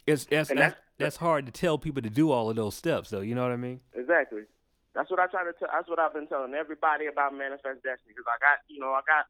it's 0.06 0.24
that's 0.24 0.48
that's, 0.48 0.76
that's- 0.98 1.16
hard 1.16 1.46
to 1.46 1.52
tell 1.52 1.78
people 1.78 2.02
to 2.02 2.10
do 2.10 2.32
all 2.32 2.50
of 2.50 2.56
those 2.56 2.74
steps 2.74 3.10
though. 3.10 3.20
You 3.20 3.34
know 3.36 3.42
what 3.42 3.52
I 3.52 3.56
mean? 3.56 3.80
Exactly. 3.94 4.42
That's 4.94 5.10
what 5.10 5.20
I 5.20 5.28
try 5.28 5.44
to. 5.44 5.52
T- 5.52 5.70
that's 5.72 5.88
what 5.88 6.00
I've 6.00 6.12
been 6.12 6.26
telling 6.26 6.54
everybody 6.54 7.06
about 7.06 7.32
Manifest 7.32 7.84
Destiny 7.84 8.08
because 8.16 8.26
I 8.26 8.38
got, 8.42 8.58
you 8.66 8.80
know, 8.80 8.90
I 8.90 9.00
got, 9.06 9.26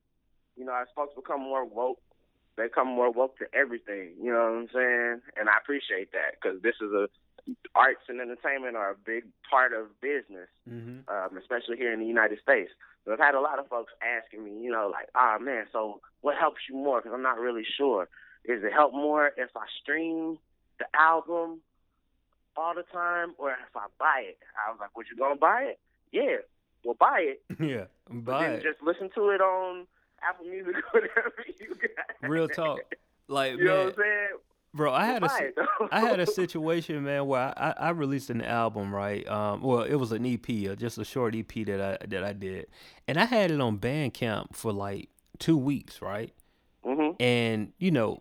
you 0.57 0.65
know, 0.65 0.73
as 0.75 0.89
folks 0.97 1.15
become 1.15 1.41
more 1.43 1.67
woke, 1.67 2.01
they 2.57 2.65
become 2.65 2.89
more 2.89 3.13
woke 3.13 3.37
to 3.39 3.45
everything. 3.53 4.15
You 4.23 4.33
know 4.33 4.45
what 4.49 4.59
I'm 4.65 4.69
saying? 4.73 5.21
And 5.37 5.49
I 5.51 5.59
appreciate 5.61 6.13
that 6.13 6.41
because 6.41 6.63
this 6.63 6.77
is 6.81 6.91
a 6.93 7.09
arts 7.75 8.03
and 8.09 8.21
entertainment 8.21 8.77
are 8.77 8.91
a 8.91 8.97
big 9.05 9.25
part 9.51 9.73
of 9.73 9.87
business, 10.01 10.49
Mm-hmm. 10.69 11.09
um, 11.09 11.37
especially 11.39 11.77
here 11.77 11.93
in 11.93 12.01
the 12.01 12.07
United 12.07 12.39
States. 12.43 12.71
So 13.05 13.13
I've 13.13 13.19
had 13.19 13.35
a 13.35 13.41
lot 13.41 13.59
of 13.59 13.69
folks 13.69 13.93
asking 14.03 14.45
me, 14.45 14.61
you 14.63 14.71
know, 14.71 14.91
like, 14.93 15.09
ah, 15.15 15.39
man, 15.41 15.65
so 15.73 16.01
what 16.21 16.37
helps 16.37 16.61
you 16.69 16.75
more? 16.77 17.01
Because 17.01 17.13
I'm 17.15 17.23
not 17.23 17.39
really 17.39 17.65
sure. 17.77 18.09
Is 18.45 18.63
it 18.63 18.73
help 18.73 18.93
more 18.93 19.33
if 19.37 19.51
I 19.57 19.65
stream 19.83 20.39
the 20.79 20.85
album 20.95 21.61
all 22.57 22.75
the 22.75 22.85
time 22.93 23.35
or 23.39 23.51
if 23.53 23.75
I 23.77 23.87
buy 23.99 24.25
it? 24.29 24.39
I 24.67 24.71
was 24.71 24.79
like, 24.81 24.95
would 24.97 25.07
you 25.11 25.17
gonna 25.17 25.37
buy 25.37 25.63
it? 25.63 25.79
Yeah, 26.13 26.37
well, 26.85 26.97
buy 26.99 27.21
it. 27.21 27.43
Yeah, 27.61 27.85
But 28.11 28.25
buy 28.25 28.47
it. 28.49 28.63
just 28.63 28.83
listen 28.83 29.11
to 29.15 29.31
it 29.31 29.41
on 29.41 29.87
Apple 30.23 30.47
Music 30.47 30.75
or 30.95 31.01
whatever 31.01 31.33
you 31.61 31.69
got. 31.75 32.29
Real 32.31 32.49
talk. 32.49 32.81
Like 33.29 33.57
You 33.59 33.65
know 33.65 33.77
what 33.85 33.87
I'm 33.89 33.95
saying? 33.97 34.29
Bro, 34.75 34.93
I 34.93 35.07
had 35.07 35.23
a 35.23 35.27
buy 35.27 35.39
si- 35.39 35.45
it, 35.45 35.57
though. 35.57 35.89
I 35.91 36.01
had 36.01 36.21
a 36.21 36.27
situation, 36.41 37.03
man, 37.05 37.27
where 37.27 37.53
I, 37.57 37.75
I 37.79 37.91
released 37.91 38.31
an 38.31 38.43
album, 38.43 38.95
right? 38.95 39.27
Um, 39.29 39.63
well, 39.63 39.83
it 39.83 39.95
was 39.97 40.13
an 40.13 40.25
EP, 40.27 40.71
uh, 40.71 40.75
just 40.77 40.99
a 40.99 41.05
short 41.05 41.35
EP 41.35 41.53
that 41.67 41.81
I 42.03 42.07
that 42.07 42.25
I 42.25 42.33
did, 42.33 42.67
and 43.07 43.19
I 43.19 43.25
had 43.25 43.51
it 43.51 43.61
on 43.61 43.79
Bandcamp 43.79 44.55
for 44.55 44.73
like 44.73 45.09
two 45.39 45.57
weeks, 45.57 46.01
right? 46.03 46.33
Mhm. 46.87 47.17
And 47.21 47.73
you 47.79 47.91
know, 47.91 48.21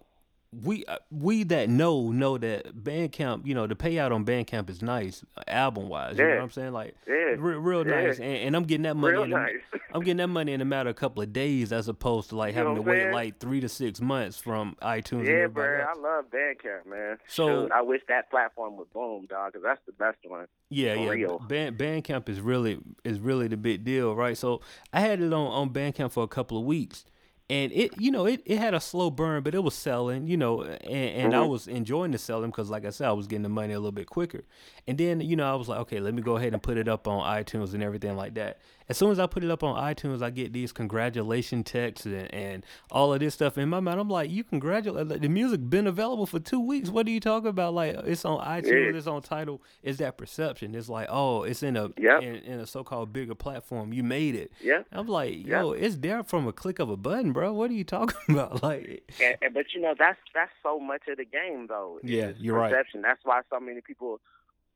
we 0.54 0.86
uh, 0.86 0.98
we 1.12 1.44
that 1.44 1.70
know 1.70 2.10
know 2.12 2.38
that 2.38 2.74
Bandcamp, 2.84 3.46
you 3.46 3.54
know, 3.54 3.68
the 3.68 3.76
payout 3.76 4.12
on 4.14 4.26
Bandcamp 4.26 4.70
is 4.70 4.82
nice, 4.82 5.24
album 5.48 5.90
wise. 5.90 6.18
You 6.18 6.24
know 6.24 6.36
what 6.36 6.42
I'm 6.44 6.52
saying? 6.52 6.72
Like, 6.74 6.96
Yeah. 7.08 7.14
real, 7.38 7.60
real 7.60 7.88
Yeah. 7.88 8.02
nice, 8.08 8.18
and, 8.20 8.26
and 8.38 8.56
I'm 8.56 8.64
getting 8.64 8.84
that 8.84 8.96
money. 8.96 9.14
Real 9.14 9.24
in 9.24 9.34
a, 9.34 9.36
nice. 9.38 9.56
I'm 9.94 10.02
getting 10.02 10.18
that 10.18 10.28
money 10.28 10.54
in 10.54 10.62
a 10.62 10.66
matter 10.66 10.90
of 10.90 10.96
a 10.96 11.00
couple 11.00 11.22
of 11.22 11.34
days, 11.34 11.72
as 11.74 11.88
opposed 11.90 12.30
to 12.30 12.38
like 12.38 12.54
You 12.54 12.60
having 12.60 12.76
to 12.76 12.82
wait 12.82 13.04
saying? 13.04 13.14
like 13.14 13.40
three 13.40 13.60
to 13.60 13.70
six 13.70 14.00
months 14.00 14.38
from 14.38 14.76
iTunes 14.82 15.28
Yeah, 15.28 15.48
bro. 15.48 15.82
else. 15.82 15.98
I 15.98 16.00
love 16.00 16.26
Bandcamp, 16.32 16.86
man. 16.90 17.18
So- 17.28 17.64
Shoot, 17.66 17.72
I 17.74 17.82
wish 17.82 18.02
that 18.08 18.30
platform 18.30 18.78
would 18.78 18.92
boom, 18.94 19.26
dog, 19.30 19.52
because 19.54 19.64
that's 19.64 19.82
the 19.86 19.92
best 19.94 20.18
one. 20.26 20.48
Yeah, 20.70 20.96
for 20.96 21.02
yeah. 21.02 21.10
real. 21.10 21.40
Band 21.40 21.78
Bandcamp 21.78 22.30
is 22.30 22.40
really 22.42 22.80
is 23.04 23.20
really 23.20 23.48
the 23.48 23.58
big 23.58 23.84
deal, 23.84 24.16
right? 24.16 24.38
So 24.38 24.62
I 24.94 25.02
had 25.02 25.22
it 25.22 25.34
on 25.34 25.48
on 25.48 25.70
Bandcamp 25.72 26.12
for 26.12 26.24
a 26.24 26.28
couple 26.28 26.58
of 26.58 26.66
weeks, 26.66 27.06
and 27.50 27.72
it 27.72 27.98
you 27.98 28.12
know 28.12 28.26
it, 28.26 28.42
it 28.46 28.58
had 28.58 28.74
a 28.74 28.80
slow 28.80 29.10
burn, 29.10 29.44
but 29.44 29.56
it 29.56 29.64
was 29.64 29.74
selling, 29.74 30.28
you 30.28 30.36
know, 30.38 30.62
and, 30.64 30.82
and 30.84 31.36
I 31.36 31.44
Mhm. 31.44 31.50
was 31.50 31.68
enjoying 31.68 32.12
the 32.12 32.18
selling 32.18 32.50
because, 32.52 32.70
like 32.70 32.86
I 32.86 32.90
said, 32.90 33.08
I 33.08 33.14
was 33.14 33.28
getting 33.28 33.44
the 33.44 33.50
money 33.50 33.74
a 33.74 33.80
little 33.80 33.92
bit 33.92 34.08
quicker. 34.08 34.44
And 34.88 34.98
then 34.98 35.22
you 35.22 35.36
know 35.36 35.50
I 35.50 35.56
was 35.56 35.68
like, 35.70 35.80
okay, 35.82 36.00
let 36.00 36.14
me 36.14 36.22
go 36.22 36.36
ahead 36.38 36.54
and 36.54 36.62
put 36.62 36.78
it 36.78 36.88
up 36.88 37.08
on 37.08 37.22
iTunes 37.24 37.74
and 37.74 37.82
everything 37.84 38.16
like 38.18 38.34
that. 38.36 38.60
As 38.90 38.98
soon 38.98 39.12
as 39.12 39.20
I 39.20 39.26
put 39.28 39.44
it 39.44 39.52
up 39.52 39.64
on 39.64 39.76
iTunes, 39.82 40.22
I 40.22 40.30
get 40.30 40.54
these 40.54 40.72
congratulation 40.72 41.64
texts 41.64 42.06
and, 42.06 42.34
and 42.34 42.66
all 42.90 43.14
of 43.14 43.20
this 43.20 43.34
stuff 43.34 43.58
in 43.58 43.68
my 43.70 43.80
mind. 43.82 44.00
I'm 44.00 44.10
like, 44.10 44.30
you 44.32 44.44
congratulate 44.44 45.08
like, 45.08 45.22
the 45.22 45.28
music 45.28 45.70
been 45.70 45.88
available 45.88 46.26
for 46.26 46.40
two 46.40 46.60
weeks. 46.60 46.90
What 46.90 47.06
are 47.06 47.10
you 47.10 47.20
talking 47.20 47.50
about? 47.50 47.74
Like 47.74 47.96
it's 48.06 48.24
on 48.24 48.40
iTunes, 48.46 48.92
Yeah. 48.92 48.98
it's 48.98 49.08
on 49.08 49.22
Tidal. 49.22 49.62
It's 49.84 49.98
that 50.00 50.18
perception. 50.18 50.74
It's 50.74 50.88
like, 50.90 51.08
oh, 51.12 51.44
it's 51.44 51.64
in 51.64 51.76
a 51.76 51.90
Yep. 51.98 52.22
in, 52.24 52.36
in 52.36 52.60
a 52.62 52.66
so 52.66 52.84
called 52.84 53.12
bigger 53.12 53.36
platform. 53.36 53.92
You 53.92 54.04
made 54.04 54.36
it. 54.36 54.52
Yeah. 54.62 54.84
I'm 54.92 55.08
like, 55.08 55.46
yo, 55.46 55.72
it's 55.72 55.98
there 55.98 56.24
from 56.24 56.48
a 56.48 56.54
click 56.54 56.80
of 56.80 56.90
a 56.90 56.96
button, 56.98 57.34
bro. 57.34 57.52
What 57.54 57.70
are 57.70 57.74
you 57.74 57.84
talking 57.84 58.18
about? 58.36 58.64
Like, 58.64 59.12
And, 59.22 59.36
and, 59.42 59.54
but 59.54 59.66
you 59.76 59.82
know 59.82 59.96
that's 59.98 60.20
that's 60.34 60.52
so 60.64 60.80
much 60.80 61.02
of 61.10 61.18
the 61.18 61.26
game 61.26 61.68
though. 61.68 62.00
Yeah, 62.04 62.32
you're 62.38 62.56
right. 62.58 62.74
That's 62.74 63.20
why 63.24 63.42
so 63.50 63.60
many 63.60 63.82
people 63.82 64.20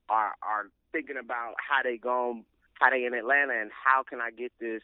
are 0.10 0.34
are 0.42 0.66
thinking 0.92 1.16
about 1.18 1.54
how 1.58 1.82
they 1.84 1.96
go, 1.98 2.40
how 2.82 2.90
they 2.90 3.06
in 3.06 3.14
Atlanta, 3.14 3.54
and 3.54 3.72
how 3.72 4.04
can 4.04 4.20
I 4.20 4.32
get 4.32 4.52
this 4.60 4.82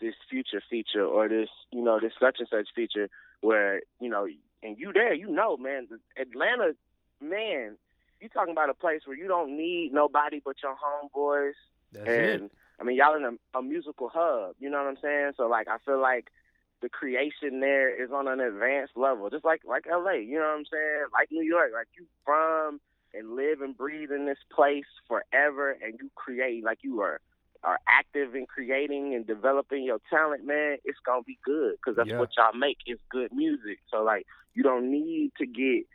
this 0.00 0.14
future 0.30 0.62
feature 0.70 1.04
or 1.04 1.28
this 1.28 1.48
you 1.72 1.82
know 1.82 1.98
this 2.00 2.12
such 2.20 2.36
and 2.38 2.48
such 2.48 2.68
feature 2.74 3.08
where 3.40 3.82
you 4.00 4.08
know 4.08 4.26
and 4.62 4.76
you 4.78 4.92
there, 4.92 5.14
you 5.14 5.30
know, 5.30 5.56
man, 5.56 5.88
Atlanta, 6.18 6.74
man, 7.20 7.76
you 8.20 8.28
talking 8.28 8.52
about 8.52 8.68
a 8.68 8.74
place 8.74 9.02
where 9.06 9.16
you 9.16 9.26
don't 9.26 9.56
need 9.56 9.90
nobody 9.92 10.40
but 10.44 10.56
your 10.62 10.74
homeboys 10.74 11.52
that's 11.92 12.08
and 12.08 12.44
it. 12.44 12.52
I 12.78 12.84
mean, 12.84 12.96
y'all 12.96 13.16
in 13.16 13.24
a, 13.24 13.58
a 13.58 13.62
musical 13.62 14.10
hub. 14.12 14.54
You 14.58 14.70
know 14.70 14.78
what 14.78 14.88
I'm 14.88 14.98
saying? 15.02 15.32
So 15.36 15.46
like, 15.48 15.68
I 15.68 15.78
feel 15.84 16.00
like 16.00 16.28
the 16.82 16.88
creation 16.88 17.60
there 17.60 17.90
is 17.90 18.10
on 18.10 18.28
an 18.28 18.40
advanced 18.40 18.96
level, 18.96 19.28
just 19.30 19.44
like 19.44 19.62
like 19.66 19.86
LA. 19.90 20.12
You 20.12 20.34
know 20.34 20.40
what 20.40 20.58
I'm 20.58 20.64
saying? 20.70 21.04
Like 21.12 21.28
New 21.30 21.44
York. 21.44 21.70
Like 21.74 21.88
you 21.96 22.06
from 22.24 22.80
and 23.12 23.34
live 23.34 23.60
and 23.60 23.76
breathe 23.76 24.10
in 24.12 24.26
this 24.26 24.38
place 24.54 24.84
forever, 25.08 25.72
and 25.72 25.98
you 26.00 26.10
create 26.14 26.64
like 26.64 26.78
you 26.82 27.00
are 27.00 27.20
are 27.62 27.78
active 27.88 28.34
in 28.34 28.46
creating 28.46 29.14
and 29.14 29.26
developing 29.26 29.84
your 29.84 29.98
talent, 30.08 30.44
man. 30.46 30.78
It's 30.84 30.98
gonna 31.04 31.22
be 31.22 31.38
good 31.44 31.76
because 31.76 31.96
that's 31.96 32.08
Yeah. 32.08 32.18
what 32.18 32.30
y'all 32.36 32.52
make. 32.52 32.78
It's 32.86 33.02
good 33.10 33.32
music. 33.32 33.78
So 33.90 34.02
like, 34.02 34.26
you 34.54 34.62
don't 34.62 34.90
need 34.90 35.32
to 35.38 35.46
get 35.46 35.86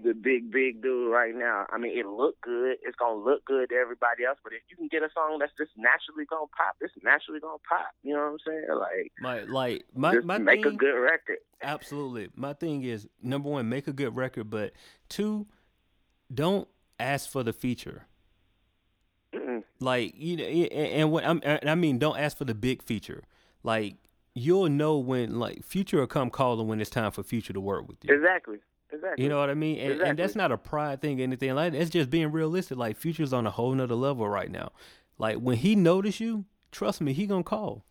the 0.00 0.14
big 0.14 0.52
big 0.52 0.80
dude 0.80 1.10
right 1.10 1.34
now. 1.34 1.66
I 1.70 1.78
mean, 1.78 1.98
it 1.98 2.06
look 2.06 2.40
good. 2.40 2.76
It's 2.82 2.94
gonna 2.96 3.18
look 3.18 3.44
good 3.44 3.70
to 3.70 3.74
everybody 3.74 4.24
else. 4.24 4.38
But 4.44 4.52
if 4.52 4.60
you 4.68 4.76
can 4.76 4.86
get 4.86 5.02
a 5.02 5.08
song 5.12 5.38
that's 5.40 5.52
just 5.58 5.72
naturally 5.76 6.24
gonna 6.24 6.46
pop, 6.56 6.76
it's 6.80 6.94
naturally 7.02 7.40
gonna 7.40 7.58
pop. 7.68 7.90
You 8.04 8.14
know 8.14 8.20
what 8.20 8.32
I'm 8.32 8.38
saying? 8.46 8.66
Like, 8.78 9.12
My 9.20 9.40
like 9.42 9.86
my 9.94 10.14
just 10.14 10.26
my 10.26 10.38
make 10.38 10.62
thing, 10.62 10.74
a 10.74 10.76
good 10.76 10.94
record. 10.94 11.38
Absolutely. 11.62 12.28
My 12.36 12.52
thing 12.52 12.84
is 12.84 13.08
number 13.20 13.48
one, 13.48 13.68
make 13.68 13.88
a 13.88 13.92
good 13.92 14.14
record, 14.14 14.48
but 14.50 14.72
two, 15.08 15.48
don't 16.32 16.68
ask 17.00 17.28
for 17.28 17.42
the 17.42 17.52
feature. 17.52 18.06
Like 19.80 20.14
you 20.16 20.36
know, 20.36 20.44
and, 20.44 21.12
when 21.12 21.24
I'm, 21.24 21.40
and 21.44 21.68
I 21.68 21.74
mean, 21.74 21.98
don't 21.98 22.18
ask 22.18 22.36
for 22.36 22.44
the 22.44 22.54
big 22.54 22.82
feature. 22.82 23.22
Like 23.62 23.96
you'll 24.34 24.68
know 24.68 24.98
when 24.98 25.38
like 25.38 25.64
future 25.64 25.98
will 25.98 26.06
come 26.06 26.30
calling 26.30 26.68
when 26.68 26.80
it's 26.80 26.90
time 26.90 27.10
for 27.10 27.22
future 27.22 27.52
to 27.52 27.60
work 27.60 27.88
with 27.88 27.98
you. 28.04 28.14
Exactly. 28.14 28.58
Exactly. 28.90 29.22
You 29.22 29.28
know 29.28 29.38
what 29.38 29.50
I 29.50 29.54
mean? 29.54 29.78
And, 29.78 30.00
and 30.00 30.18
that's 30.18 30.34
not 30.34 30.50
a 30.50 30.56
pride 30.56 31.02
thing, 31.02 31.20
or 31.20 31.24
anything 31.24 31.54
like 31.54 31.72
that. 31.72 31.78
It's 31.78 31.90
just 31.90 32.08
being 32.08 32.32
realistic. 32.32 32.78
Like 32.78 32.96
Future's 32.96 33.32
on 33.34 33.46
a 33.46 33.50
whole 33.50 33.74
nother 33.74 33.94
level 33.94 34.26
right 34.28 34.50
now. 34.50 34.70
Like 35.18 35.36
when 35.36 35.56
he 35.58 35.74
notice 35.76 36.20
you, 36.20 36.46
trust 36.72 37.00
me, 37.02 37.12
he 37.12 37.26
gonna 37.26 37.42
call. 37.42 37.84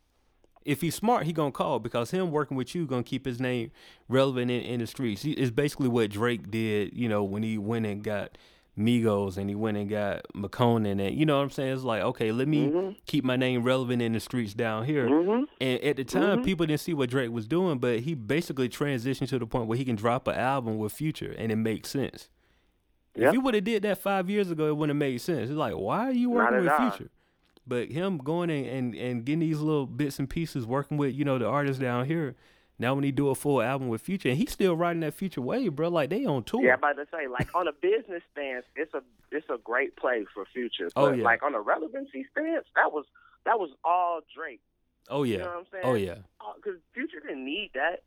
If 0.65 0.81
he's 0.81 0.95
smart, 0.95 1.25
he 1.25 1.33
gonna 1.33 1.51
call 1.51 1.79
because 1.79 2.11
him 2.11 2.31
working 2.31 2.57
with 2.57 2.73
you 2.73 2.87
gonna 2.87 3.03
keep 3.03 3.25
his 3.25 3.39
name 3.39 3.71
relevant 4.09 4.49
in, 4.49 4.61
in 4.61 4.79
the 4.79 4.87
streets. 4.87 5.21
He- 5.21 5.33
It's 5.33 5.51
basically 5.51 5.87
what 5.87 6.09
Drake 6.09 6.49
did, 6.49 6.93
you 6.93 7.07
know, 7.07 7.23
when 7.23 7.43
he 7.43 7.57
went 7.59 7.85
and 7.85 8.03
got 8.03 8.37
Migos 8.77 9.37
and 9.37 9.49
he 9.49 9.55
went 9.55 9.75
and 9.77 9.89
got 9.89 10.21
Makonnen. 10.35 11.15
you 11.17 11.25
know 11.25 11.37
what 11.37 11.43
I'm 11.43 11.49
saying? 11.49 11.73
It's 11.73 11.83
like, 11.83 12.03
okay, 12.03 12.31
let 12.31 12.47
me 12.47 12.69
Mhm. 12.69 12.95
keep 13.07 13.23
my 13.23 13.35
name 13.35 13.63
relevant 13.63 14.01
in 14.01 14.13
the 14.13 14.19
streets 14.19 14.53
down 14.53 14.85
here. 14.85 15.07
hmm 15.07 15.45
And 15.59 15.81
at 15.83 15.95
the 15.97 16.03
time, 16.03 16.39
Mhm. 16.39 16.45
people 16.45 16.65
didn't 16.67 16.81
see 16.81 16.93
what 16.93 17.09
Drake 17.09 17.31
was 17.31 17.47
doing, 17.47 17.79
but 17.79 18.01
he 18.01 18.13
basically 18.13 18.69
transitioned 18.69 19.29
to 19.29 19.39
the 19.39 19.47
point 19.47 19.67
where 19.67 19.77
he 19.77 19.83
can 19.85 19.95
drop 19.95 20.27
an 20.27 20.35
album 20.35 20.77
with 20.77 20.91
Future, 20.93 21.33
and 21.37 21.51
it 21.51 21.55
makes 21.55 21.89
sense. 21.89 22.29
Yeah. 23.15 23.29
If 23.29 23.33
you 23.33 23.41
would 23.41 23.55
have 23.55 23.63
did 23.63 23.81
that 23.81 23.97
five 23.97 24.29
years 24.29 24.51
ago, 24.51 24.67
it 24.67 24.77
wouldn't 24.77 24.95
have 24.95 24.99
made 25.09 25.17
sense. 25.21 25.49
It's 25.49 25.57
like, 25.57 25.73
why 25.73 26.09
are 26.09 26.11
you 26.11 26.29
working 26.29 26.59
with 26.59 26.69
all. 26.69 26.91
Future? 26.91 27.09
But 27.65 27.89
him 27.89 28.17
going 28.19 28.49
and, 28.51 28.65
and, 28.67 28.95
and 28.95 29.25
getting 29.25 29.39
these 29.39 29.59
little 29.59 29.87
bits 29.87 30.19
and 30.19 30.29
pieces, 30.29 30.65
working 30.67 30.97
with 30.97 31.15
you 31.15 31.25
know 31.25 31.37
the 31.39 31.47
artists 31.47 31.81
down 31.81 32.05
here. 32.05 32.35
Now 32.79 32.93
when 32.93 33.03
he 33.03 33.11
do 33.11 33.29
a 33.29 33.35
full 33.35 33.61
album 33.61 33.87
with 33.87 34.01
Future, 34.01 34.29
and 34.29 34.37
he's 34.37 34.51
still 34.51 34.75
riding 34.75 34.99
that 34.99 35.15
Future 35.15 35.41
wave, 35.41 35.75
bro. 35.75 35.89
Like 35.89 36.09
they 36.11 36.25
on 36.25 36.43
tour. 36.43 36.63
Yeah, 36.63 36.73
I'm 36.73 36.79
about 36.79 36.97
to 36.97 37.07
say, 37.11 37.27
like 37.27 37.53
on 37.55 37.67
a 37.67 37.71
business 37.71 38.21
stance, 38.31 38.65
it's 38.75 38.93
a 38.93 39.01
it's 39.31 39.47
a 39.49 39.57
great 39.63 39.95
play 39.95 40.25
for 40.33 40.45
future. 40.53 40.89
Oh, 40.95 41.11
yeah. 41.11 41.23
like 41.23 41.43
on 41.43 41.55
a 41.55 41.61
relevancy 41.61 42.25
stance, 42.31 42.65
that 42.75 42.91
was 42.91 43.05
that 43.45 43.59
was 43.59 43.71
all 43.83 44.21
Drake. 44.35 44.61
oh 45.09 45.23
yeah. 45.23 45.37
You 45.37 45.37
know 45.39 45.45
what 45.45 45.57
I'm 45.57 45.65
saying? 45.71 45.83
oh 45.85 45.93
yeah. 45.95 46.15
Oh, 46.41 46.53
because 46.55 46.79
Future 46.93 47.19
didn't 47.19 47.45
need 47.45 47.71
that. 47.73 48.03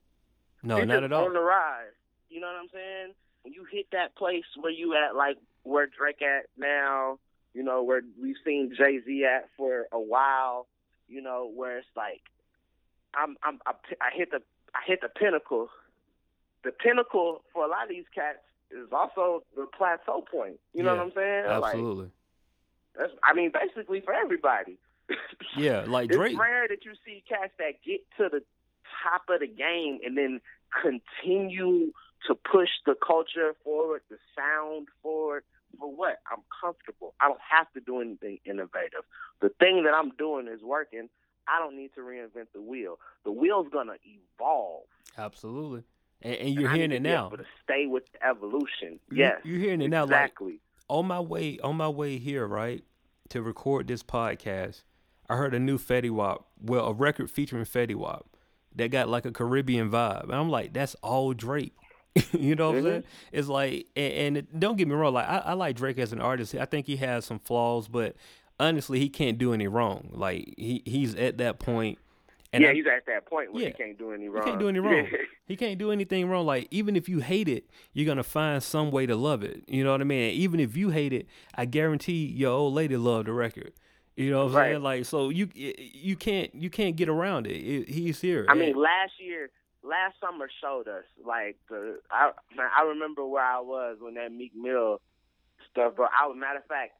No, 0.62 0.76
Future's 0.76 0.88
not 0.88 1.04
at 1.04 1.12
all. 1.12 1.26
On 1.26 1.32
the 1.32 1.40
rise. 1.40 1.86
You 2.28 2.40
know 2.40 2.46
what 2.46 2.56
I'm 2.56 2.68
saying? 2.72 3.14
When 3.42 3.52
you 3.52 3.64
hit 3.70 3.86
that 3.92 4.14
place 4.14 4.44
where 4.58 4.72
you 4.72 4.94
at, 4.94 5.16
like 5.16 5.36
where 5.62 5.86
Drake 5.86 6.22
at 6.22 6.46
now, 6.56 7.18
you 7.54 7.62
know 7.62 7.82
where 7.82 8.02
we've 8.20 8.36
seen 8.44 8.72
Jay 8.76 9.00
Z 9.04 9.24
at 9.24 9.48
for 9.56 9.86
a 9.92 10.00
while. 10.00 10.66
You 11.08 11.22
know 11.22 11.50
where 11.52 11.78
it's 11.78 11.88
like, 11.96 12.22
I'm 13.14 13.36
I'm 13.42 13.58
I, 13.66 13.72
I 14.00 14.16
hit 14.16 14.30
the 14.30 14.42
I 14.74 14.80
hit 14.86 15.00
the 15.00 15.08
pinnacle. 15.08 15.68
The 16.64 16.72
pinnacle 16.72 17.42
for 17.52 17.64
a 17.64 17.68
lot 17.68 17.84
of 17.84 17.88
these 17.88 18.04
cats 18.14 18.38
is 18.70 18.88
also 18.92 19.42
the 19.56 19.66
plateau 19.76 20.22
point. 20.30 20.58
You 20.74 20.82
know 20.82 20.94
Yeah, 20.94 20.98
what 20.98 21.06
I'm 21.06 21.12
saying? 21.14 21.44
Like 21.60 21.64
Absolutely. 21.74 22.10
that's 22.96 23.12
I 23.24 23.34
mean 23.34 23.50
basically 23.52 24.00
for 24.00 24.14
everybody. 24.14 24.78
yeah, 25.56 25.84
like 25.86 26.10
It's 26.10 26.36
rare 26.36 26.68
that 26.68 26.84
you 26.84 26.92
see 27.04 27.22
cats 27.28 27.52
that 27.58 27.82
get 27.84 28.00
to 28.18 28.28
the 28.28 28.42
top 29.02 29.22
of 29.28 29.40
the 29.40 29.46
game 29.48 29.98
and 30.04 30.16
then 30.16 30.40
continue 30.82 31.92
to 32.26 32.34
push 32.34 32.68
the 32.86 32.94
culture 32.94 33.54
forward, 33.64 34.02
the 34.10 34.18
sound 34.36 34.88
forward. 35.02 35.42
For 35.78 35.90
what? 35.90 36.18
I'm 36.30 36.42
comfortable. 36.60 37.14
I 37.20 37.28
don't 37.28 37.40
have 37.48 37.72
to 37.72 37.80
do 37.80 38.00
anything 38.00 38.40
innovative. 38.44 39.04
The 39.40 39.50
thing 39.60 39.84
that 39.84 39.94
I'm 39.94 40.10
doing 40.18 40.48
is 40.48 40.60
working. 40.62 41.08
I 41.50 41.58
don't 41.58 41.76
need 41.76 41.90
to 41.94 42.00
reinvent 42.00 42.46
the 42.54 42.60
wheel. 42.60 42.98
The 43.24 43.32
wheel's 43.32 43.68
gonna 43.72 43.96
evolve. 44.04 44.84
Absolutely. 45.18 45.82
And, 46.22 46.34
and 46.34 46.48
and 46.48 46.54
you're 46.60 46.70
I 46.70 46.74
hearing 46.76 46.92
it 46.92 47.02
now. 47.02 47.30
to 47.30 47.44
stay 47.64 47.86
with 47.86 48.04
the 48.12 48.26
evolution. 48.26 49.00
You- 49.10 49.18
Yes, 49.18 49.40
you're 49.44 49.58
hearing 49.58 49.82
it 49.82 49.88
now, 49.88 50.02
like- 50.02 50.10
Exactly. 50.10 50.60
on 50.88 51.06
my 51.06 51.20
way 51.20 51.58
on 51.62 51.76
my 51.76 51.88
way 51.88 52.18
here, 52.18 52.46
right? 52.46 52.84
to 53.30 53.42
record 53.42 53.88
this 53.88 54.02
podcast, 54.02 54.82
I 55.28 55.36
heard 55.36 55.54
a 55.54 55.58
new 55.58 55.78
Fetty 55.78 56.10
Wap, 56.10 56.44
well, 56.60 56.86
a 56.86 56.92
record 56.92 57.30
featuring 57.30 57.64
Fetty 57.64 57.94
Wap 57.94 58.26
that 58.76 58.90
got 58.90 59.08
like 59.08 59.24
a 59.24 59.32
Caribbean 59.32 59.90
vibe. 59.90 60.24
And 60.24 60.34
I'm 60.34 60.50
like, 60.50 60.72
that's 60.72 60.94
all 60.96 61.32
Drake. 61.32 61.74
you 62.32 62.56
know 62.56 62.70
what 62.70 62.78
I'm 62.78 62.82
mm-hmm. 62.82 62.90
saying? 62.90 63.04
It's 63.32 63.48
like, 63.48 63.86
and, 63.96 64.12
and 64.12 64.36
it, 64.38 64.60
don't 64.60 64.76
get 64.76 64.88
me 64.88 64.94
wrong, 64.94 65.14
like 65.14 65.28
I, 65.28 65.38
I 65.38 65.52
like 65.54 65.76
Drake 65.76 65.98
as 65.98 66.12
an 66.12 66.20
artist. 66.20 66.54
I 66.56 66.64
think 66.64 66.86
he 66.86 66.96
has 66.96 67.24
some 67.24 67.38
flaws, 67.38 67.88
but 67.88 68.16
honestly, 68.60 69.00
he 69.00 69.08
can't 69.08 69.38
do 69.38 69.52
any 69.52 69.66
wrong. 69.66 70.10
Like 70.12 70.54
he 70.56 70.82
he's 70.84 71.14
at 71.16 71.38
that 71.38 71.58
point. 71.58 71.98
And 72.52 72.64
yeah, 72.64 72.70
I, 72.70 72.74
he's 72.74 72.86
at 72.86 73.06
that 73.06 73.26
point 73.26 73.52
where 73.52 73.62
yeah, 73.62 73.68
he 73.68 73.74
can't 73.74 73.98
do 73.98 74.12
any 74.12 74.28
wrong. 74.28 74.44
He 74.44 74.50
can't 74.50 74.60
do 74.60 74.68
any 74.68 74.80
wrong. 74.80 75.06
he 75.46 75.56
can't 75.56 75.78
do 75.78 75.90
anything 75.90 76.28
wrong. 76.28 76.46
Like 76.46 76.68
even 76.70 76.94
if 76.94 77.08
you 77.08 77.20
hate 77.20 77.48
it, 77.48 77.64
you're 77.92 78.06
gonna 78.06 78.22
find 78.22 78.62
some 78.62 78.90
way 78.90 79.06
to 79.06 79.16
love 79.16 79.42
it. 79.42 79.64
You 79.66 79.82
know 79.82 79.92
what 79.92 80.00
I 80.00 80.04
mean? 80.04 80.30
And 80.30 80.32
even 80.32 80.60
if 80.60 80.76
you 80.76 80.90
hate 80.90 81.12
it, 81.12 81.26
I 81.54 81.64
guarantee 81.64 82.26
your 82.26 82.52
old 82.52 82.74
lady 82.74 82.96
loved 82.96 83.28
the 83.28 83.32
record. 83.32 83.72
You 84.16 84.30
know 84.30 84.44
what 84.44 84.50
I'm 84.50 84.56
right. 84.56 84.70
saying? 84.72 84.82
Like 84.82 85.04
so 85.06 85.30
you 85.30 85.48
you 85.54 86.16
can't 86.16 86.54
you 86.54 86.70
can't 86.70 86.96
get 86.96 87.08
around 87.08 87.46
it. 87.46 87.56
it 87.56 87.88
he's 87.88 88.20
here. 88.20 88.46
I 88.48 88.54
mean, 88.54 88.76
last 88.76 89.12
year, 89.18 89.50
last 89.82 90.16
summer 90.20 90.48
showed 90.60 90.88
us 90.88 91.04
like 91.24 91.56
the 91.68 92.00
I 92.10 92.32
man, 92.56 92.68
I 92.76 92.82
remember 92.82 93.24
where 93.24 93.44
I 93.44 93.60
was 93.60 93.98
when 94.00 94.14
that 94.14 94.32
Meek 94.32 94.52
Mill 94.54 95.00
stuff. 95.70 95.94
But 95.96 96.10
I 96.18 96.32
matter 96.34 96.58
of 96.58 96.66
fact, 96.66 96.92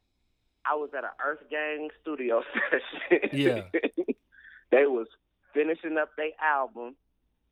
I 0.65 0.75
was 0.75 0.89
at 0.97 1.03
an 1.03 1.09
EarthGang 1.25 1.89
studio 2.01 2.43
session. 3.09 3.29
Yeah, 3.33 3.61
they 4.71 4.85
was 4.85 5.07
finishing 5.53 5.97
up 5.97 6.09
their 6.15 6.31
album. 6.41 6.95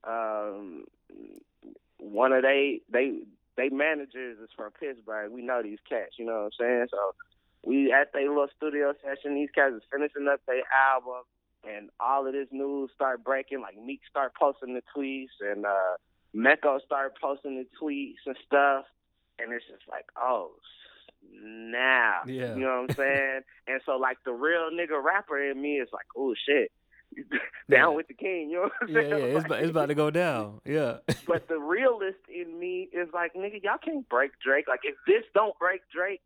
Um, 0.04 0.86
one 1.98 2.34
of 2.34 2.44
they 2.44 2.82
they 2.92 3.20
they 3.58 3.70
managers 3.70 4.40
is 4.40 4.50
from 4.56 4.72
Pittsburgh. 4.72 5.32
We 5.32 5.42
know 5.42 5.62
these 5.62 5.80
cats, 5.88 6.16
you 6.18 6.26
know 6.26 6.34
what 6.34 6.46
I'm 6.46 6.52
saying? 6.60 6.88
So 6.92 7.16
we 7.66 7.92
at 7.92 8.14
their 8.14 8.30
little 8.30 8.48
studio 8.56 8.94
session. 9.04 9.36
These 9.36 9.50
cats 9.54 9.76
is 9.76 9.84
finishing 9.92 10.28
up 10.32 10.42
their 10.46 10.64
album, 10.72 11.24
and 11.68 11.90
all 12.00 12.26
of 12.26 12.34
this 12.34 12.48
news 12.52 12.90
start 12.96 13.24
breaking. 13.24 13.62
Like 13.62 13.78
Meek 13.78 14.02
start 14.10 14.34
posting 14.40 14.76
the 14.76 14.84
tweets, 14.96 15.36
and 15.42 15.66
uh 15.66 15.98
Mecco 16.36 16.80
start 16.86 17.18
posting 17.20 17.58
the 17.58 17.66
tweets 17.82 18.26
and 18.26 18.36
stuff. 18.46 18.86
And 19.40 19.54
it's 19.54 19.66
just 19.66 19.84
like, 19.90 20.06
oh 20.18 20.52
snap, 21.22 22.28
yeah. 22.28 22.56
you 22.56 22.62
know 22.62 22.82
what 22.82 22.92
I'm 22.92 22.96
saying? 22.96 23.42
and 23.68 23.82
so 23.86 23.98
like 23.98 24.18
the 24.26 24.32
real 24.32 24.70
nigga 24.74 25.02
rapper 25.02 25.42
in 25.42 25.62
me 25.62 25.76
is 25.76 25.90
like, 25.94 26.06
oh 26.18 26.34
shit. 26.46 26.72
down 27.72 27.92
yeah. 27.92 27.96
with 27.96 28.08
the 28.08 28.14
king, 28.14 28.52
you 28.52 28.58
know 28.58 28.62
what 28.64 28.72
I'm 28.82 28.94
saying? 28.94 29.10
Yeah, 29.10 29.18
yeah, 29.18 29.38
it's, 29.38 29.46
about, 29.46 29.60
it's 29.62 29.70
about 29.72 29.86
to 29.88 29.96
go 29.96 30.12
down. 30.12 30.62
Yeah. 30.64 30.98
but 31.28 31.48
the 31.48 31.58
realist 31.58 32.20
in 32.30 32.60
me 32.60 32.88
is 32.94 33.10
like, 33.14 33.34
nigga, 33.34 33.64
y'all 33.64 33.80
can't 33.84 34.08
break 34.10 34.32
Drake. 34.46 34.68
Like, 34.68 34.82
if 34.84 34.96
this 35.08 35.24
don't 35.34 35.58
break 35.58 35.82
Drake, 35.92 36.22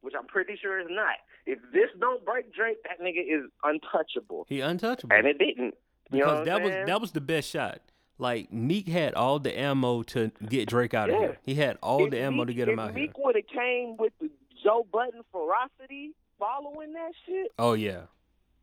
which 0.00 0.14
I'm 0.18 0.26
pretty 0.26 0.56
sure 0.60 0.80
is 0.80 0.86
not. 0.88 1.16
If 1.46 1.58
this 1.72 1.90
don't 2.00 2.24
break 2.24 2.54
Drake, 2.54 2.78
that 2.84 3.04
nigga 3.04 3.20
is 3.20 3.50
untouchable. 3.62 4.46
He 4.48 4.60
untouchable, 4.60 5.14
and 5.14 5.26
it 5.26 5.38
didn't. 5.38 5.74
You 6.10 6.20
because 6.20 6.46
that 6.46 6.62
was 6.62 6.70
that 6.70 7.00
was 7.00 7.12
the 7.12 7.20
best 7.20 7.50
shot. 7.50 7.80
Like 8.18 8.52
Meek 8.52 8.88
had 8.88 9.14
all 9.14 9.38
the 9.38 9.56
ammo 9.58 10.02
to 10.04 10.30
get 10.48 10.68
Drake 10.68 10.94
out 10.94 11.10
of 11.10 11.16
here. 11.16 11.38
He 11.42 11.54
had 11.54 11.76
all 11.82 12.04
if 12.04 12.10
the 12.10 12.20
ammo 12.20 12.38
Meek, 12.38 12.48
to 12.48 12.54
get 12.54 12.68
him 12.68 12.78
out 12.78 12.94
Meek 12.94 12.96
here. 12.96 13.06
Meek 13.08 13.18
would 13.18 13.34
have 13.36 13.46
came 13.48 13.96
with 13.98 14.12
the 14.20 14.30
Joe 14.62 14.86
Budden 14.90 15.22
ferocity 15.30 16.12
following 16.38 16.92
that 16.94 17.12
shit. 17.26 17.52
Oh 17.58 17.74
yeah, 17.74 18.02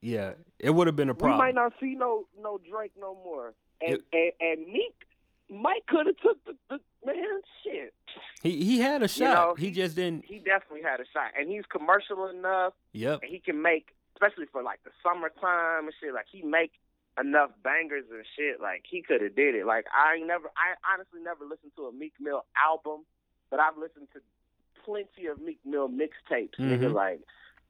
yeah. 0.01 0.33
It 0.59 0.71
would 0.71 0.87
have 0.87 0.95
been 0.95 1.09
a 1.09 1.13
problem. 1.13 1.39
We 1.39 1.45
might 1.45 1.55
not 1.55 1.73
see 1.79 1.95
no 1.95 2.25
no 2.41 2.59
Drake 2.69 2.93
no 2.99 3.15
more. 3.23 3.53
And 3.81 3.99
it, 4.11 4.33
and, 4.41 4.59
and 4.59 4.73
Meek 4.73 4.95
Mike 5.49 5.85
could 5.87 6.07
have 6.07 6.17
took 6.17 6.43
the, 6.45 6.55
the 6.69 6.79
man 7.05 7.41
shit. 7.63 7.93
He 8.41 8.63
he 8.63 8.79
had 8.79 9.03
a 9.03 9.07
shot. 9.07 9.27
You 9.27 9.33
know, 9.33 9.55
he, 9.57 9.65
he, 9.67 9.71
just 9.71 9.95
didn't. 9.95 10.25
He 10.25 10.37
definitely 10.39 10.81
had 10.81 10.99
a 10.99 11.05
shot, 11.13 11.31
and 11.37 11.49
he's 11.49 11.63
commercial 11.71 12.27
enough. 12.27 12.73
Yep. 12.93 13.21
And 13.23 13.31
he 13.31 13.39
can 13.39 13.61
make, 13.61 13.89
especially 14.15 14.45
for 14.51 14.63
like 14.63 14.83
the 14.83 14.91
summertime 15.03 15.85
and 15.85 15.93
shit. 15.99 16.13
Like 16.13 16.25
he 16.31 16.41
make 16.41 16.71
enough 17.19 17.51
bangers 17.63 18.05
and 18.11 18.25
shit. 18.35 18.61
Like 18.61 18.83
he 18.89 19.01
could 19.01 19.21
have 19.21 19.35
did 19.35 19.55
it. 19.55 19.65
Like 19.65 19.85
I 19.91 20.19
never, 20.19 20.51
I 20.57 20.75
honestly 20.93 21.21
never 21.23 21.43
listened 21.45 21.71
to 21.77 21.85
a 21.85 21.91
Meek 21.91 22.13
Mill 22.19 22.45
album, 22.57 23.05
but 23.49 23.59
I've 23.59 23.77
listened 23.77 24.07
to 24.13 24.21
plenty 24.85 25.27
of 25.27 25.41
Meek 25.41 25.59
Mill 25.65 25.89
mixtapes. 25.89 26.59
Mm-hmm. 26.59 26.83
Nigga, 26.83 26.93
like 26.93 27.19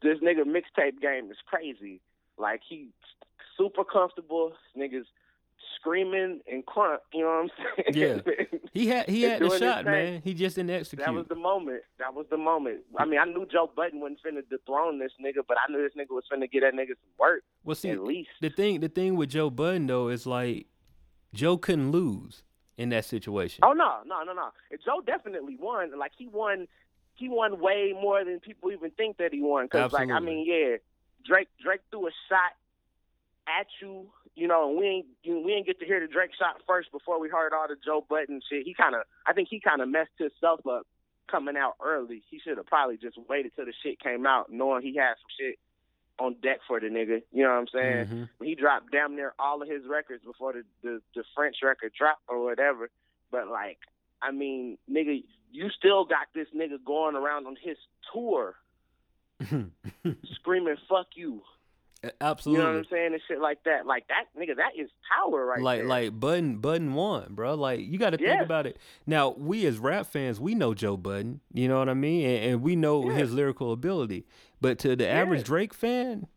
this 0.02 0.20
nigga 0.20 0.44
mixtape 0.44 1.02
game 1.02 1.32
is 1.32 1.38
crazy. 1.46 2.02
Like 2.38 2.62
he 2.68 2.90
super 3.58 3.84
comfortable. 3.84 4.54
Niggas 4.78 5.06
screaming 5.84 6.40
and 6.52 6.66
crunk. 6.66 7.00
You 7.14 7.22
know 7.22 7.28
what 7.28 7.34
I'm 7.34 7.94
saying? 7.94 8.24
Yeah, 8.26 8.48
he 8.74 8.88
had 8.88 9.10
he 9.10 9.24
had 9.24 9.42
the 9.42 9.58
shot, 9.58 9.86
man. 9.86 10.22
He 10.24 10.34
just 10.34 10.56
didn't 10.56 10.72
execute. 10.72 11.06
That 11.06 11.14
was 11.14 11.28
the 11.28 11.36
moment. 11.36 11.82
That 12.00 12.14
was 12.14 12.26
the 12.30 12.38
moment. 12.38 12.82
I 12.98 13.06
mean, 13.06 13.20
I 13.20 13.26
knew 13.26 13.46
Joe 13.52 13.70
Budden 13.76 14.00
wasn't 14.00 14.20
finna 14.26 14.42
dethrone 14.50 15.00
this 15.00 15.12
nigga, 15.24 15.44
but 15.48 15.58
I 15.58 15.72
knew 15.72 15.82
this 15.82 15.94
nigga 15.98 16.12
was 16.12 16.24
finna 16.32 16.50
get 16.50 16.62
that 16.62 16.74
nigga 16.74 16.90
some 16.90 17.14
work. 17.20 17.44
Well, 17.64 17.76
see, 17.76 17.90
at 17.90 18.04
least 18.04 18.30
the 18.42 18.50
thing 18.50 18.80
the 18.80 18.90
thing 18.90 19.16
with 19.16 19.30
Joe 19.30 19.50
Budden 19.50 19.88
though 19.88 20.08
is 20.08 20.26
like 20.26 20.68
Joe 21.34 21.58
couldn't 21.58 21.92
lose 21.92 22.44
in 22.78 22.90
that 22.90 23.06
situation. 23.06 23.62
Oh 23.64 23.74
no, 23.74 24.00
no, 24.06 24.24
no, 24.24 24.34
no. 24.34 24.50
Joe 24.84 25.02
definitely 25.06 25.58
won. 25.60 25.98
Like 25.98 26.12
he 26.18 26.28
won. 26.28 26.68
He 27.16 27.30
won 27.30 27.60
way 27.60 27.94
more 27.94 28.26
than 28.26 28.40
people 28.40 28.72
even 28.72 28.90
think 28.90 29.18
that 29.18 29.32
he 29.32 29.40
won. 29.40 29.66
Because 29.66 29.94
like 29.94 30.10
I 30.10 30.20
mean, 30.20 30.46
yeah, 30.48 30.78
Drake 31.24 31.48
Drake 31.64 31.82
threw 31.92 32.08
a 32.08 32.12
shot 32.28 32.54
at 33.48 33.68
you 33.82 34.08
you 34.36 34.48
know, 34.48 34.70
and 34.70 34.78
we 34.78 34.86
ain't 34.88 35.06
we 35.46 35.54
ain't 35.54 35.66
get 35.66 35.80
to 35.80 35.86
hear 35.86 36.00
the 36.00 36.12
Drake 36.12 36.32
shot 36.38 36.62
first 36.68 36.92
before 36.92 37.20
we 37.20 37.30
heard 37.30 37.54
all 37.54 37.68
the 37.68 37.76
Joe 37.84 38.06
Budden 38.08 38.42
shit. 38.50 38.66
He 38.66 38.74
kind 38.74 38.96
of, 38.96 39.02
I 39.28 39.34
think 39.34 39.48
he 39.50 39.60
kind 39.60 39.82
of 39.82 39.90
messed 39.90 40.18
himself 40.18 40.62
up 40.68 40.88
coming 41.30 41.56
out 41.56 41.76
early. 41.84 42.24
He 42.30 42.40
should 42.40 42.58
have 42.58 42.66
probably 42.66 42.98
just 42.98 43.18
waited 43.30 43.52
till 43.56 43.66
the 43.66 43.74
shit 43.84 44.00
came 44.00 44.26
out, 44.26 44.52
knowing 44.52 44.82
he 44.82 44.96
had 44.96 45.16
some 45.22 45.32
shit 45.40 45.60
on 46.20 46.36
deck 46.42 46.60
for 46.68 46.80
the 46.80 46.88
nigga. 46.88 47.22
You 47.32 47.44
know 47.44 47.50
what 47.50 47.60
I'm 47.60 47.68
saying? 47.74 48.06
Mm-hmm. 48.06 48.44
He 48.44 48.56
dropped 48.56 48.92
damn 48.92 49.16
near 49.16 49.34
all 49.40 49.62
of 49.62 49.70
his 49.70 49.84
records 49.88 50.24
before 50.24 50.54
the, 50.54 50.64
the 50.82 51.02
the 51.16 51.24
French 51.36 51.58
record 51.64 51.94
dropped 51.98 52.24
or 52.28 52.44
whatever. 52.44 52.90
But 53.32 53.48
like, 53.48 53.80
I 54.22 54.32
mean, 54.32 54.78
nigga, 54.90 55.24
you 55.52 55.70
still 55.78 56.06
got 56.06 56.28
this 56.34 56.48
nigga 56.56 56.84
going 56.84 57.16
around 57.16 57.46
on 57.46 57.56
his 57.62 57.78
tour, 58.12 58.56
screaming 60.34 60.78
"fuck 60.90 61.08
you." 61.16 61.42
Absolutely. 62.20 62.62
You 62.62 62.68
know 62.68 62.74
what 62.74 62.80
I'm 62.80 62.86
saying? 62.92 63.14
And 63.14 63.22
shit 63.28 63.40
like 63.40 63.64
that. 63.64 63.86
Like 63.86 64.08
that 64.10 64.26
nigga, 64.38 64.58
that 64.58 64.72
is 64.78 64.90
power 65.16 65.46
right 65.46 65.62
like, 65.62 65.80
there. 65.80 65.88
Like 65.88 66.20
Budden 66.20 66.58
Budden 66.58 66.94
won, 66.94 67.28
bro. 67.30 67.56
Like 67.56 67.80
you 67.80 67.98
gotta 67.98 68.18
think 68.18 68.30
yeah. 68.30 68.42
about 68.42 68.68
it. 68.68 68.78
Now, 69.08 69.30
we 69.38 69.66
as 69.66 69.78
rap 69.78 70.08
fans, 70.08 70.40
we 70.40 70.54
know 70.56 70.74
Joe 70.74 70.98
Budden, 70.98 71.40
you 71.54 71.68
know 71.68 71.80
what 71.80 71.90
I 71.90 71.94
mean? 71.94 72.26
And, 72.26 72.52
and 72.52 72.62
we 72.62 72.76
know 72.76 73.10
yeah. 73.10 73.18
his 73.18 73.34
lyrical 73.34 73.72
ability. 73.72 74.26
But 74.60 74.80
to 74.80 74.96
the 74.96 75.06
yeah. 75.06 75.12
average 75.12 75.44
Drake 75.44 75.74
fan, 75.74 76.28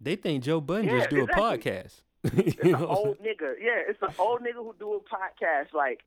they 0.00 0.16
think 0.16 0.44
Joe 0.44 0.60
Budden 0.60 0.88
just 0.88 1.10
do 1.10 1.22
exactly. 1.22 1.42
a 1.44 1.58
podcast. 1.58 2.00
it's 2.24 2.56
an 2.62 2.74
old 2.76 3.18
nigga. 3.18 3.54
Yeah, 3.60 3.82
it's 3.88 4.00
an 4.00 4.14
old 4.18 4.40
nigga 4.40 4.54
who 4.54 4.74
do 4.78 4.94
a 4.94 5.00
podcast. 5.00 5.74
Like 5.74 6.00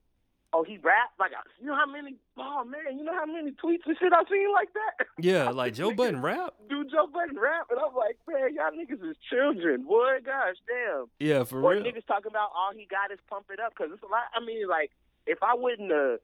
oh, 0.53 0.63
he 0.63 0.77
rap 0.77 1.11
like 1.19 1.31
you 1.59 1.67
know 1.67 1.75
how 1.75 1.85
many 1.85 2.15
oh 2.37 2.63
man, 2.63 2.97
you 2.97 3.03
know 3.03 3.13
how 3.13 3.25
many 3.25 3.51
tweets 3.51 3.85
and 3.85 3.97
shit 3.99 4.13
I've 4.13 4.27
seen 4.29 4.51
like 4.53 4.69
that. 4.73 5.07
Yeah, 5.19 5.49
like 5.51 5.73
Joe 5.73 5.91
Budden 5.93 6.21
rap. 6.21 6.53
Dude, 6.69 6.91
Joe 6.91 7.07
Budden 7.11 7.37
rap, 7.39 7.67
and 7.69 7.79
I'm 7.79 7.95
like, 7.95 8.17
man, 8.27 8.53
y'all 8.53 8.71
niggas 8.71 9.03
is 9.09 9.17
children, 9.29 9.83
boy. 9.83 10.19
Gosh, 10.23 10.55
damn. 10.67 11.05
Yeah, 11.19 11.43
for 11.43 11.61
or 11.61 11.71
real. 11.71 11.83
niggas 11.83 12.05
talking 12.07 12.31
about 12.31 12.51
all 12.55 12.71
he 12.75 12.87
got 12.89 13.11
is 13.11 13.19
pump 13.29 13.47
it 13.51 13.59
up 13.59 13.73
because 13.75 13.91
it's 13.93 14.03
a 14.03 14.07
lot. 14.07 14.31
I 14.35 14.43
mean, 14.43 14.67
like 14.67 14.91
if 15.25 15.39
I 15.41 15.53
wouldn't 15.55 15.91
have 15.91 16.19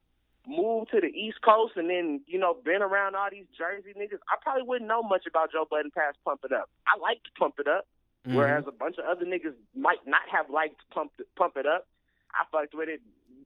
moved 0.48 0.90
to 0.92 1.00
the 1.00 1.08
East 1.08 1.38
Coast 1.44 1.74
and 1.76 1.90
then 1.90 2.22
you 2.28 2.40
know 2.40 2.56
been 2.64 2.82
around 2.82 3.16
all 3.16 3.30
these 3.30 3.50
Jersey 3.58 3.94
niggas, 3.98 4.22
I 4.30 4.38
probably 4.42 4.64
wouldn't 4.64 4.88
know 4.88 5.04
much 5.04 5.26
about 5.28 5.52
Joe 5.52 5.66
Budden 5.70 5.92
past 5.92 6.18
pump 6.26 6.42
it 6.44 6.52
up. 6.52 6.70
I 6.88 7.00
liked 7.00 7.28
pump 7.38 7.56
it 7.60 7.68
up. 7.68 7.88
Mm-hmm. 8.28 8.38
Whereas 8.38 8.66
a 8.68 8.72
bunch 8.72 8.98
of 9.00 9.06
other 9.06 9.26
niggas 9.26 9.58
might 9.76 10.06
not 10.06 10.22
have 10.32 10.50
liked 10.50 10.82
pump 10.94 11.12
pump 11.36 11.58
it 11.58 11.66
up. 11.66 11.88
I 12.34 12.46
fucked 12.52 12.74
with 12.74 12.88
it 12.88 13.02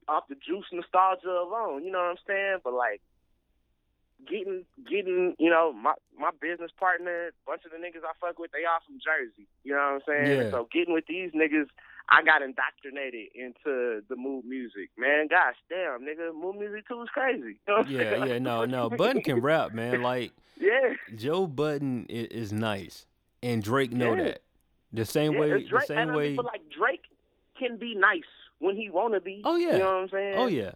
off 0.08 0.28
the 0.28 0.36
juice 0.36 0.66
nostalgia 0.72 1.28
alone. 1.28 1.84
You 1.84 1.90
know 1.92 1.98
what 1.98 2.10
I'm 2.10 2.24
saying? 2.26 2.58
But 2.64 2.74
like 2.74 3.00
getting 4.28 4.64
getting 4.88 5.34
you 5.38 5.50
know 5.50 5.72
my 5.72 5.94
my 6.18 6.30
business 6.40 6.70
partner, 6.78 7.30
bunch 7.46 7.62
of 7.64 7.70
the 7.70 7.78
niggas 7.78 8.04
I 8.04 8.12
fuck 8.20 8.38
with, 8.38 8.52
they 8.52 8.64
all 8.64 8.80
from 8.86 8.98
Jersey. 8.98 9.46
You 9.64 9.74
know 9.74 9.78
what 9.78 9.94
I'm 9.94 10.00
saying? 10.06 10.40
Yeah. 10.40 10.50
So 10.50 10.68
getting 10.72 10.94
with 10.94 11.06
these 11.06 11.32
niggas, 11.32 11.66
I 12.08 12.22
got 12.22 12.42
indoctrinated 12.42 13.28
into 13.34 14.02
the 14.08 14.16
Mood 14.16 14.44
Muzik. 14.44 14.90
Man, 14.96 15.28
gosh 15.28 15.56
damn, 15.68 16.02
nigga, 16.02 16.34
Mood 16.34 16.56
Muzik 16.56 16.88
too 16.88 17.02
is 17.02 17.08
crazy. 17.10 17.58
You 17.68 17.68
know 17.68 17.84
yeah, 17.88 18.24
yeah, 18.24 18.38
no, 18.38 18.64
no. 18.64 18.90
Budden 18.90 19.22
can 19.22 19.40
rap, 19.40 19.72
man. 19.72 20.02
Like 20.02 20.32
yeah, 20.56 20.94
Joe 21.14 21.46
Budden 21.46 22.06
is, 22.08 22.28
is 22.28 22.52
nice, 22.52 23.06
and 23.42 23.62
Drake 23.62 23.92
know 23.92 24.14
yeah. 24.14 24.24
that. 24.24 24.42
The 24.92 25.04
same 25.04 25.34
yeah, 25.34 25.40
way, 25.40 25.48
Drake, 25.50 25.70
the 25.70 25.80
same 25.86 26.14
way. 26.14 26.36
like 26.36 26.62
Drake 26.70 27.02
can 27.58 27.76
be 27.76 27.94
nice 27.94 28.22
when 28.58 28.76
he 28.76 28.90
wanna 28.90 29.20
be. 29.20 29.42
Oh 29.44 29.56
yeah. 29.56 29.72
You 29.72 29.78
know 29.78 29.94
what 29.94 30.02
I'm 30.02 30.08
saying? 30.08 30.34
Oh 30.36 30.46
yeah. 30.46 30.72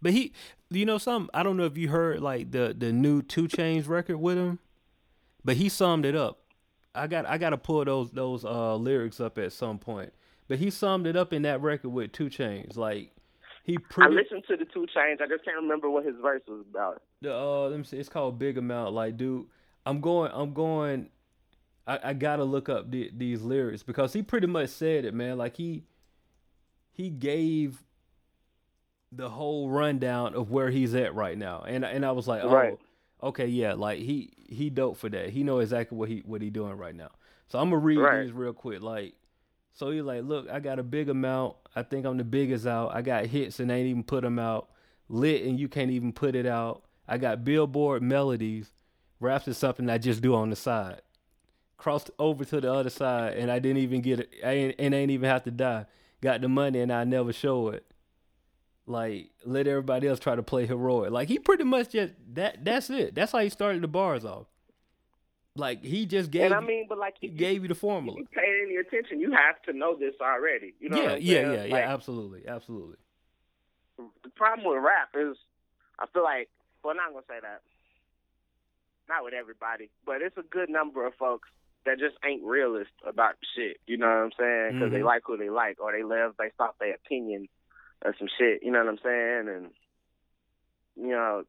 But 0.00 0.12
he, 0.12 0.32
you 0.70 0.84
know, 0.84 0.98
some 0.98 1.30
I 1.32 1.42
don't 1.42 1.56
know 1.56 1.64
if 1.64 1.78
you 1.78 1.88
heard 1.88 2.20
like 2.20 2.50
the 2.50 2.74
the 2.76 2.92
new 2.92 3.22
2 3.22 3.48
Chainz 3.48 3.88
record 3.88 4.18
with 4.18 4.36
him, 4.36 4.58
but 5.44 5.56
he 5.56 5.68
summed 5.68 6.04
it 6.04 6.16
up. 6.16 6.40
I 6.94 7.06
got 7.06 7.24
I 7.26 7.38
got 7.38 7.50
to 7.50 7.56
pull 7.58 7.84
those 7.84 8.10
those 8.10 8.44
uh 8.44 8.76
lyrics 8.76 9.20
up 9.20 9.38
at 9.38 9.52
some 9.52 9.78
point. 9.78 10.12
But 10.48 10.58
he 10.58 10.70
summed 10.70 11.06
it 11.06 11.16
up 11.16 11.32
in 11.32 11.42
that 11.42 11.62
record 11.62 11.90
with 11.90 12.12
2 12.12 12.26
Chainz. 12.26 12.76
Like 12.76 13.12
he 13.64 13.78
pretty. 13.78 14.12
I 14.12 14.20
listened 14.20 14.44
to 14.48 14.56
the 14.56 14.64
2 14.64 14.86
Chainz. 14.94 15.20
I 15.22 15.28
just 15.28 15.44
can't 15.44 15.56
remember 15.56 15.88
what 15.88 16.04
his 16.04 16.16
verse 16.20 16.42
was 16.48 16.64
about. 16.68 17.02
The 17.20 17.34
uh, 17.34 17.68
let 17.68 17.78
me 17.78 17.84
see. 17.84 17.98
It's 17.98 18.08
called 18.08 18.38
Big 18.38 18.58
Amount. 18.58 18.92
Like, 18.92 19.16
dude, 19.16 19.46
I'm 19.86 20.00
going. 20.00 20.30
I'm 20.34 20.52
going. 20.52 21.08
I, 21.86 21.98
I 22.04 22.12
gotta 22.12 22.44
look 22.44 22.68
up 22.68 22.90
the, 22.90 23.10
these 23.16 23.42
lyrics 23.42 23.82
because 23.82 24.12
he 24.12 24.22
pretty 24.22 24.46
much 24.46 24.70
said 24.70 25.04
it, 25.04 25.14
man. 25.14 25.38
Like 25.38 25.56
he 25.56 25.84
he 26.92 27.10
gave 27.10 27.82
the 29.10 29.28
whole 29.30 29.68
rundown 29.68 30.34
of 30.34 30.50
where 30.50 30.70
he's 30.70 30.94
at 30.94 31.14
right 31.14 31.36
now, 31.36 31.64
and 31.66 31.84
and 31.84 32.04
I 32.04 32.12
was 32.12 32.26
like, 32.28 32.42
oh, 32.42 32.50
Right. 32.50 32.78
okay, 33.22 33.46
yeah, 33.46 33.74
like 33.74 33.98
he 33.98 34.32
he 34.48 34.70
dope 34.70 34.96
for 34.96 35.08
that. 35.10 35.30
He 35.30 35.42
know 35.42 35.58
exactly 35.58 35.96
what 35.98 36.08
he 36.08 36.22
what 36.24 36.40
he 36.42 36.50
doing 36.50 36.76
right 36.76 36.94
now. 36.94 37.10
So 37.48 37.58
I'm 37.58 37.66
gonna 37.70 37.78
read 37.78 37.98
Right. 37.98 38.22
these 38.24 38.32
real 38.32 38.52
quick. 38.54 38.80
Like, 38.82 39.14
so 39.72 39.90
he's 39.90 40.02
like, 40.02 40.24
look, 40.24 40.48
I 40.50 40.60
got 40.60 40.78
a 40.78 40.82
big 40.82 41.08
amount. 41.08 41.56
I 41.76 41.82
think 41.82 42.06
I'm 42.06 42.16
the 42.16 42.24
biggest 42.24 42.66
out. 42.66 42.94
I 42.94 43.02
got 43.02 43.26
hits 43.26 43.60
and 43.60 43.70
ain't 43.70 43.88
even 43.88 44.04
put 44.04 44.22
them 44.22 44.38
out. 44.38 44.68
Lit 45.08 45.42
and 45.42 45.58
you 45.60 45.68
can't 45.68 45.90
even 45.90 46.12
put 46.12 46.34
it 46.34 46.46
out. 46.46 46.82
I 47.06 47.18
got 47.18 47.44
Billboard 47.44 48.02
melodies. 48.02 48.72
Raps 49.20 49.46
is 49.48 49.58
something 49.58 49.88
I 49.90 49.98
just 49.98 50.22
do 50.22 50.34
on 50.34 50.48
the 50.50 50.56
side. 50.56 51.02
Crossed 51.76 52.10
over 52.18 52.44
to 52.46 52.60
the 52.60 52.72
other 52.72 52.90
side 52.90 53.34
and 53.36 53.50
I 53.50 53.58
didn't 53.58 53.78
even 53.82 54.00
get 54.00 54.20
it. 54.20 54.30
I 54.44 54.52
ain't, 54.52 54.74
and 54.78 54.94
ain't 54.94 55.10
even 55.10 55.28
have 55.28 55.44
to 55.44 55.50
die. 55.50 55.86
Got 56.22 56.40
the 56.40 56.48
money 56.48 56.80
and 56.80 56.92
I 56.92 57.04
never 57.04 57.32
show 57.32 57.68
it. 57.68 57.84
Like 58.86 59.30
let 59.44 59.66
everybody 59.66 60.08
else 60.08 60.20
try 60.20 60.34
to 60.34 60.42
play 60.42 60.66
heroic. 60.66 61.10
Like 61.10 61.28
he 61.28 61.38
pretty 61.38 61.64
much 61.64 61.90
just 61.90 62.14
that. 62.34 62.64
That's 62.64 62.90
it. 62.90 63.14
That's 63.14 63.32
how 63.32 63.38
he 63.40 63.48
started 63.48 63.82
the 63.82 63.88
bars 63.88 64.24
off. 64.24 64.46
Like 65.54 65.84
he 65.84 66.06
just 66.06 66.30
gave. 66.30 66.44
and 66.44 66.54
I 66.54 66.60
mean, 66.60 66.86
but 66.88 66.98
like 66.98 67.16
he 67.20 67.28
gave 67.28 67.62
you 67.62 67.68
the 67.68 67.74
formula. 67.74 68.18
you 68.18 68.26
pay 68.32 68.62
any 68.64 68.76
attention, 68.76 69.20
you 69.20 69.32
have 69.32 69.60
to 69.66 69.72
know 69.72 69.96
this 69.96 70.14
already. 70.20 70.74
You 70.80 70.88
know 70.88 70.96
yeah, 70.96 71.16
yeah, 71.16 71.52
yeah, 71.52 71.64
yeah. 71.64 71.92
Absolutely, 71.92 72.48
absolutely. 72.48 72.96
the 73.98 74.30
problem 74.34 74.66
with 74.66 74.82
rap 74.82 75.10
is 75.14 75.36
I 75.98 76.06
feel 76.12 76.22
like 76.22 76.48
well 76.82 76.92
I'm 76.92 76.96
not 76.96 77.12
gonna 77.12 77.24
say 77.28 77.40
that. 77.42 77.60
Not 79.08 79.24
with 79.24 79.34
everybody, 79.34 79.90
but 80.06 80.22
it's 80.22 80.38
a 80.38 80.42
good 80.42 80.70
number 80.70 81.06
of 81.06 81.14
folks 81.16 81.48
that 81.84 81.98
just 81.98 82.16
ain't 82.24 82.42
realist 82.44 82.92
about 83.06 83.34
shit. 83.56 83.78
You 83.86 83.96
know 83.96 84.06
what 84.06 84.12
I'm 84.24 84.32
saying? 84.38 84.72
Because 84.72 84.92
they 84.92 85.00
Mhm. 85.00 85.04
like 85.04 85.22
who 85.26 85.36
they 85.36 85.50
like, 85.50 85.80
or 85.80 85.92
they 85.92 86.02
live 86.04 86.36
based 86.36 86.60
off 86.60 86.78
their 86.78 86.94
opinion 86.94 87.48
or 88.04 88.14
some 88.18 88.28
shit. 88.38 88.62
You 88.62 88.70
know 88.70 88.78
what 88.84 88.88
I'm 88.88 88.98
saying? 88.98 89.48
And 89.48 89.74
you 90.96 91.08
know, 91.12 91.44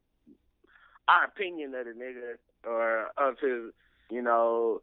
our 1.08 1.24
opinion 1.24 1.74
of 1.74 1.84
the 1.84 1.92
nigga 1.92 2.38
or 2.66 3.10
of 3.18 3.38
his, 3.38 3.72
you 4.10 4.22
know, 4.22 4.80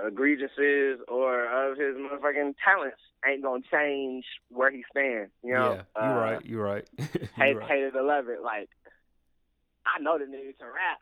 egregiouses 0.00 0.98
or 1.08 1.46
of 1.46 1.76
his 1.78 1.96
motherfucking 1.96 2.54
talents 2.64 3.00
ain't 3.26 3.42
gonna 3.42 3.62
change 3.70 4.24
where 4.48 4.70
he 4.70 4.84
stands. 4.90 5.32
You 5.42 5.54
know? 5.54 5.84
yeah, 5.96 6.04
you're 6.04 6.14
Uh, 6.16 6.20
right. 6.20 6.44
You're 6.44 6.64
right. 6.64 6.88
hate, 6.98 7.50
you're 7.50 7.58
right. 7.60 7.68
hate 7.68 7.82
it 7.84 7.96
or 7.96 8.02
love 8.02 8.28
it. 8.28 8.42
Like, 8.42 8.68
I 9.86 10.00
know 10.00 10.18
the 10.18 10.24
nigga 10.24 10.56
can 10.58 10.66
rap. 10.68 11.00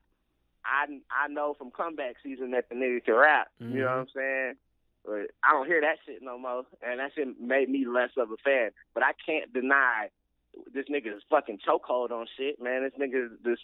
I 0.65 0.87
I 1.11 1.29
know 1.29 1.55
from 1.55 1.71
comeback 1.71 2.17
season 2.23 2.53
that 2.53 2.69
the 2.69 2.75
nigga 2.75 3.05
can 3.05 3.15
rap. 3.15 3.49
You 3.59 3.67
know 3.67 3.85
what 3.85 3.91
mm-hmm. 3.91 4.01
I'm 4.01 4.09
saying? 4.15 4.55
But 5.05 5.35
I 5.45 5.53
don't 5.53 5.67
hear 5.67 5.83
that 5.83 5.99
shit 6.07 6.23
no 6.23 6.39
more, 6.39 6.65
and 6.83 6.99
that 6.99 7.13
shit 7.15 7.39
made 7.41 7.69
me 7.69 7.87
less 7.87 8.11
of 8.17 8.31
a 8.31 8.37
fan. 8.43 8.71
But 8.95 9.03
I 9.03 9.13
can't 9.27 9.53
deny 9.53 10.09
this 10.73 10.87
nigga's 10.91 11.23
fucking 11.29 11.59
chokehold 11.67 12.11
on 12.11 12.27
shit, 12.37 12.61
man. 12.63 12.83
This 12.83 12.93
nigga, 12.99 13.29
this 13.45 13.59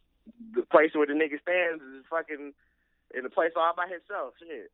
the 0.54 0.62
place 0.62 0.90
where 0.94 1.06
the 1.06 1.14
nigga 1.14 1.40
stands 1.40 1.82
is 1.82 2.04
fucking 2.10 2.52
in 3.16 3.26
a 3.26 3.30
place 3.30 3.52
all 3.56 3.72
by 3.76 3.86
himself. 3.88 4.34
Shit 4.38 4.70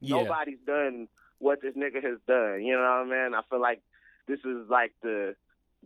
Yeah. 0.00 0.22
nobody's 0.22 0.58
done 0.66 1.08
what 1.38 1.62
this 1.62 1.74
nigga 1.74 2.02
has 2.02 2.18
done. 2.26 2.64
You 2.64 2.74
know 2.74 3.04
what 3.04 3.14
I 3.16 3.24
mean? 3.24 3.34
I 3.34 3.42
feel 3.48 3.60
like 3.60 3.80
this 4.26 4.40
is 4.40 4.68
like 4.68 4.92
the 5.02 5.36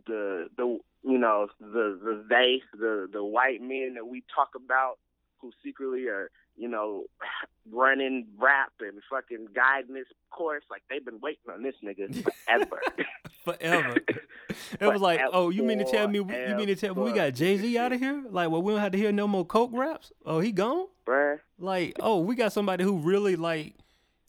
the 0.07 0.49
the 0.57 0.79
you 1.03 1.17
know 1.17 1.47
the 1.59 1.99
the 2.01 2.25
they 2.27 2.61
the 2.77 3.07
the 3.11 3.23
white 3.23 3.61
men 3.61 3.95
that 3.95 4.07
we 4.07 4.23
talk 4.33 4.55
about 4.55 4.97
who 5.43 5.51
secretly 5.63 6.07
are 6.07 6.31
you 6.55 6.67
know 6.67 7.03
running 7.71 8.27
rap 8.39 8.71
and 8.79 8.99
fucking 9.11 9.47
guiding 9.53 9.93
this 9.93 10.07
course. 10.31 10.63
Like 10.71 10.81
they've 10.89 11.05
been 11.05 11.19
waiting 11.21 11.51
on 11.53 11.61
this 11.61 11.75
nigga 11.83 12.23
forever. 12.23 12.81
Forever. 13.43 13.97
It 14.79 14.87
was 14.87 15.01
like, 15.01 15.19
oh, 15.33 15.49
you 15.49 15.63
mean 15.63 15.79
to 15.79 15.83
tell 15.83 16.07
me? 16.07 16.19
You 16.19 16.55
mean 16.55 16.67
to 16.67 16.75
tell 16.75 16.95
me 16.95 17.01
we 17.01 17.11
got 17.11 17.33
Jay 17.33 17.57
Z 17.57 17.77
out 17.77 17.91
of 17.91 17.99
here? 17.99 18.23
Like, 18.29 18.49
well, 18.49 18.61
we 18.61 18.71
don't 18.71 18.79
have 18.79 18.93
to 18.93 18.97
hear 18.97 19.11
no 19.11 19.27
more 19.27 19.45
coke 19.45 19.71
raps. 19.73 20.13
Oh, 20.25 20.39
he 20.39 20.53
gone? 20.53 20.87
Bruh. 21.05 21.39
Like, 21.59 21.97
oh, 21.99 22.19
we 22.19 22.35
got 22.35 22.53
somebody 22.53 22.85
who 22.85 22.99
really 22.99 23.35
like, 23.35 23.75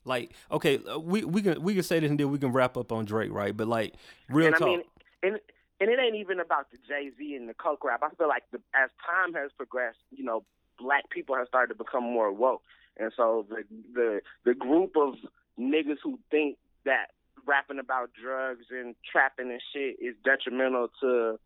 like, 0.04 0.32
okay, 0.50 0.80
uh, 0.90 0.98
we 0.98 1.24
we 1.24 1.42
can 1.42 1.62
we 1.62 1.74
can 1.74 1.84
say 1.84 2.00
this 2.00 2.10
and 2.10 2.18
then 2.18 2.30
we 2.32 2.38
can 2.38 2.50
wrap 2.50 2.76
up 2.76 2.90
on 2.90 3.04
Drake, 3.04 3.32
right? 3.32 3.56
But 3.56 3.68
like, 3.68 3.94
real 4.28 4.48
and 4.48 4.56
talk. 4.56 4.66
I 4.66 4.70
mean, 4.70 4.82
and 5.22 5.38
and 5.80 5.90
it 5.90 5.98
ain't 6.00 6.16
even 6.16 6.40
about 6.40 6.72
the 6.72 6.78
Jay 6.88 7.10
Z 7.16 7.36
and 7.36 7.48
the 7.48 7.54
coke 7.54 7.84
rap. 7.84 8.02
I 8.02 8.08
feel 8.16 8.28
like 8.28 8.42
the, 8.50 8.58
as 8.74 8.90
time 9.06 9.34
has 9.34 9.52
progressed, 9.56 9.98
you 10.10 10.24
know, 10.24 10.44
black 10.78 11.08
people 11.10 11.36
have 11.36 11.48
started 11.48 11.74
to 11.74 11.78
become 11.84 12.04
more 12.04 12.32
woke, 12.32 12.62
and 12.96 13.12
so 13.16 13.46
the 13.48 13.64
the 13.94 14.20
the 14.44 14.54
group 14.54 14.96
of 14.96 15.14
niggas 15.58 15.98
who 16.02 16.18
think 16.30 16.56
that 16.84 17.06
rapping 17.46 17.78
about 17.78 18.10
drugs 18.20 18.66
and 18.70 18.94
trapping 19.10 19.50
and 19.50 19.60
shit 19.72 19.96
is 20.00 20.14
detrimental 20.24 20.88
to 21.00 21.38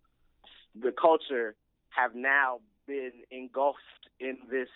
the 0.80 0.92
culture 0.92 1.54
have 1.90 2.14
now 2.14 2.60
been 2.86 3.12
engulfed 3.30 3.78
in 4.20 4.36
this 4.50 4.68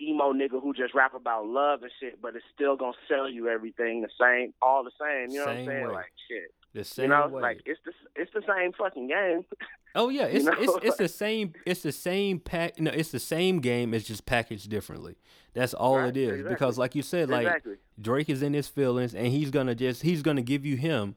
emo 0.00 0.32
nigga 0.32 0.60
who 0.62 0.72
just 0.74 0.94
rap 0.94 1.14
about 1.14 1.46
love 1.46 1.82
and 1.82 1.90
shit, 2.00 2.20
but 2.22 2.34
it's 2.34 2.44
still 2.54 2.76
gonna 2.76 2.92
sell 3.08 3.28
you 3.28 3.48
everything 3.48 4.00
the 4.02 4.08
same, 4.20 4.52
all 4.62 4.82
the 4.84 4.90
same. 5.00 5.30
You 5.30 5.40
know 5.40 5.46
Same 5.46 5.54
what 5.54 5.60
I'm 5.60 5.66
saying? 5.66 5.86
way. 5.88 5.92
Like 5.94 6.12
shit. 6.28 6.54
The 6.72 6.84
same 6.84 7.04
You 7.04 7.08
know, 7.10 7.28
way. 7.28 7.42
like 7.42 7.62
it's 7.66 7.80
the 7.84 7.92
it's 8.16 8.32
the 8.32 8.42
same 8.46 8.72
fucking 8.72 9.08
game. 9.08 9.44
oh 9.94 10.08
yeah, 10.08 10.24
it's 10.26 10.44
know? 10.44 10.54
it's 10.58 10.72
it's 10.84 10.96
the 10.96 11.08
same. 11.24 11.52
It's 11.66 11.82
the 11.82 11.92
same 11.92 12.38
pack. 12.40 12.78
No, 12.80 12.90
it's 12.90 13.10
the 13.10 13.18
same 13.20 13.60
game. 13.60 13.92
It's 13.94 14.06
just 14.06 14.26
packaged 14.26 14.68
differently. 14.70 15.16
That's 15.52 15.74
all 15.74 15.96
Right, 15.98 16.08
it 16.10 16.16
is. 16.16 16.28
exactly. 16.30 16.54
Because, 16.54 16.78
like 16.78 16.94
you 16.94 17.02
said, 17.02 17.28
like 17.28 17.46
exactly. 17.46 17.74
Drake 18.00 18.28
is 18.30 18.42
in 18.42 18.52
his 18.54 18.68
feelings, 18.68 19.14
and 19.14 19.26
he's 19.28 19.50
gonna 19.50 19.74
just 19.74 20.02
he's 20.02 20.22
gonna 20.22 20.42
give 20.42 20.64
you 20.64 20.76
him, 20.76 21.16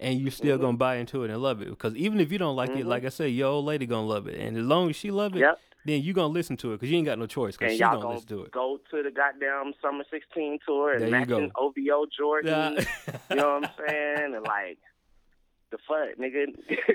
and 0.00 0.18
you 0.18 0.30
still 0.30 0.58
Mhm. 0.58 0.60
gonna 0.62 0.76
buy 0.76 0.96
into 0.96 1.22
it 1.24 1.30
and 1.30 1.40
love 1.40 1.62
it. 1.62 1.68
Because 1.70 1.94
even 1.96 2.18
if 2.18 2.32
you 2.32 2.38
don't 2.38 2.56
like 2.56 2.70
it, 2.70 2.84
Mhm. 2.84 2.88
like 2.88 3.04
I 3.04 3.10
said, 3.10 3.26
your 3.26 3.48
old 3.48 3.64
lady 3.66 3.86
gonna 3.86 4.06
love 4.08 4.26
it, 4.26 4.40
and 4.40 4.56
as 4.56 4.64
long 4.64 4.90
as 4.90 4.96
she 4.96 5.10
love 5.12 5.36
it, 5.36 5.40
Yep. 5.40 5.60
Then 5.84 6.02
you 6.02 6.12
gonna 6.12 6.28
listen 6.32 6.56
to 6.58 6.72
it 6.72 6.76
because 6.76 6.90
you 6.90 6.96
ain't 6.98 7.06
got 7.06 7.18
no 7.18 7.26
choice. 7.26 7.56
Because 7.56 7.72
And 7.72 7.76
she 7.78 7.82
y'all 7.82 8.00
gonna 8.00 8.14
listen 8.14 8.28
to 8.28 8.42
it. 8.44 8.50
go 8.52 8.78
to 8.90 9.02
the 9.02 9.10
goddamn 9.10 9.72
Summer 9.82 10.04
16 10.10 10.58
tour 10.66 10.92
and 10.92 11.00
There 11.00 11.08
you 11.08 11.12
matching 11.12 11.50
OVO 11.56 12.06
Jordan. 12.16 12.76
You 13.30 13.36
know 13.36 13.60
what 13.60 13.64
I'm 13.64 13.70
saying? 13.88 14.34
And 14.34 14.44
like 14.44 14.78
the 15.70 15.78
fuck, 15.86 16.18
nigga. 16.18 16.46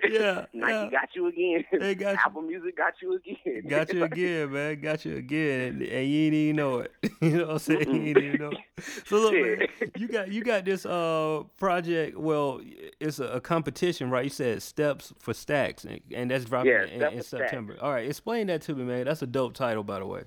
Yeah, 0.10 0.46
Nike 0.54 0.74
yeah. 0.74 0.90
got 0.90 1.10
you 1.16 1.28
again. 1.28 1.66
They 1.80 1.96
got 1.96 2.14
you. 2.14 2.20
Apple 2.26 2.42
Music 2.42 2.78
got 2.78 2.94
you 3.02 3.16
again. 3.16 3.64
Got 3.68 3.94
you 3.94 4.04
again, 4.12 4.52
man. 4.52 4.82
Got 4.82 5.06
you 5.06 5.16
again, 5.16 5.62
and, 5.62 5.82
and 5.82 6.10
you 6.10 6.26
ain't 6.26 6.34
even 6.34 6.56
know 6.56 6.80
it. 6.80 6.92
you 7.22 7.30
know 7.38 7.46
what 7.46 7.52
I'm 7.54 7.60
saying? 7.60 7.90
You 7.90 8.02
ain't 8.02 8.18
even 8.18 8.40
know. 8.40 8.52
It. 8.52 8.84
So 9.08 9.18
look, 9.20 9.34
man, 9.34 9.68
you 9.98 10.08
got 10.08 10.32
you 10.32 10.44
got 10.44 10.66
this 10.66 10.86
uh 10.86 11.44
project. 11.58 12.18
Well, 12.18 12.62
it's 13.00 13.20
a, 13.20 13.26
a 13.26 13.42
competition, 13.42 14.10
right? 14.10 14.26
You 14.26 14.30
said 14.30 14.62
Steps 14.62 15.14
for 15.20 15.34
Stacks, 15.34 15.86
and, 15.86 16.02
and 16.14 16.30
that's 16.30 16.46
dropping 16.46 16.72
Yeah, 16.72 16.84
in, 16.86 17.02
in 17.02 17.18
for 17.18 17.24
Stacks. 17.24 17.44
September. 17.44 17.78
All 17.82 17.92
right, 17.92 18.08
explain 18.08 18.48
that 18.48 18.62
to 18.64 18.76
me, 18.76 18.84
man. 18.84 19.06
That's 19.06 19.22
a 19.22 19.28
dope 19.28 19.54
title, 19.54 19.84
by 19.84 20.00
the 20.00 20.06
way. 20.06 20.24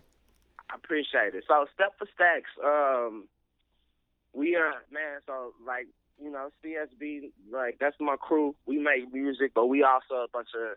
I 0.70 0.74
appreciate 0.76 1.34
it. 1.34 1.44
So 1.49 1.66
step 1.74 1.94
for 1.99 2.07
stacks. 2.14 2.51
Um, 2.64 3.26
we 4.34 4.55
are 4.57 4.72
man. 4.92 5.20
So 5.26 5.53
like 5.66 5.86
you 6.23 6.31
know, 6.31 6.51
CSB 6.64 7.31
like 7.53 7.79
that's 7.81 7.97
my 8.01 8.16
crew. 8.16 8.55
We 8.66 8.79
make 8.79 9.12
music, 9.12 9.53
but 9.55 9.66
we 9.66 9.83
also 9.83 10.25
a 10.25 10.29
bunch 10.33 10.49
of 10.55 10.77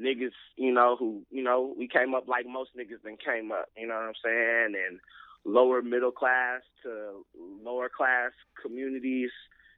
niggas. 0.00 0.32
You 0.56 0.72
know 0.72 0.96
who 0.98 1.22
you 1.30 1.42
know 1.42 1.74
we 1.76 1.88
came 1.88 2.14
up 2.14 2.28
like 2.28 2.46
most 2.46 2.70
niggas 2.76 3.02
then 3.04 3.16
came 3.16 3.52
up. 3.52 3.66
You 3.76 3.88
know 3.88 3.94
what 3.94 4.04
I'm 4.04 4.12
saying? 4.22 4.74
And 4.88 5.00
lower 5.44 5.82
middle 5.82 6.12
class 6.12 6.62
to 6.82 7.24
lower 7.64 7.88
class 7.88 8.32
communities. 8.60 9.30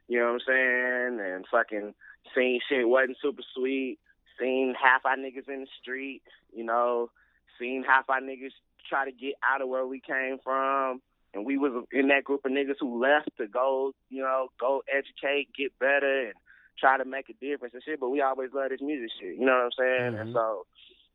You 0.09 0.19
know 0.19 0.33
what 0.33 0.33
I'm 0.33 0.41
saying? 0.47 1.21
And 1.21 1.45
fucking 1.51 1.95
seen 2.35 2.61
shit 2.69 2.89
wasn't 2.89 3.19
super 3.23 3.43
sweet. 3.55 3.99
Seen 4.41 4.75
half 4.81 5.05
our 5.05 5.17
niggas 5.17 5.49
in 5.49 5.61
the 5.61 5.67
street. 5.81 6.23
You 6.55 6.65
know, 6.65 7.11
seen 7.59 7.85
half 7.87 8.09
our 8.09 8.21
niggas 8.21 8.53
try 8.89 9.05
to 9.05 9.13
get 9.13 9.35
out 9.45 9.63
of 9.63 9.69
where 9.69 9.87
we 9.87 10.01
came 10.01 10.39
from. 10.43 11.01
And 11.35 11.47
we 11.47 11.57
was 11.57 11.85
in 11.93 12.09
that 12.09 12.25
group 12.25 12.45
of 12.45 12.53
niggas 12.53 12.77
who 12.81 13.01
left 13.01 13.31
to 13.39 13.47
go, 13.47 13.93
you 14.11 14.23
know, 14.23 14.49
go 14.61 14.83
educate, 14.93 15.49
get 15.57 15.79
better, 15.79 16.27
and 16.27 16.35
try 16.79 16.99
to 16.99 17.05
make 17.05 17.29
a 17.29 17.35
difference 17.35 17.75
and 17.75 17.83
shit. 17.83 18.01
But 18.01 18.11
we 18.11 18.21
always 18.21 18.51
love 18.53 18.71
this 18.71 18.81
music 18.83 19.11
shit, 19.19 19.37
you 19.39 19.47
know 19.47 19.53
what 19.53 19.65
I'm 19.65 19.73
saying? 19.79 20.15
And 20.21 20.29
Mhm. 20.29 20.33
so, 20.33 20.67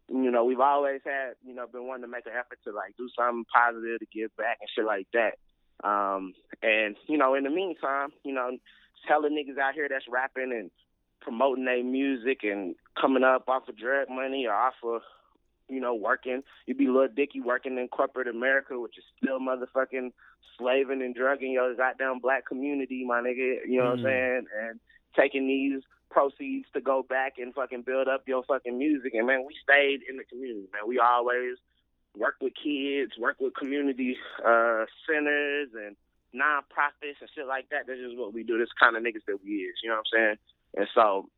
you 0.09 0.31
know, 0.31 0.45
we've 0.45 0.59
always 0.59 1.01
had, 1.03 1.35
you 1.45 1.53
know, 1.53 1.67
been 1.67 1.85
wanting 1.85 2.03
to 2.03 2.07
make 2.07 2.25
an 2.25 2.33
effort 2.33 2.59
to 2.63 2.71
like 2.71 2.95
do 2.97 3.09
something 3.09 3.45
positive 3.45 3.99
to 3.99 4.05
give 4.07 4.35
back 4.37 4.57
and 4.61 4.69
shit 4.69 4.85
like 4.85 5.07
that. 5.13 5.37
Um, 5.83 6.33
and 6.63 6.95
you 7.07 7.17
know, 7.17 7.35
in 7.35 7.43
the 7.43 7.49
meantime, 7.49 8.09
you 8.23 8.33
know, 8.33 8.57
telling 9.07 9.33
niggas 9.33 9.59
out 9.59 9.75
here 9.75 9.87
that's 9.87 10.07
rapping 10.07 10.51
and 10.51 10.71
promoting 11.21 11.65
their 11.65 11.83
music 11.83 12.43
and 12.43 12.75
coming 12.99 13.23
up 13.23 13.47
off 13.47 13.67
of 13.67 13.77
drug 13.77 14.09
money 14.09 14.47
or 14.47 14.53
off 14.53 14.75
of 14.83 15.01
you 15.69 15.79
know, 15.79 15.93
working. 15.95 16.43
You'd 16.65 16.77
be 16.77 16.87
Lil 16.87 17.07
Dicky 17.15 17.41
working 17.41 17.77
in 17.77 17.87
corporate 17.87 18.27
America, 18.27 18.79
which 18.79 18.97
is 18.97 19.03
still 19.21 19.39
motherfucking 19.39 20.11
slaving 20.57 21.01
and 21.01 21.13
drugging 21.15 21.51
your 21.51 21.75
goddamn 21.75 22.19
black 22.19 22.45
community, 22.45 23.05
my 23.05 23.21
nigga. 23.21 23.67
You 23.67 23.79
know 23.79 23.85
what 23.91 23.99
I'm 23.99 23.99
Mm. 23.99 24.03
saying? 24.03 24.47
And 24.61 24.79
taking 25.15 25.47
these 25.47 25.83
proceeds 26.09 26.69
to 26.71 26.81
go 26.81 27.03
back 27.03 27.37
and 27.37 27.53
fucking 27.53 27.81
build 27.81 28.07
up 28.07 28.27
your 28.27 28.43
fucking 28.43 28.77
music. 28.77 29.13
And 29.13 29.27
man, 29.27 29.45
we 29.45 29.55
stayed 29.61 30.03
in 30.09 30.17
the 30.17 30.23
community, 30.23 30.67
man. 30.73 30.87
We 30.87 30.99
always 30.99 31.57
worked 32.15 32.41
with 32.41 32.53
kids, 32.55 33.17
worked 33.17 33.41
with 33.41 33.53
community 33.55 34.17
uh 34.43 34.85
centers 35.05 35.69
and 35.73 35.95
non-profits 36.33 37.19
and 37.21 37.29
shit 37.35 37.47
like 37.47 37.69
that. 37.69 37.87
This 37.87 37.99
is 37.99 38.17
what 38.17 38.33
we 38.33 38.43
do. 38.43 38.57
This 38.57 38.71
kind 38.79 38.95
of 38.95 39.03
niggas 39.03 39.25
that 39.27 39.43
we 39.43 39.51
is. 39.67 39.75
You 39.83 39.89
know 39.89 39.95
what 39.97 40.07
I'm 40.13 40.17
saying? 40.17 40.37
And 40.77 40.87
so, 40.93 41.29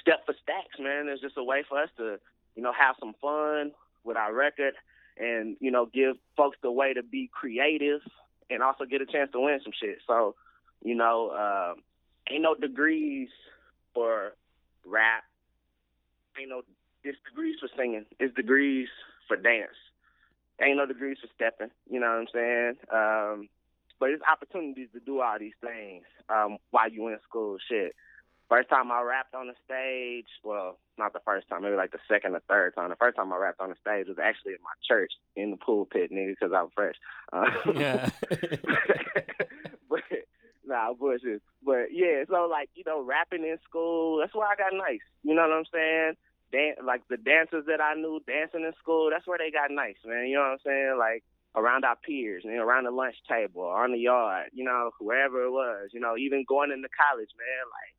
step 0.00 0.24
for 0.26 0.34
stacks, 0.42 0.78
man. 0.78 1.08
It's 1.08 1.20
just 1.22 1.36
a 1.36 1.44
way 1.44 1.64
for 1.68 1.80
us 1.82 1.90
to, 1.96 2.18
you 2.54 2.62
know, 2.62 2.72
have 2.72 2.96
some 3.00 3.14
fun 3.20 3.72
with 4.04 4.16
our 4.16 4.32
record, 4.32 4.74
and 5.18 5.56
you 5.60 5.70
know, 5.70 5.86
give 5.86 6.16
folks 6.36 6.58
the 6.62 6.70
way 6.70 6.94
to 6.94 7.02
be 7.02 7.30
creative, 7.32 8.00
and 8.48 8.62
also 8.62 8.84
get 8.84 9.00
a 9.02 9.06
chance 9.06 9.30
to 9.32 9.40
win 9.40 9.60
some 9.62 9.72
shit. 9.78 9.98
So, 10.06 10.34
you 10.82 10.94
know, 10.94 11.28
uh, 11.28 11.74
ain't 12.30 12.42
no 12.42 12.54
degrees 12.54 13.28
for 13.94 14.32
rap. 14.84 15.24
Ain't 16.38 16.48
no 16.48 16.62
it's 17.02 17.18
degrees 17.28 17.56
for 17.60 17.68
singing. 17.76 18.04
It's 18.18 18.34
degrees 18.34 18.88
for 19.26 19.36
dance. 19.36 19.76
Ain't 20.60 20.76
no 20.76 20.86
degrees 20.86 21.16
for 21.20 21.28
stepping. 21.34 21.70
You 21.88 22.00
know 22.00 22.08
what 22.08 22.18
I'm 22.18 22.26
saying? 22.32 22.74
Um, 22.92 23.48
but 23.98 24.10
it's 24.10 24.22
opportunities 24.30 24.88
to 24.92 25.00
do 25.00 25.20
all 25.20 25.38
these 25.38 25.56
things 25.60 26.04
um, 26.28 26.58
while 26.70 26.90
you 26.90 27.08
in 27.08 27.18
school. 27.26 27.56
Shit. 27.68 27.94
First 28.50 28.68
time 28.68 28.90
I 28.90 29.00
rapped 29.02 29.32
on 29.32 29.46
the 29.46 29.54
stage, 29.64 30.26
well, 30.42 30.80
not 30.98 31.12
the 31.12 31.20
first 31.24 31.48
time, 31.48 31.62
maybe 31.62 31.76
like 31.76 31.92
the 31.92 32.02
second 32.08 32.34
or 32.34 32.42
third 32.48 32.74
time. 32.74 32.90
The 32.90 32.96
first 32.96 33.16
time 33.16 33.32
I 33.32 33.36
rapped 33.36 33.60
on 33.60 33.70
the 33.70 33.76
stage 33.80 34.08
was 34.08 34.18
actually 34.20 34.54
in 34.54 34.62
my 34.64 34.74
church 34.82 35.12
in 35.36 35.52
the 35.52 35.56
pulpit, 35.56 36.10
nigga, 36.10 36.34
because 36.34 36.52
I'm 36.52 36.66
fresh. 36.74 36.96
Uh, 37.32 37.46
yeah. 37.72 38.10
but 39.88 40.02
nah, 40.66 40.92
bullshit. 40.94 41.42
But 41.64 41.94
yeah, 41.94 42.24
so 42.28 42.48
like 42.50 42.70
you 42.74 42.82
know, 42.84 43.04
rapping 43.04 43.44
in 43.44 43.56
school, 43.62 44.18
that's 44.18 44.34
why 44.34 44.50
I 44.50 44.56
got 44.56 44.76
nice. 44.76 45.06
You 45.22 45.36
know 45.36 45.46
what 45.46 45.56
I'm 45.56 45.70
saying? 45.72 46.14
Dan- 46.50 46.84
like 46.84 47.06
the 47.08 47.18
dancers 47.18 47.66
that 47.68 47.80
I 47.80 47.94
knew 47.94 48.18
dancing 48.26 48.64
in 48.66 48.72
school, 48.82 49.10
that's 49.10 49.28
where 49.28 49.38
they 49.38 49.52
got 49.52 49.70
nice, 49.70 50.02
man. 50.04 50.26
You 50.26 50.42
know 50.42 50.50
what 50.50 50.58
I'm 50.58 50.66
saying? 50.66 50.96
Like 50.98 51.22
around 51.54 51.84
our 51.84 51.94
peers, 51.94 52.42
you 52.44 52.56
know, 52.56 52.64
around 52.64 52.84
the 52.84 52.90
lunch 52.90 53.14
table, 53.28 53.62
on 53.62 53.92
the 53.92 53.98
yard, 53.98 54.50
you 54.52 54.64
know, 54.64 54.90
wherever 54.98 55.44
it 55.44 55.50
was, 55.50 55.90
you 55.92 56.00
know, 56.00 56.16
even 56.18 56.44
going 56.48 56.72
into 56.72 56.88
college, 56.98 57.30
man. 57.38 57.62
Like 57.70 57.94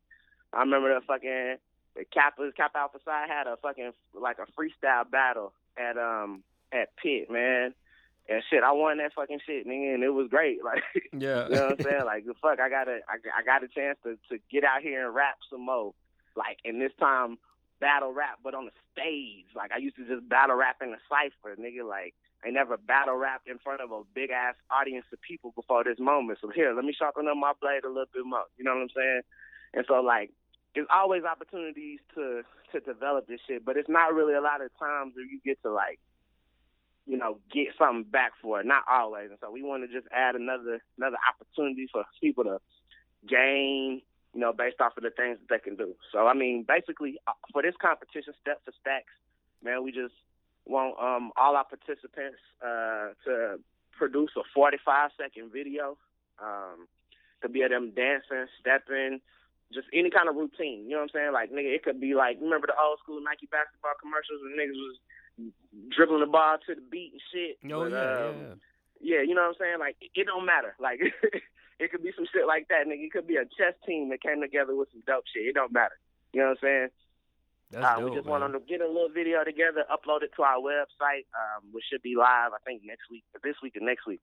I 0.52 0.60
remember 0.60 0.94
the 0.94 1.00
fucking 1.06 1.56
the 1.94 2.04
Kappa 2.12 2.50
Kappa 2.56 2.78
Alpha 2.78 2.98
Psi 3.04 3.26
had 3.26 3.46
a 3.46 3.56
fucking 3.56 3.92
like 4.14 4.38
a 4.38 4.46
freestyle 4.52 5.10
battle 5.10 5.52
at 5.76 5.96
um 5.98 6.42
at 6.72 6.96
Pitt, 6.96 7.30
man. 7.30 7.74
And 8.28 8.42
shit, 8.48 8.62
I 8.62 8.70
won 8.70 8.98
that 8.98 9.14
fucking 9.14 9.40
shit, 9.44 9.66
nigga, 9.66 9.94
and 9.94 10.04
it 10.04 10.10
was 10.10 10.28
great. 10.28 10.58
Like, 10.64 10.82
yeah, 11.12 11.48
you 11.48 11.56
know 11.56 11.62
what 11.66 11.80
I'm 11.80 11.82
saying? 11.82 12.04
Like, 12.04 12.24
fuck, 12.40 12.60
I 12.60 12.68
got 12.68 12.88
a, 12.88 13.00
I, 13.08 13.18
I 13.40 13.42
got 13.44 13.64
a 13.64 13.68
chance 13.68 13.98
to 14.04 14.16
to 14.30 14.38
get 14.50 14.64
out 14.64 14.82
here 14.82 15.04
and 15.06 15.14
rap 15.14 15.38
some 15.50 15.66
more. 15.66 15.92
Like, 16.36 16.58
and 16.64 16.80
this 16.80 16.92
time 16.98 17.38
battle 17.80 18.12
rap, 18.12 18.38
but 18.44 18.54
on 18.54 18.66
the 18.66 18.70
stage. 18.92 19.50
Like, 19.56 19.72
I 19.72 19.78
used 19.78 19.96
to 19.96 20.06
just 20.06 20.28
battle 20.28 20.56
rap 20.56 20.76
in 20.80 20.94
a 20.94 21.02
cipher, 21.10 21.56
nigga. 21.60 21.86
Like, 21.86 22.14
I 22.44 22.50
never 22.50 22.76
battle 22.76 23.16
rapped 23.16 23.48
in 23.48 23.58
front 23.58 23.80
of 23.80 23.90
a 23.90 24.02
big 24.14 24.30
ass 24.30 24.54
audience 24.70 25.04
of 25.12 25.20
people 25.20 25.52
before 25.54 25.82
this 25.84 25.98
moment. 25.98 26.38
So 26.40 26.48
here, 26.48 26.72
let 26.74 26.84
me 26.84 26.94
sharpen 26.96 27.26
up 27.28 27.36
my 27.36 27.52
blade 27.60 27.84
a 27.84 27.88
little 27.88 28.10
bit 28.14 28.24
more. 28.24 28.46
You 28.56 28.64
know 28.64 28.74
what 28.74 28.82
I'm 28.82 28.94
saying? 28.94 29.22
And 29.74 29.84
so 29.88 30.00
like 30.00 30.30
there's 30.74 30.86
always 30.92 31.22
opportunities 31.24 32.00
to 32.14 32.42
to 32.72 32.80
develop 32.80 33.26
this 33.26 33.40
shit, 33.46 33.64
but 33.64 33.76
it's 33.76 33.88
not 33.88 34.14
really 34.14 34.34
a 34.34 34.40
lot 34.40 34.62
of 34.62 34.70
times 34.78 35.12
where 35.14 35.24
you 35.24 35.40
get 35.44 35.60
to 35.62 35.70
like, 35.70 35.98
you 37.06 37.18
know, 37.18 37.38
get 37.52 37.68
something 37.78 38.04
back 38.10 38.32
for 38.40 38.60
it. 38.60 38.66
Not 38.66 38.84
always. 38.90 39.28
And 39.30 39.38
so 39.40 39.50
we 39.50 39.62
want 39.62 39.82
to 39.82 39.88
just 39.88 40.10
add 40.12 40.34
another 40.34 40.80
another 40.96 41.18
opportunity 41.28 41.88
for 41.92 42.04
people 42.20 42.44
to 42.44 42.58
gain, 43.28 44.00
you 44.34 44.40
know, 44.40 44.52
based 44.52 44.80
off 44.80 44.96
of 44.96 45.02
the 45.02 45.10
things 45.10 45.38
that 45.40 45.48
they 45.48 45.58
can 45.58 45.76
do. 45.76 45.94
So 46.12 46.26
I 46.26 46.34
mean, 46.34 46.64
basically 46.66 47.18
uh, 47.26 47.32
for 47.52 47.62
this 47.62 47.74
competition, 47.80 48.32
step 48.40 48.62
for 48.64 48.72
stacks, 48.80 49.12
man, 49.62 49.84
we 49.84 49.92
just 49.92 50.14
want 50.64 50.96
um, 50.98 51.32
all 51.36 51.56
our 51.56 51.66
participants 51.66 52.38
uh, 52.64 53.12
to 53.26 53.58
produce 53.98 54.30
a 54.36 54.42
45 54.54 55.10
second 55.18 55.52
video. 55.52 55.98
Um, 56.42 56.88
to 57.42 57.48
be 57.48 57.62
of 57.62 57.70
them 57.70 57.92
dancing, 57.94 58.46
stepping, 58.60 59.20
just 59.72 59.88
any 59.92 60.10
kind 60.10 60.28
of 60.28 60.36
routine. 60.36 60.84
You 60.86 60.96
know 60.96 61.04
what 61.04 61.16
I'm 61.16 61.16
saying? 61.16 61.32
Like 61.32 61.50
nigga, 61.50 61.74
it 61.74 61.82
could 61.82 62.00
be 62.00 62.14
like 62.14 62.38
remember 62.40 62.68
the 62.68 62.78
old 62.78 62.98
school 63.00 63.20
Nike 63.20 63.48
basketball 63.50 63.96
commercials 64.00 64.40
when 64.44 64.56
niggas 64.56 64.78
was 64.78 64.96
dribbling 65.90 66.20
the 66.20 66.30
ball 66.30 66.58
to 66.66 66.74
the 66.74 66.84
beat 66.84 67.12
and 67.12 67.24
shit. 67.32 67.58
Oh 67.72 67.88
but, 67.88 67.92
yeah, 67.92 68.28
um, 68.28 68.36
yeah. 68.36 68.54
Yeah, 69.02 69.22
you 69.26 69.34
know 69.34 69.42
what 69.42 69.58
I'm 69.58 69.60
saying? 69.60 69.78
Like 69.80 69.96
it 69.98 70.26
don't 70.26 70.46
matter. 70.46 70.76
Like 70.78 71.00
it 71.80 71.90
could 71.90 72.02
be 72.02 72.14
some 72.14 72.28
shit 72.30 72.46
like 72.46 72.68
that, 72.68 72.86
nigga. 72.86 73.02
It 73.02 73.12
could 73.12 73.26
be 73.26 73.36
a 73.36 73.44
chess 73.44 73.74
team 73.86 74.10
that 74.10 74.22
came 74.22 74.40
together 74.40 74.76
with 74.76 74.88
some 74.92 75.02
dope 75.06 75.26
shit. 75.32 75.48
It 75.48 75.58
don't 75.58 75.72
matter. 75.72 75.98
You 76.32 76.40
know 76.40 76.54
what 76.54 76.62
I'm 76.62 76.64
saying? 76.64 76.88
That's 77.72 77.84
uh, 77.84 78.00
dope, 78.00 78.10
we 78.10 78.16
just 78.16 78.28
want 78.28 78.46
to 78.46 78.60
get 78.60 78.80
a 78.80 78.86
little 78.86 79.08
video 79.08 79.42
together, 79.44 79.84
upload 79.90 80.22
it 80.22 80.30
to 80.36 80.42
our 80.42 80.60
website, 80.60 81.26
um, 81.34 81.72
which 81.72 81.84
should 81.90 82.02
be 82.02 82.14
live, 82.16 82.52
I 82.52 82.60
think, 82.64 82.82
next 82.84 83.10
week, 83.10 83.24
this 83.42 83.56
week 83.62 83.76
and 83.76 83.86
next 83.86 84.06
week. 84.06 84.20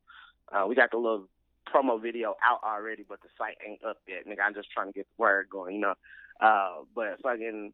Uh, 0.51 0.65
we 0.67 0.75
got 0.75 0.91
the 0.91 0.97
little 0.97 1.27
promo 1.73 2.01
video 2.01 2.35
out 2.43 2.61
already, 2.63 3.05
but 3.07 3.21
the 3.21 3.29
site 3.37 3.57
ain't 3.65 3.83
up 3.83 3.97
yet. 4.07 4.27
Nigga, 4.27 4.45
I'm 4.45 4.53
just 4.53 4.71
trying 4.71 4.87
to 4.87 4.93
get 4.93 5.07
the 5.07 5.21
word 5.21 5.47
going, 5.49 5.75
you 5.75 5.81
know. 5.81 5.95
Uh, 6.39 6.83
but 6.95 7.21
fucking 7.21 7.73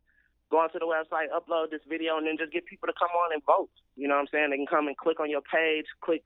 go 0.51 0.57
onto 0.57 0.79
the 0.79 0.85
website, 0.85 1.27
upload 1.33 1.71
this 1.71 1.81
video, 1.87 2.17
and 2.17 2.27
then 2.27 2.37
just 2.37 2.53
get 2.53 2.65
people 2.65 2.87
to 2.87 2.93
come 2.97 3.09
on 3.09 3.33
and 3.33 3.41
vote. 3.45 3.69
You 3.95 4.07
know 4.07 4.15
what 4.15 4.21
I'm 4.21 4.27
saying? 4.31 4.49
They 4.51 4.57
can 4.57 4.67
come 4.67 4.87
and 4.87 4.97
click 4.97 5.19
on 5.19 5.29
your 5.29 5.41
page, 5.41 5.85
click, 6.01 6.23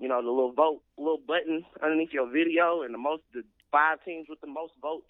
you 0.00 0.08
know, 0.08 0.22
the 0.22 0.30
little 0.30 0.52
vote, 0.52 0.82
little 0.98 1.20
button 1.24 1.64
underneath 1.82 2.12
your 2.12 2.30
video, 2.30 2.82
and 2.82 2.92
the 2.92 2.98
most, 2.98 3.22
the 3.32 3.42
five 3.70 3.98
teams 4.04 4.26
with 4.28 4.40
the 4.40 4.46
most 4.46 4.72
votes 4.80 5.06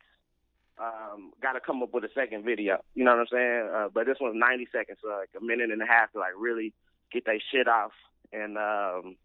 um, 0.79 1.33
got 1.43 1.53
to 1.53 1.61
come 1.61 1.83
up 1.83 1.93
with 1.93 2.05
a 2.05 2.11
second 2.15 2.45
video. 2.45 2.83
You 2.95 3.05
know 3.05 3.13
what 3.13 3.21
I'm 3.21 3.27
saying? 3.33 3.71
Uh, 3.75 3.89
but 3.93 4.07
this 4.07 4.19
one's 4.21 4.37
90 4.37 4.69
seconds, 4.73 4.99
so 5.03 5.09
like 5.09 5.31
a 5.41 5.45
minute 5.45 5.71
and 5.71 5.83
a 5.83 5.87
half 5.87 6.13
to 6.13 6.19
like 6.19 6.35
really 6.39 6.73
get 7.13 7.25
their 7.25 7.41
shit 7.53 7.69
off. 7.69 7.93
And 8.33 8.59
um, 8.59 9.17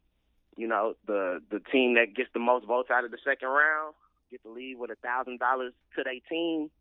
you 0.56 0.68
know, 0.68 0.94
the 1.08 1.42
the 1.50 1.60
team 1.72 1.96
that 1.96 2.16
gets 2.16 2.30
the 2.34 2.40
most 2.40 2.66
votes 2.66 2.90
out 2.92 3.06
of 3.06 3.12
the 3.12 3.18
second 3.24 3.50
round 3.50 3.94
get 4.32 4.42
to 4.44 4.50
leave 4.50 4.80
with 4.80 4.90
a 4.90 4.96
thousand 4.96 5.40
dollars 5.40 5.74
to 5.96 6.04
their 6.04 6.20
team, 6.30 6.72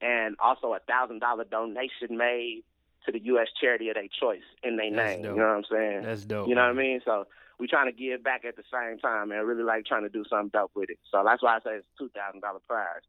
and 0.00 0.36
also 0.42 0.74
a 0.74 0.80
thousand 0.80 1.20
dollar 1.20 1.44
donation 1.44 2.16
made 2.16 2.62
to 3.06 3.12
the 3.12 3.20
U.S. 3.32 3.46
charity 3.60 3.88
of 3.88 3.94
their 3.94 4.08
choice 4.08 4.46
in 4.62 4.76
their 4.76 4.90
name. 4.90 5.22
Dope. 5.22 5.32
You 5.32 5.40
know 5.40 5.48
what 5.48 5.56
I'm 5.56 5.64
saying? 5.70 6.02
That's 6.02 6.24
dope. 6.24 6.48
You 6.48 6.54
know 6.54 6.66
man. 6.66 6.76
what 6.76 6.82
I 6.82 6.86
mean? 6.86 7.00
So 7.04 7.26
we 7.58 7.66
trying 7.66 7.90
to 7.90 7.96
give 7.96 8.22
back 8.22 8.44
at 8.44 8.56
the 8.56 8.66
same 8.70 8.98
time, 8.98 9.30
and 9.30 9.46
really 9.46 9.62
like 9.62 9.86
trying 9.86 10.02
to 10.02 10.08
do 10.08 10.24
something 10.28 10.50
dope 10.52 10.72
with 10.74 10.90
it. 10.90 10.98
So 11.10 11.22
that's 11.24 11.42
why 11.42 11.56
I 11.56 11.60
say 11.60 11.74
it's 11.78 11.86
two 11.98 12.10
thousand 12.10 12.40
dollar 12.40 12.60
prize. 12.66 13.06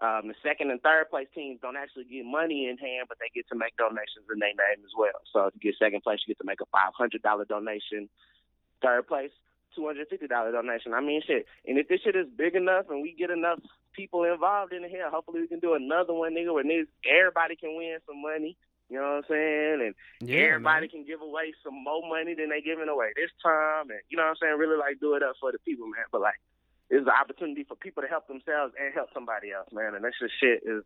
Um, 0.00 0.26
the 0.26 0.34
second 0.42 0.70
and 0.70 0.82
third 0.82 1.10
place 1.10 1.28
teams 1.34 1.60
don't 1.60 1.76
actually 1.76 2.04
get 2.04 2.24
money 2.24 2.66
in 2.66 2.78
hand, 2.78 3.06
but 3.08 3.18
they 3.20 3.30
get 3.34 3.46
to 3.50 3.54
make 3.54 3.76
donations 3.76 4.26
in 4.32 4.40
their 4.40 4.50
name 4.50 4.82
as 4.82 4.90
well. 4.96 5.22
So 5.32 5.46
if 5.46 5.54
you 5.54 5.70
get 5.70 5.78
second 5.78 6.02
place, 6.02 6.18
you 6.26 6.34
get 6.34 6.40
to 6.42 6.48
make 6.48 6.60
a 6.60 6.66
five 6.72 6.90
hundred 6.96 7.22
dollar 7.22 7.44
donation. 7.44 8.08
Third 8.82 9.06
place, 9.06 9.30
two 9.74 9.86
hundred 9.86 10.08
fifty 10.08 10.26
dollar 10.26 10.52
donation. 10.52 10.94
I 10.94 11.00
mean, 11.00 11.22
shit. 11.26 11.46
And 11.66 11.78
if 11.78 11.88
this 11.88 12.00
shit 12.02 12.16
is 12.16 12.26
big 12.36 12.54
enough 12.54 12.86
and 12.90 13.02
we 13.02 13.14
get 13.18 13.30
enough 13.30 13.58
people 13.92 14.24
involved 14.24 14.72
in 14.72 14.84
it 14.84 14.90
here, 14.90 15.08
hopefully 15.10 15.40
we 15.40 15.48
can 15.48 15.60
do 15.60 15.74
another 15.74 16.12
one, 16.14 16.34
nigga, 16.34 16.52
where 16.52 16.64
niggas, 16.64 16.88
everybody 17.08 17.56
can 17.56 17.76
win 17.76 17.98
some 18.06 18.20
money. 18.22 18.56
You 18.88 18.98
know 19.00 19.22
what 19.22 19.24
I'm 19.24 19.28
saying? 19.28 19.78
And 19.80 19.94
Yeah, 20.20 20.52
everybody 20.52 20.84
man. 20.84 20.90
can 20.90 21.04
give 21.06 21.22
away 21.22 21.54
some 21.64 21.72
more 21.82 22.06
money 22.06 22.34
than 22.34 22.50
they 22.50 22.60
giving 22.60 22.88
away 22.88 23.12
this 23.16 23.30
time. 23.42 23.88
And 23.88 24.00
you 24.10 24.16
know 24.16 24.24
what 24.24 24.36
I'm 24.36 24.40
saying? 24.40 24.58
Really 24.58 24.76
like 24.76 25.00
do 25.00 25.14
it 25.14 25.22
up 25.22 25.36
for 25.40 25.50
the 25.52 25.58
people, 25.60 25.86
man. 25.86 26.04
But 26.12 26.20
like, 26.20 26.36
it's 26.90 27.06
an 27.06 27.12
opportunity 27.16 27.64
for 27.64 27.74
people 27.74 28.02
to 28.02 28.08
help 28.08 28.28
themselves 28.28 28.74
and 28.78 28.92
help 28.92 29.08
somebody 29.14 29.50
else, 29.50 29.68
man. 29.72 29.94
And 29.94 30.04
that's 30.04 30.18
just 30.20 30.34
shit 30.38 30.60
is 30.64 30.84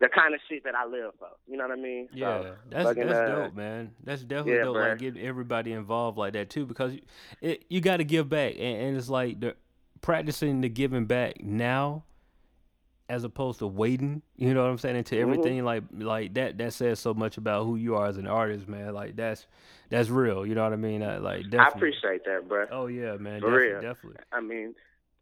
the 0.00 0.08
kind 0.08 0.34
of 0.34 0.40
shit 0.48 0.64
that 0.64 0.74
I 0.74 0.84
live 0.86 1.12
for. 1.18 1.28
You 1.46 1.56
know 1.56 1.68
what 1.68 1.78
I 1.78 1.80
mean? 1.80 2.08
Yeah, 2.12 2.42
So, 2.42 2.54
that's 2.70 2.84
fucking, 2.88 3.06
that's 3.06 3.18
uh, 3.18 3.26
dope, 3.34 3.54
man. 3.54 3.92
That's 4.02 4.22
definitely 4.22 4.54
yeah, 4.54 4.64
dope. 4.64 4.76
bruh. 4.76 4.88
Like 4.90 4.98
get 4.98 5.16
everybody 5.16 5.72
involved 5.72 6.18
like 6.18 6.32
that 6.32 6.50
too, 6.50 6.66
because 6.66 6.94
it, 7.40 7.64
you 7.70 7.80
got 7.80 7.98
to 7.98 8.04
give 8.04 8.28
back, 8.28 8.54
and, 8.58 8.82
and 8.82 8.96
it's 8.96 9.08
like 9.08 9.38
the 9.40 9.54
practicing 10.00 10.60
the 10.60 10.68
giving 10.68 11.06
back 11.06 11.42
now, 11.44 12.02
as 13.08 13.22
opposed 13.24 13.58
to 13.60 13.66
waiting. 13.66 14.22
You 14.36 14.54
know 14.54 14.62
what 14.64 14.70
I'm 14.70 14.78
saying? 14.78 14.96
Into 14.96 15.14
Mhm. 15.16 15.20
everything 15.22 15.64
like 15.64 15.84
like 15.96 16.34
that. 16.34 16.58
That 16.58 16.72
says 16.72 16.98
so 16.98 17.14
much 17.14 17.36
about 17.36 17.64
who 17.66 17.76
you 17.76 17.94
are 17.96 18.06
as 18.06 18.16
an 18.16 18.26
artist, 18.26 18.66
man. 18.68 18.94
Like 18.94 19.14
that's 19.16 19.46
that's 19.90 20.08
real. 20.08 20.44
You 20.46 20.54
know 20.56 20.64
what 20.64 20.72
I 20.72 20.76
mean? 20.76 21.02
Uh, 21.02 21.20
like 21.20 21.42
definitely. 21.44 21.58
I 21.58 21.68
appreciate 21.68 22.24
that, 22.24 22.48
bro. 22.48 22.66
Oh 22.72 22.86
yeah, 22.86 23.16
man. 23.16 23.40
For 23.40 23.50
definitely, 23.50 23.68
real. 23.68 23.80
definitely. 23.82 24.18
I 24.32 24.40
mean, 24.40 24.74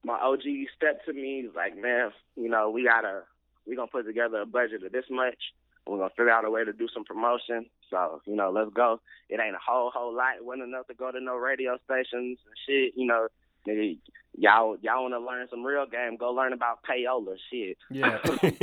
my 0.04 0.14
OG 0.18 0.42
stepped 0.76 1.04
to 1.06 1.12
me 1.12 1.42
he's 1.42 1.54
like, 1.54 1.76
man, 1.76 2.10
you 2.36 2.48
know, 2.48 2.70
we 2.70 2.84
gotta 2.84 3.22
we 3.66 3.76
gonna 3.76 3.88
put 3.88 4.06
together 4.06 4.40
a 4.40 4.46
budget 4.46 4.82
of 4.84 4.92
this 4.92 5.04
much. 5.10 5.38
We're 5.86 5.98
gonna 5.98 6.10
figure 6.10 6.30
out 6.30 6.44
a 6.44 6.50
way 6.50 6.64
to 6.64 6.72
do 6.72 6.88
some 6.92 7.04
promotion. 7.04 7.66
So, 7.90 8.20
you 8.26 8.36
know, 8.36 8.50
let's 8.50 8.70
go. 8.72 9.00
It 9.28 9.40
ain't 9.40 9.54
a 9.54 9.64
whole 9.64 9.90
whole 9.90 10.14
lot. 10.14 10.36
It 10.36 10.44
wasn't 10.44 10.68
enough 10.68 10.86
to 10.88 10.94
go 10.94 11.10
to 11.10 11.20
no 11.20 11.36
radio 11.36 11.78
stations 11.84 12.38
and 12.44 12.54
shit. 12.66 12.92
You 12.96 13.06
know, 13.06 13.28
nigga, 13.66 13.98
y'all 14.36 14.76
y'all 14.82 15.02
wanna 15.02 15.18
learn 15.18 15.48
some 15.50 15.64
real 15.64 15.86
game? 15.86 16.16
Go 16.16 16.30
learn 16.30 16.52
about 16.52 16.80
payola 16.84 17.36
shit. 17.50 17.78
Yeah. 17.90 18.18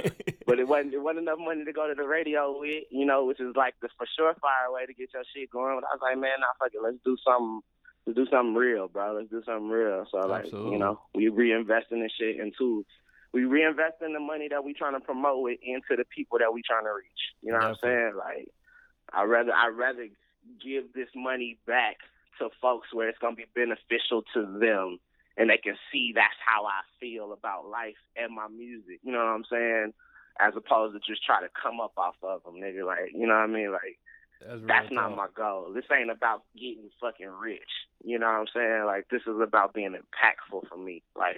But 0.47 0.59
it 0.59 0.67
wasn't 0.67 0.93
it 0.93 1.03
wasn't 1.03 1.27
enough 1.27 1.39
money 1.39 1.65
to 1.65 1.73
go 1.73 1.89
to 1.89 1.93
the 1.93 2.07
radio 2.07 2.57
with, 2.57 2.85
you 2.89 3.05
know, 3.05 3.25
which 3.25 3.41
is 3.41 3.53
like 3.57 3.75
the 3.81 3.89
for 3.97 4.07
sure 4.17 4.33
fire 4.41 4.71
way 4.71 4.85
to 4.85 4.93
get 4.93 5.09
your 5.13 5.23
shit 5.35 5.51
going. 5.51 5.75
But 5.75 5.87
I 5.91 5.93
was 5.93 5.99
like, 6.01 6.17
man, 6.17 6.39
nah, 6.39 6.55
fuck 6.57 6.71
it, 6.73 6.81
let's 6.81 6.95
do 7.03 7.17
something 7.21 7.59
let's 8.07 8.15
do 8.15 8.25
something 8.31 8.55
real, 8.55 8.87
bro. 8.87 9.13
Let's 9.13 9.29
do 9.29 9.43
something 9.45 9.67
real. 9.67 10.05
So 10.09 10.19
like, 10.19 10.45
Absolutely. 10.45 10.71
you 10.71 10.79
know, 10.79 11.01
we 11.13 11.27
reinvest 11.27 11.87
in 11.91 12.01
this 12.01 12.13
shit 12.17 12.39
into 12.39 12.85
we 13.37 13.45
reinvest 13.45 14.01
in 14.01 14.13
the 14.13 14.19
money 14.19 14.47
that 14.49 14.63
we 14.63 14.73
trying 14.73 14.93
to 14.93 14.99
promote 14.99 15.51
it 15.51 15.59
into 15.61 15.95
the 15.95 16.05
people 16.05 16.39
that 16.39 16.51
we 16.51 16.63
trying 16.65 16.85
to 16.85 16.89
reach. 16.89 17.37
You 17.43 17.51
know 17.51 17.59
what 17.59 17.67
I'm 17.67 17.75
saying? 17.83 18.13
Like 18.17 18.49
I 19.13 19.23
rather 19.25 19.53
I 19.53 19.67
rather 19.67 20.07
give 20.57 20.91
this 20.93 21.09
money 21.15 21.59
back 21.67 21.97
to 22.39 22.49
folks 22.59 22.87
where 22.91 23.07
it's 23.07 23.19
gonna 23.19 23.35
be 23.35 23.45
beneficial 23.53 24.23
to 24.33 24.41
them 24.57 24.97
and 25.37 25.51
they 25.51 25.57
can 25.57 25.77
see 25.91 26.13
that's 26.15 26.33
how 26.43 26.65
I 26.65 26.81
feel 26.99 27.31
about 27.31 27.69
life 27.69 28.01
and 28.15 28.33
my 28.33 28.47
music. 28.47 29.01
You 29.03 29.11
know 29.11 29.19
what 29.19 29.37
I'm 29.37 29.45
saying? 29.51 29.93
As 30.39 30.53
opposed 30.57 30.95
to 30.95 30.99
just 30.99 31.23
try 31.23 31.41
to 31.41 31.49
come 31.53 31.79
up 31.79 31.93
off 31.95 32.15
of 32.23 32.41
them, 32.43 32.55
nigga. 32.55 32.85
Like, 32.85 33.13
you 33.13 33.27
know 33.27 33.35
what 33.35 33.45
I 33.45 33.53
mean? 33.53 33.71
Like, 33.71 33.99
that's, 34.41 34.61
that's 34.67 34.91
not 34.91 35.15
my 35.15 35.27
goal. 35.35 35.73
This 35.73 35.85
ain't 35.93 36.09
about 36.09 36.41
getting 36.55 36.89
fucking 36.99 37.29
rich. 37.39 37.85
You 38.03 38.17
know 38.17 38.25
what 38.25 38.41
I'm 38.41 38.47
saying? 38.53 38.85
Like, 38.85 39.09
this 39.09 39.21
is 39.27 39.39
about 39.41 39.73
being 39.73 39.93
impactful 39.93 40.67
for 40.69 40.77
me. 40.77 41.03
Like, 41.15 41.37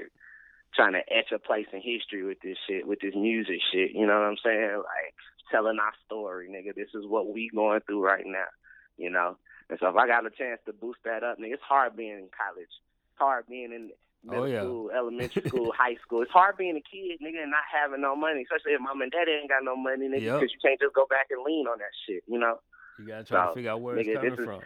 trying 0.76 0.93
to 0.93 0.99
etch 0.99 1.32
a 1.34 1.39
place 1.39 1.67
in 1.74 1.82
history 1.82 2.24
with 2.24 2.39
this 2.41 2.57
shit, 2.67 2.88
with 2.88 2.99
this 2.99 3.15
music 3.15 3.59
shit. 3.72 3.91
You 3.91 4.05
know 4.05 4.20
what 4.20 4.30
I'm 4.30 4.38
saying? 4.43 4.78
Like, 4.78 5.13
telling 5.51 5.78
our 5.80 5.93
story, 6.05 6.47
nigga. 6.49 6.76
This 6.76 6.89
is 6.93 7.05
what 7.07 7.32
we 7.32 7.49
going 7.53 7.82
through 7.82 8.03
right 8.03 8.26
now. 8.26 8.49
You 8.97 9.09
know? 9.09 9.38
And 9.70 9.78
so 9.80 9.88
if 9.88 9.95
I 9.95 10.07
got 10.07 10.26
a 10.26 10.30
chance 10.30 10.59
to 10.65 10.74
boost 10.74 10.99
that 11.05 11.24
up, 11.24 11.38
nigga, 11.38 11.53
it's 11.53 11.63
hard 11.67 11.95
being 11.95 12.17
in 12.17 12.30
college. 12.34 12.70
It's 12.70 13.20
hard 13.20 13.45
being 13.47 13.72
in 13.72 13.91
oh, 13.91 14.30
middle 14.30 14.43
oh, 14.43 14.47
yeah. 14.47 14.61
school, 14.61 14.91
elementary 14.91 15.43
school, 15.47 15.72
high 15.78 15.95
school. 16.01 16.22
It's 16.22 16.32
hard 16.32 16.57
being 16.57 16.76
a 16.76 16.82
kid, 16.82 17.22
nigga, 17.22 17.43
and 17.43 17.51
not 17.51 17.70
having 17.72 18.01
no 18.01 18.15
money, 18.15 18.41
especially 18.43 18.74
if 18.74 18.82
mom 18.82 19.01
and 19.01 19.11
daddy 19.11 19.32
ain't 19.32 19.49
got 19.49 19.63
no 19.63 19.76
money, 19.76 20.07
nigga, 20.07 20.26
because 20.26 20.49
yep. 20.49 20.57
you 20.57 20.61
can't 20.63 20.80
just 20.80 20.95
go 20.95 21.05
back 21.09 21.28
and 21.30 21.43
lean 21.45 21.67
on 21.67 21.78
that 21.78 21.93
shit, 22.07 22.24
you 22.28 22.39
know. 22.39 22.59
You 22.97 23.07
gotta 23.07 23.24
try 23.24 23.45
so, 23.45 23.49
to 23.49 23.55
figure 23.55 23.72
out 23.72 23.82
where 23.82 23.95
nigga, 23.95 24.07
it's 24.07 24.36
coming 24.36 24.36
from. 24.36 24.61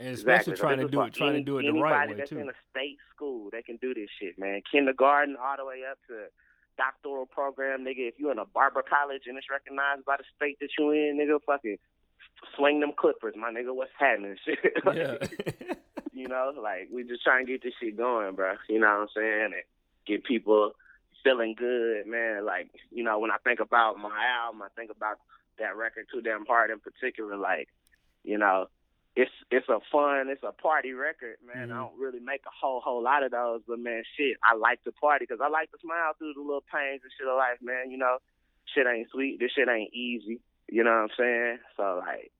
And 0.00 0.08
especially 0.08 0.52
exactly. 0.52 0.56
trying 0.56 0.78
so 0.78 0.86
to 0.86 0.90
do 0.90 1.00
it, 1.02 1.14
trying 1.14 1.30
any, 1.30 1.38
to 1.38 1.44
do 1.44 1.58
it 1.58 1.72
the 1.72 1.80
right 1.80 2.08
way 2.08 2.14
that's 2.14 2.30
too. 2.30 2.38
in 2.38 2.48
a 2.48 2.58
state 2.70 2.98
school, 3.14 3.48
they 3.52 3.62
can 3.62 3.76
do 3.76 3.94
this 3.94 4.08
shit, 4.20 4.38
man. 4.38 4.60
Kindergarten 4.70 5.36
all 5.40 5.56
the 5.56 5.64
way 5.64 5.82
up 5.88 5.98
to 6.08 6.26
doctoral 6.76 7.26
program, 7.26 7.84
nigga. 7.84 8.08
If 8.08 8.14
you're 8.18 8.32
in 8.32 8.38
a 8.38 8.44
barber 8.44 8.82
college 8.82 9.22
and 9.26 9.38
it's 9.38 9.50
recognized 9.50 10.04
by 10.04 10.16
the 10.16 10.24
state 10.36 10.58
that 10.60 10.70
you 10.78 10.90
in, 10.90 11.18
nigga, 11.18 11.38
fucking 11.46 11.78
swing 12.56 12.80
them 12.80 12.92
clippers, 12.96 13.34
my 13.36 13.50
nigga. 13.50 13.74
What's 13.74 13.92
happening? 13.98 14.36
Shit. 14.44 14.84
like, 14.84 15.30
you 16.12 16.28
know, 16.28 16.52
like 16.60 16.88
we 16.92 17.04
just 17.04 17.22
trying 17.22 17.46
to 17.46 17.52
get 17.52 17.62
this 17.62 17.74
shit 17.80 17.96
going, 17.96 18.34
bro. 18.34 18.54
You 18.68 18.80
know 18.80 18.86
what 18.86 19.02
I'm 19.02 19.08
saying? 19.14 19.44
And 19.44 19.62
get 20.06 20.24
people 20.24 20.72
feeling 21.22 21.54
good, 21.56 22.06
man. 22.06 22.44
Like, 22.44 22.68
you 22.90 23.02
know, 23.02 23.18
when 23.18 23.30
I 23.30 23.36
think 23.44 23.60
about 23.60 23.98
my 23.98 24.16
album, 24.44 24.62
I 24.62 24.68
think 24.76 24.90
about 24.90 25.18
that 25.58 25.76
record 25.76 26.06
Too 26.12 26.20
Damn 26.20 26.46
Hard 26.46 26.70
in 26.70 26.80
particular, 26.80 27.36
like, 27.36 27.68
you 28.22 28.38
know, 28.38 28.66
it's 29.16 29.30
it's 29.50 29.68
a 29.68 29.78
fun, 29.92 30.28
it's 30.28 30.42
a 30.42 30.52
party 30.52 30.92
record, 30.92 31.36
man. 31.46 31.68
Mm-hmm. 31.68 31.72
I 31.72 31.76
don't 31.76 31.98
really 31.98 32.20
make 32.20 32.42
a 32.46 32.54
whole 32.54 32.80
whole 32.80 33.02
lot 33.02 33.22
of 33.22 33.30
those, 33.30 33.60
but 33.66 33.78
man, 33.78 34.02
shit, 34.16 34.36
I 34.42 34.56
like 34.56 34.82
to 34.84 34.92
party 34.92 35.26
because 35.28 35.40
I 35.42 35.48
like 35.48 35.70
to 35.72 35.78
smile 35.80 36.12
through 36.18 36.34
the 36.34 36.40
little 36.40 36.64
pains 36.72 37.00
and 37.02 37.12
shit 37.16 37.28
of 37.28 37.36
life, 37.36 37.58
man. 37.62 37.90
You 37.90 37.98
know, 37.98 38.18
shit 38.74 38.86
ain't 38.86 39.10
sweet, 39.10 39.38
this 39.38 39.52
shit 39.52 39.68
ain't 39.68 39.94
easy. 39.94 40.40
You 40.68 40.82
know 40.82 40.90
what 40.90 41.10
I'm 41.10 41.16
saying? 41.16 41.58
So 41.76 42.02
like, 42.04 42.32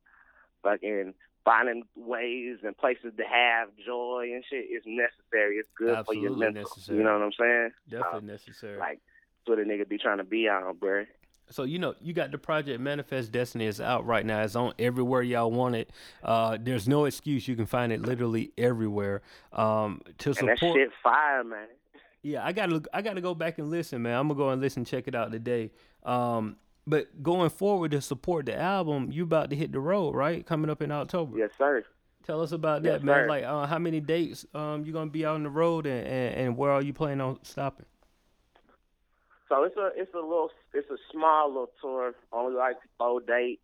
fucking 0.63 1.15
finding 1.45 1.85
ways 1.95 2.59
and 2.65 2.77
places 2.77 3.13
to 3.17 3.23
have 3.23 3.69
joy 3.85 4.31
and 4.33 4.43
shit 4.49 4.65
is 4.65 4.83
necessary. 4.87 5.57
It's 5.57 5.69
good 5.77 5.95
Absolutely 5.95 6.27
for 6.27 6.31
your 6.31 6.39
mental. 6.39 6.63
Necessary. 6.63 6.99
You 6.99 7.05
know 7.05 7.13
what 7.13 7.23
I'm 7.23 7.33
saying? 7.39 7.71
Definitely 7.89 8.29
necessary. 8.29 8.79
Like, 8.79 9.01
that's 9.47 9.49
what 9.49 9.59
a 9.59 9.63
nigga 9.63 9.87
be 9.87 9.99
trying 9.99 10.19
to 10.19 10.25
be 10.25 10.49
on, 10.49 10.77
bro. 10.77 11.05
So 11.55 11.63
you 11.63 11.79
know, 11.79 11.95
you 12.03 12.13
got 12.13 12.33
the 12.33 12.39
project 12.39 12.81
Manifest 12.81 13.31
Destiny 13.31 13.67
is 13.67 13.81
out 13.81 14.05
right 14.05 14.27
now. 14.27 14.43
It's 14.43 14.57
on 14.57 14.75
everywhere 14.77 15.23
y'all 15.23 15.53
want 15.53 15.77
it. 15.77 15.89
Uh, 16.21 16.59
there's 16.61 16.89
no 16.89 17.05
excuse. 17.05 17.47
You 17.47 17.55
can 17.55 17.67
find 17.67 17.93
it 17.93 18.03
literally 18.03 18.51
everywhere. 18.59 19.23
Um, 19.53 20.01
to 20.19 20.35
support. 20.35 20.61
And 20.61 20.73
that 20.73 20.75
shit 20.75 20.91
fire, 21.01 21.45
man. 21.45 21.69
Yeah, 22.23 22.45
I 22.45 22.51
gotta 22.51 22.83
I 22.93 23.03
gotta 23.03 23.21
go 23.21 23.37
back 23.37 23.59
and 23.59 23.71
listen, 23.71 24.03
man. 24.03 24.19
I'm 24.19 24.27
gonna 24.27 24.37
go 24.37 24.49
and 24.49 24.61
listen, 24.61 24.85
check 24.85 25.07
it 25.07 25.15
out 25.15 25.31
today. 25.31 25.71
Um, 26.03 26.57
but 26.89 27.23
going 27.23 27.51
forward 27.51 27.93
to 27.93 28.01
support 28.01 28.47
the 28.47 28.61
album, 28.61 29.13
you 29.13 29.23
about 29.23 29.51
to 29.51 29.57
hit 29.57 29.71
the 29.71 29.79
road, 29.79 30.17
right? 30.17 30.45
Coming 30.45 30.71
up 30.71 30.83
in 30.83 30.91
October. 30.91 31.39
Yes, 31.39 31.51
sir. 31.57 31.85
Tell 32.27 32.43
us 32.43 32.51
about 32.51 32.83
yes, 32.83 32.95
that, 32.95 33.05
man. 33.05 33.15
Sir. 33.15 33.29
Like, 33.29 33.45
uh, 33.45 33.67
how 33.67 33.79
many 33.79 34.01
dates 34.01 34.45
um 34.55 34.85
you 34.85 34.93
gonna 34.93 35.09
be 35.09 35.25
out 35.25 35.37
on 35.37 35.45
the 35.45 35.51
road, 35.51 35.87
and, 35.87 36.05
and, 36.05 36.35
and 36.35 36.57
where 36.57 36.73
are 36.73 36.83
you 36.83 36.93
planning 36.93 37.21
on 37.21 37.39
stopping? 37.45 37.87
So 39.55 39.63
it's 39.63 39.77
a 39.77 39.91
it's 39.95 40.15
a 40.15 40.19
little 40.19 40.51
it's 40.73 40.91
a 40.91 40.97
small 41.13 41.49
little 41.49 41.71
tour, 41.81 42.13
only 42.33 42.57
like 42.57 42.77
four 42.99 43.21
dates. 43.21 43.63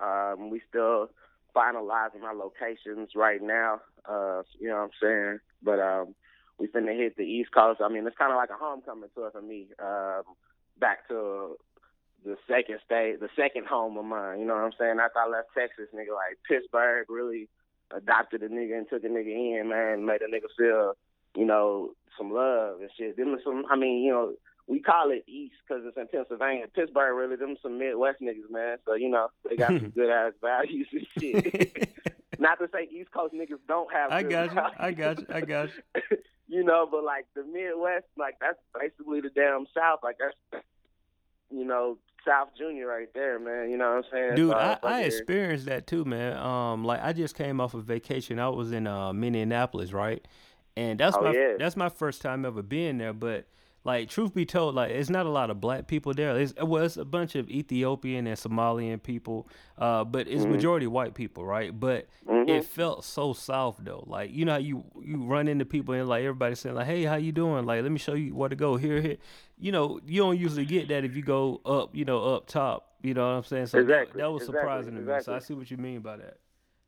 Um, 0.00 0.48
we 0.48 0.62
still 0.68 1.10
finalizing 1.54 2.22
our 2.22 2.34
locations 2.34 3.10
right 3.14 3.42
now. 3.42 3.80
Uh, 4.08 4.42
you 4.58 4.68
know 4.68 4.76
what 4.76 4.82
I'm 4.84 4.90
saying? 5.02 5.38
But 5.62 5.80
um, 5.80 6.14
we 6.58 6.68
finna 6.68 6.96
hit 6.96 7.16
the 7.16 7.24
East 7.24 7.52
Coast. 7.52 7.80
I 7.84 7.88
mean, 7.88 8.06
it's 8.06 8.16
kind 8.16 8.32
of 8.32 8.36
like 8.36 8.48
a 8.48 8.58
homecoming 8.58 9.10
tour 9.14 9.30
for 9.30 9.42
me. 9.42 9.66
Um, 9.78 10.22
back 10.80 11.06
to 11.08 11.56
the 12.24 12.36
second 12.48 12.78
state, 12.86 13.20
the 13.20 13.28
second 13.36 13.66
home 13.66 13.98
of 13.98 14.04
mine. 14.06 14.40
You 14.40 14.46
know 14.46 14.54
what 14.54 14.64
I'm 14.64 14.72
saying? 14.78 14.96
After 14.98 15.18
I 15.18 15.28
left 15.28 15.48
Texas, 15.56 15.88
nigga, 15.94 16.14
like 16.14 16.38
Pittsburgh 16.48 17.06
really 17.10 17.48
adopted 17.94 18.42
a 18.42 18.48
nigga 18.48 18.78
and 18.78 18.88
took 18.88 19.04
a 19.04 19.08
nigga 19.08 19.60
in, 19.60 19.68
man, 19.68 20.06
made 20.06 20.22
a 20.22 20.26
nigga 20.26 20.48
feel, 20.56 20.94
you 21.36 21.44
know, 21.44 21.90
some 22.16 22.32
love 22.32 22.80
and 22.80 22.90
shit. 22.96 23.18
Them 23.18 23.36
some, 23.44 23.64
I 23.70 23.76
mean, 23.76 24.02
you 24.02 24.12
know, 24.12 24.32
we 24.66 24.80
call 24.80 25.10
it 25.10 25.24
East 25.28 25.54
because 25.66 25.84
it's 25.86 25.96
in 25.96 26.08
Pennsylvania. 26.08 26.66
Pittsburgh, 26.74 27.16
really, 27.16 27.36
them 27.36 27.56
some 27.62 27.78
Midwest 27.78 28.20
niggas, 28.20 28.50
man. 28.50 28.78
So 28.84 28.94
you 28.94 29.08
know, 29.08 29.28
they 29.48 29.56
got 29.56 29.68
some 29.68 29.90
good 29.94 30.10
ass 30.10 30.32
values 30.40 30.88
and 30.92 31.06
shit. 31.18 31.94
Not 32.38 32.58
to 32.58 32.68
say 32.72 32.88
East 32.90 33.10
Coast 33.12 33.34
niggas 33.34 33.60
don't 33.68 33.92
have. 33.92 34.10
I 34.10 34.22
got 34.22 34.52
you. 34.52 34.60
I 34.78 34.92
got 34.92 35.18
you. 35.20 35.26
I 35.30 35.40
got 35.40 35.68
you. 35.68 36.16
you 36.48 36.64
know, 36.64 36.86
but 36.90 37.04
like 37.04 37.26
the 37.34 37.44
Midwest, 37.44 38.06
like 38.18 38.36
that's 38.40 38.58
basically 38.78 39.20
the 39.20 39.30
damn 39.30 39.66
South. 39.74 40.00
Like 40.02 40.16
that's, 40.18 40.64
you 41.50 41.64
know, 41.64 41.96
South 42.26 42.48
Junior 42.58 42.88
right 42.88 43.08
there, 43.14 43.38
man. 43.38 43.70
You 43.70 43.78
know 43.78 43.88
what 43.88 44.04
I'm 44.04 44.10
saying? 44.12 44.34
Dude, 44.34 44.50
so 44.50 44.56
I, 44.56 44.78
I 44.82 45.02
experienced 45.04 45.66
that 45.66 45.86
too, 45.86 46.04
man. 46.04 46.36
Um, 46.36 46.84
like 46.84 47.02
I 47.02 47.12
just 47.12 47.36
came 47.36 47.60
off 47.60 47.74
a 47.74 47.80
vacation. 47.80 48.38
I 48.38 48.48
was 48.48 48.72
in 48.72 48.86
uh 48.86 49.12
Minneapolis, 49.12 49.92
right? 49.92 50.26
And 50.76 51.00
that's 51.00 51.16
oh, 51.16 51.22
my 51.22 51.32
yeah. 51.32 51.54
that's 51.58 51.76
my 51.76 51.88
first 51.88 52.20
time 52.20 52.44
ever 52.44 52.62
being 52.62 52.98
there. 52.98 53.14
But 53.14 53.46
like 53.86 54.08
truth 54.08 54.34
be 54.34 54.44
told, 54.44 54.74
like 54.74 54.90
it's 54.90 55.08
not 55.08 55.26
a 55.26 55.28
lot 55.30 55.48
of 55.48 55.60
black 55.60 55.86
people 55.86 56.12
there. 56.12 56.36
It's 56.36 56.52
well, 56.60 56.82
it's 56.82 56.96
a 56.96 57.04
bunch 57.04 57.36
of 57.36 57.48
Ethiopian 57.48 58.26
and 58.26 58.36
Somalian 58.36 59.00
people, 59.00 59.48
uh, 59.78 60.02
but 60.02 60.26
it's 60.26 60.42
mm-hmm. 60.42 60.50
majority 60.50 60.88
white 60.88 61.14
people, 61.14 61.46
right? 61.46 61.78
But 61.78 62.08
mm-hmm. 62.28 62.48
it 62.48 62.64
felt 62.64 63.04
so 63.04 63.32
soft 63.32 63.84
though. 63.84 64.02
Like 64.04 64.32
you 64.32 64.44
know 64.44 64.52
how 64.52 64.58
you 64.58 64.84
you 65.00 65.22
run 65.22 65.46
into 65.46 65.64
people 65.64 65.94
and 65.94 66.08
like 66.08 66.24
everybody 66.24 66.56
saying 66.56 66.74
like, 66.74 66.86
"Hey, 66.86 67.04
how 67.04 67.14
you 67.14 67.30
doing?" 67.30 67.64
Like, 67.64 67.84
let 67.84 67.92
me 67.92 67.98
show 67.98 68.14
you 68.14 68.34
where 68.34 68.48
to 68.48 68.56
go. 68.56 68.76
Here, 68.76 69.00
here. 69.00 69.18
You 69.56 69.70
know, 69.70 70.00
you 70.04 70.20
don't 70.20 70.36
usually 70.36 70.64
get 70.66 70.88
that 70.88 71.04
if 71.04 71.14
you 71.14 71.22
go 71.22 71.60
up, 71.64 71.94
you 71.94 72.04
know, 72.04 72.34
up 72.34 72.48
top. 72.48 72.96
You 73.02 73.14
know 73.14 73.24
what 73.24 73.36
I'm 73.36 73.44
saying? 73.44 73.66
So 73.66 73.78
exactly. 73.78 74.18
that, 74.20 74.24
that 74.24 74.32
was 74.32 74.42
exactly. 74.42 74.60
surprising 74.60 74.94
to 74.94 75.00
exactly. 75.00 75.16
me. 75.16 75.22
So 75.22 75.34
I 75.34 75.38
see 75.46 75.54
what 75.54 75.70
you 75.70 75.76
mean 75.76 76.00
by 76.00 76.16
that. 76.16 76.38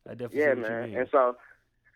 I 0.05 0.14
definitely 0.14 0.40
see 0.40 0.49
what 0.49 0.57
you 0.57 0.62
mean. 0.62 0.72
yeah, 0.72 0.86
man. 0.86 0.96
And 0.96 1.09
so 1.12 1.36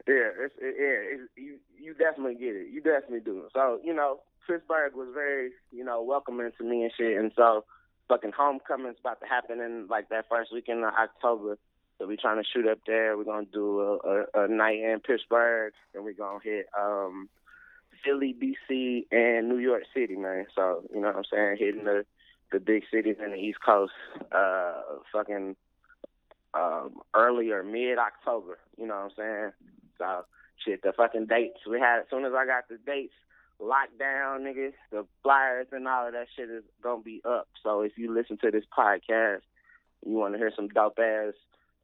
yeah, 0.07 0.45
it's, 0.47 0.55
it, 0.59 0.75
yeah, 0.79 1.15
it's, 1.17 1.33
you 1.37 1.59
you 1.77 1.95
definitely 1.95 2.37
get 2.37 2.55
it. 2.55 2.69
You 2.71 2.81
definitely 2.81 3.21
do. 3.21 3.49
So 3.53 3.81
you 3.83 3.95
know, 3.95 4.21
Pittsburgh 4.47 4.95
was 4.95 5.09
very, 5.15 5.51
you 5.71 5.85
know, 5.85 6.03
welcoming 6.03 6.51
to 6.59 6.65
me 6.65 6.83
and 6.83 6.93
shit. 6.97 7.17
And 7.17 7.33
so 7.37 7.65
fucking 8.09 8.33
homecoming's 8.37 8.99
about 9.01 9.21
to 9.21 9.27
happen 9.27 9.61
in 9.61 9.87
like 9.89 10.09
that 10.11 10.27
first 10.29 10.53
weekend 10.53 10.85
of 10.85 10.93
October. 10.95 11.59
So 11.99 12.07
we 12.07 12.17
trying 12.17 12.43
to 12.43 12.49
shoot 12.49 12.67
up 12.67 12.79
there. 12.87 13.17
We're 13.17 13.25
gonna 13.25 13.47
do 13.53 13.81
a, 13.81 13.97
a, 13.97 14.45
a 14.45 14.49
night 14.49 14.81
in 14.81 15.01
Pittsburgh, 15.01 15.73
and 15.95 16.05
we're 16.05 16.15
gonna 16.15 16.41
hit 16.43 16.67
um 16.79 17.29
Philly, 18.05 18.35
DC, 18.35 19.07
and 19.13 19.49
New 19.49 19.59
York 19.59 19.85
City, 19.95 20.17
man. 20.17 20.47
So 20.55 20.83
you 20.93 21.01
know 21.01 21.09
what 21.09 21.17
I'm 21.17 21.25
saying, 21.31 21.57
hitting 21.59 21.85
the 21.85 22.05
the 22.51 22.61
big 22.61 22.85
cities 22.93 23.17
in 23.25 23.33
the 23.33 23.39
East 23.39 23.59
Coast, 23.65 23.93
uh, 24.31 24.83
fucking 25.13 25.57
um, 26.55 27.01
early 27.15 27.51
or 27.51 27.63
mid 27.63 27.99
October. 27.99 28.59
You 28.77 28.87
know 28.87 28.95
what 28.95 29.05
I'm 29.05 29.11
saying? 29.17 29.53
So 29.99 30.25
shit, 30.65 30.83
the 30.83 30.93
fucking 30.93 31.27
dates 31.27 31.61
we 31.69 31.81
had. 31.81 32.01
As 32.01 32.07
soon 32.11 32.25
as 32.25 32.33
I 32.37 32.47
got 32.47 32.69
the 32.69 32.79
dates, 32.85 33.15
lockdown, 33.63 34.41
niggas, 34.41 34.75
the 34.91 35.07
flyers 35.23 35.69
and 35.73 35.87
all 35.87 36.07
of 36.07 36.13
that 36.13 36.27
shit 36.37 36.51
is 36.51 36.65
gonna 36.83 37.03
be 37.03 37.23
up. 37.25 37.49
So 37.63 37.83
if 37.83 37.93
you 37.97 38.13
listen 38.13 38.39
to 38.43 38.51
this 38.51 38.65
podcast, 38.77 39.43
you 40.05 40.15
want 40.15 40.35
to 40.35 40.39
hear 40.39 40.53
some 40.55 40.69
dope 40.69 40.99
ass 40.99 41.35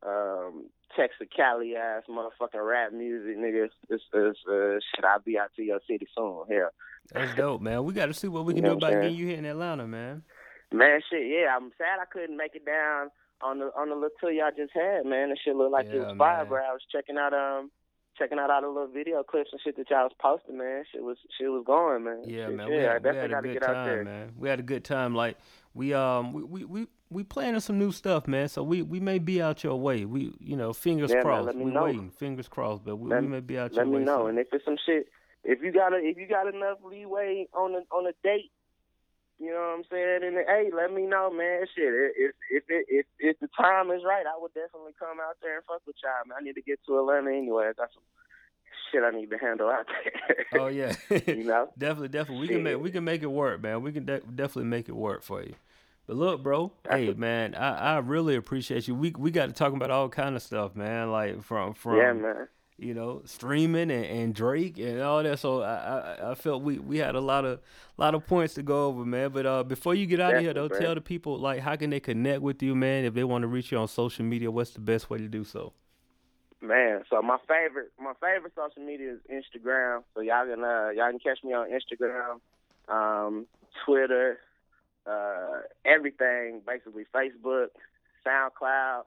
um, 0.07 0.66
Texas 0.97 1.29
Cali 1.35 1.76
ass 1.76 2.03
motherfucking 2.09 2.66
rap 2.66 2.93
music, 2.93 3.39
niggas. 3.39 3.70
This 3.89 4.01
is 4.12 4.37
uh, 4.49 4.79
shit. 4.95 5.05
I'll 5.05 5.20
be 5.20 5.39
out 5.39 5.51
to 5.57 5.62
your 5.62 5.81
city 5.89 6.07
soon. 6.16 6.45
Here. 6.49 6.70
That's 7.12 7.35
dope, 7.35 7.61
man. 7.61 7.85
We 7.85 7.95
got 7.95 8.07
to 8.07 8.14
see 8.14 8.29
what 8.29 8.45
we 8.45 8.55
can 8.55 8.64
you 8.64 8.70
know 8.70 8.79
do 8.79 8.87
about 8.87 9.03
getting 9.03 9.16
you 9.16 9.26
here 9.29 9.39
in 9.39 9.45
Atlanta, 9.45 9.87
man. 9.87 10.22
Man, 10.72 11.01
shit, 11.11 11.26
yeah. 11.26 11.57
I'm 11.57 11.70
sad 11.79 11.99
I 12.01 12.05
couldn't 12.12 12.37
make 12.37 12.55
it 12.55 12.66
down 12.66 13.11
on 13.43 13.59
the 13.59 13.66
on 13.76 13.89
the 13.89 13.95
little 13.95 14.11
tour 14.20 14.31
y'all 14.31 14.51
just 14.57 14.72
had, 14.74 15.07
man. 15.07 15.31
That 15.31 15.39
shit 15.43 15.57
looked 15.57 15.72
like 15.72 15.87
yeah, 15.87 15.95
it 15.95 15.99
was 15.99 16.16
fire, 16.18 16.45
bro. 16.45 16.59
I 16.59 16.72
was 16.72 16.83
checking 16.93 17.16
out 17.16 17.33
um 17.33 17.70
checking 18.19 18.39
out 18.39 18.51
all 18.51 18.61
the 18.62 18.69
little 18.69 18.89
video 18.89 19.23
clips 19.23 19.51
and 19.53 19.61
shit 19.62 19.77
that 19.77 19.89
y'all 19.91 20.05
was 20.05 20.12
posting, 20.21 20.59
man. 20.59 20.85
Shit 20.93 21.03
was 21.03 21.16
shit 21.39 21.49
was 21.51 21.64
going, 21.66 22.05
man. 22.05 22.23
Yeah, 22.27 22.47
shit, 22.47 22.57
man. 22.57 22.69
Yeah, 22.71 22.77
we 22.77 22.83
had, 22.83 22.91
I 22.91 22.99
definitely 22.99 23.12
we 23.14 23.21
had 23.23 23.31
got 23.31 23.41
to 23.41 23.49
a 23.49 23.53
get 23.53 23.61
good 23.62 23.71
out 23.71 23.85
there. 23.87 23.97
time, 23.97 24.05
man. 24.05 24.33
We 24.39 24.49
had 24.49 24.59
a 24.61 24.62
good 24.62 24.85
time. 24.85 25.14
Like 25.14 25.37
we 25.75 25.95
um 25.95 26.33
we 26.33 26.43
we 26.43 26.64
we, 26.64 26.87
we 27.11 27.23
planning 27.25 27.61
some 27.61 27.79
new 27.79 27.93
stuff, 27.93 28.27
man. 28.27 28.49
So 28.49 28.62
we, 28.62 28.83
we 28.83 29.01
may 29.01 29.19
be 29.19 29.41
out 29.41 29.62
your 29.64 29.77
way. 29.81 30.05
We 30.05 30.33
you 30.41 30.57
know 30.57 30.73
fingers 30.73 31.11
Yeah, 31.11 31.16
man, 31.16 31.25
crossed. 31.25 31.55
me 31.57 31.64
we 31.64 31.71
know. 31.71 31.85
waiting, 31.85 32.11
fingers 32.11 32.49
crossed. 32.49 32.85
But 32.85 32.97
we, 32.97 33.09
Let- 33.11 33.23
we 33.23 33.29
may 33.29 33.41
be 33.41 33.59
out 33.59 33.73
your 33.75 33.85
way. 33.85 33.91
Let 33.91 33.93
me 33.93 33.99
way. 33.99 34.05
know, 34.05 34.19
soon. 34.23 34.29
and 34.31 34.39
if 34.39 34.49
it's 34.53 34.64
some 34.64 34.77
shit, 34.85 35.07
if 35.45 35.62
you 35.62 35.73
got 35.73 35.93
a, 35.93 35.97
if 35.99 36.16
you 36.19 36.27
got 36.27 36.53
enough 36.53 36.79
leeway 36.85 37.47
on 37.55 37.75
a 37.75 37.81
on 37.95 38.07
a 38.07 38.12
date, 38.23 38.51
you 39.39 39.51
know 39.51 39.70
what 39.70 39.78
I'm 39.78 39.84
saying? 39.91 40.20
And 40.24 40.36
hey, 40.47 40.70
let 40.74 40.93
me 40.93 41.07
know, 41.07 41.30
man. 41.30 41.64
Shit, 41.74 41.93
if 42.16 42.34
if 42.51 42.64
it 42.68 42.86
if 42.89 43.07
if 43.18 43.39
the 43.41 43.49
time 43.57 43.91
is 43.91 44.03
right, 44.05 44.26
I 44.26 44.39
would 44.41 44.53
definitely 44.55 44.95
come 44.99 45.18
out 45.20 45.36
there 45.41 45.57
and 45.57 45.64
fuck 45.64 45.82
with 45.86 45.97
y'all. 46.03 46.26
Man, 46.26 46.39
I 46.41 46.45
need 46.45 46.55
to 46.55 46.62
get 46.62 46.80
to 46.86 46.99
Atlanta 46.99 47.30
anyway. 47.30 47.66
I 47.70 47.72
got 47.72 47.91
some 47.95 48.03
shit 48.91 49.03
I 49.03 49.11
need 49.11 49.30
to 49.30 49.39
handle 49.39 49.68
out 49.68 49.86
there. 49.86 50.45
oh 50.61 50.66
yeah, 50.66 50.95
you 51.26 51.45
know, 51.45 51.68
definitely, 51.78 52.09
definitely. 52.09 52.41
We 52.41 52.47
shit. 52.49 52.57
can 52.57 52.62
make 52.64 52.80
we 52.80 52.91
can 52.91 53.05
make 53.05 53.22
it 53.22 53.30
work, 53.30 53.62
man. 53.62 53.82
We 53.82 53.93
can 53.93 54.07
de- 54.07 54.20
definitely 54.20 54.64
make 54.64 54.89
it 54.89 54.97
work 54.97 55.22
for 55.22 55.43
you. 55.43 55.55
But 56.09 56.16
look, 56.16 56.43
bro, 56.43 56.72
hey 56.91 57.12
man, 57.12 57.55
I, 57.55 57.95
I 57.95 57.99
really 57.99 58.34
appreciate 58.34 58.89
you. 58.89 58.95
We 58.95 59.14
we 59.16 59.30
got 59.30 59.47
to 59.47 59.53
talk 59.53 59.72
about 59.72 59.91
all 59.91 60.09
kind 60.09 60.34
of 60.34 60.43
stuff, 60.43 60.74
man. 60.74 61.12
Like 61.12 61.43
from 61.43 61.74
from 61.74 61.97
yeah, 61.97 62.12
man. 62.12 62.49
You 62.81 62.95
know, 62.95 63.22
streaming 63.24 63.91
and, 63.91 64.05
and 64.05 64.35
Drake 64.35 64.79
and 64.79 65.03
all 65.03 65.20
that. 65.24 65.41
So 65.41 65.62
I, 65.62 65.74
I 65.74 66.31
I 66.31 66.35
felt 66.37 66.62
we 66.62 66.79
we 66.79 66.99
had 66.99 67.16
a 67.16 67.20
lot 67.20 67.45
of 67.45 67.61
lot 67.97 68.14
of 68.14 68.24
points 68.26 68.55
to 68.55 68.62
go 68.62 68.87
over, 68.87 69.05
man. 69.05 69.31
But 69.31 69.47
uh, 69.47 69.64
before 69.64 69.97
you 69.97 70.07
get 70.07 70.20
out 70.20 70.37
of 70.37 70.41
here, 70.43 70.55
though, 70.55 70.68
tell 70.68 70.95
the 70.95 71.01
people 71.01 71.39
like 71.39 71.61
how 71.61 71.74
can 71.74 71.91
they 71.91 71.99
connect 71.99 72.41
with 72.41 72.62
you, 72.62 72.76
man? 72.76 73.05
If 73.05 73.14
they 73.14 73.24
want 73.24 73.43
to 73.43 73.49
reach 73.49 73.72
you 73.72 73.79
on 73.79 73.89
social 73.89 74.24
media, 74.24 74.51
what's 74.51 74.70
the 74.70 74.81
best 74.81 75.11
way 75.11 75.18
to 75.18 75.26
do 75.26 75.43
so? 75.43 75.72
Man, 76.61 77.03
so 77.09 77.22
my 77.22 77.39
favorite 77.47 77.93
my 78.01 78.14
favorite 78.20 78.53
social 78.55 78.85
media 78.85 79.14
is 79.14 79.20
Instagram. 79.31 80.03
So 80.14 80.20
y'all 80.20 80.47
can 80.47 80.64
uh, 80.64 80.91
y'all 80.95 81.11
can 81.11 81.18
catch 81.18 81.43
me 81.45 81.53
on 81.55 81.68
Instagram, 81.70 82.41
um, 82.93 83.47
Twitter, 83.85 84.39
uh, 85.07 85.62
everything 85.85 86.62
basically 86.66 87.05
Facebook, 87.14 87.68
SoundCloud, 88.26 89.03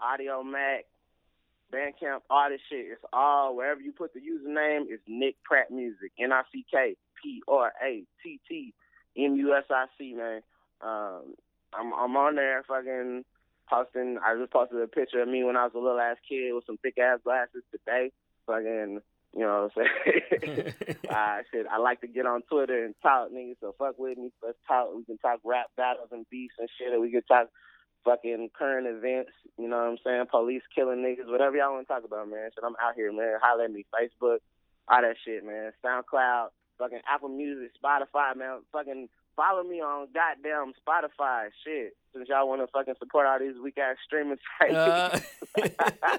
Audiomack, 0.00 0.84
Bandcamp, 1.72 2.20
all 2.30 2.48
this 2.48 2.60
shit. 2.70 2.86
It's 2.92 3.04
all 3.12 3.56
wherever 3.56 3.80
you 3.80 3.92
put 3.92 4.14
the 4.14 4.20
username. 4.20 4.84
It's 4.88 5.02
Nick 5.06 5.36
Pratt 5.44 5.70
Music. 5.70 6.12
N 6.18 6.32
I 6.32 6.42
C 6.52 6.64
K 6.70 6.96
P 7.22 7.42
R 7.48 7.72
A 7.84 8.02
T 8.22 8.40
T 8.48 8.74
M 9.16 9.36
U 9.36 9.54
S 9.54 9.64
I 9.70 9.86
C. 9.98 10.14
Man, 10.14 10.42
um, 10.80 11.34
I'm 11.72 11.92
I'm 11.92 12.16
on 12.16 12.36
there 12.36 12.62
fucking 12.66 13.24
posting. 13.68 14.18
I 14.24 14.36
just 14.38 14.52
posted 14.52 14.80
a 14.80 14.86
picture 14.86 15.22
of 15.22 15.28
me 15.28 15.44
when 15.44 15.56
I 15.56 15.64
was 15.64 15.72
a 15.74 15.78
little 15.78 15.98
ass 15.98 16.16
kid 16.28 16.52
with 16.52 16.64
some 16.66 16.78
thick 16.78 16.98
ass 16.98 17.20
glasses 17.24 17.62
today. 17.70 18.12
Fucking 18.46 19.00
you 19.34 19.40
know 19.40 19.68
what 19.74 19.84
I'm 19.84 19.88
saying? 20.40 20.74
I 21.10 21.42
said 21.52 21.66
I 21.70 21.78
like 21.78 22.00
to 22.02 22.06
get 22.06 22.26
on 22.26 22.42
Twitter 22.42 22.84
and 22.84 22.94
talk, 23.02 23.30
niggas. 23.30 23.56
So 23.60 23.74
fuck 23.78 23.98
with 23.98 24.18
me. 24.18 24.30
Let's 24.42 24.58
talk. 24.68 24.88
We 24.96 25.04
can 25.04 25.18
talk 25.18 25.40
rap 25.44 25.66
battles 25.76 26.08
and 26.12 26.26
beefs 26.30 26.54
and 26.58 26.68
shit. 26.78 26.94
Or 26.94 27.00
we 27.00 27.10
can 27.10 27.22
talk 27.22 27.48
fucking 28.06 28.50
current 28.56 28.86
events. 28.86 29.32
You 29.58 29.68
know 29.68 29.76
what 29.76 29.90
I'm 29.90 29.98
saying? 30.02 30.24
Police 30.30 30.62
killing 30.74 31.02
niggas. 31.02 31.30
Whatever 31.30 31.56
y'all 31.56 31.74
want 31.74 31.88
to 31.88 31.92
talk 31.92 32.04
about, 32.04 32.30
man. 32.30 32.48
Shit, 32.54 32.64
I'm 32.64 32.76
out 32.80 32.94
here, 32.94 33.12
man. 33.12 33.38
Holler 33.42 33.64
at 33.64 33.72
me. 33.72 33.84
Facebook, 33.92 34.38
all 34.88 35.02
that 35.02 35.16
shit, 35.24 35.44
man. 35.44 35.72
SoundCloud, 35.84 36.48
fucking 36.78 37.00
Apple 37.12 37.28
Music, 37.28 37.72
Spotify, 37.82 38.36
man. 38.36 38.60
Fucking 38.72 39.08
follow 39.36 39.62
me 39.62 39.80
on 39.80 40.08
goddamn 40.12 40.72
Spotify. 40.80 41.50
Shit, 41.64 41.96
since 42.12 42.28
y'all 42.28 42.48
want 42.48 42.62
to 42.62 42.66
fucking 42.72 42.94
support 42.98 43.26
all 43.26 43.38
these 43.38 43.60
weak 43.62 43.78
ass 43.78 43.96
streaming 44.04 44.38
sites. 44.58 45.22
Uh. 45.56 45.68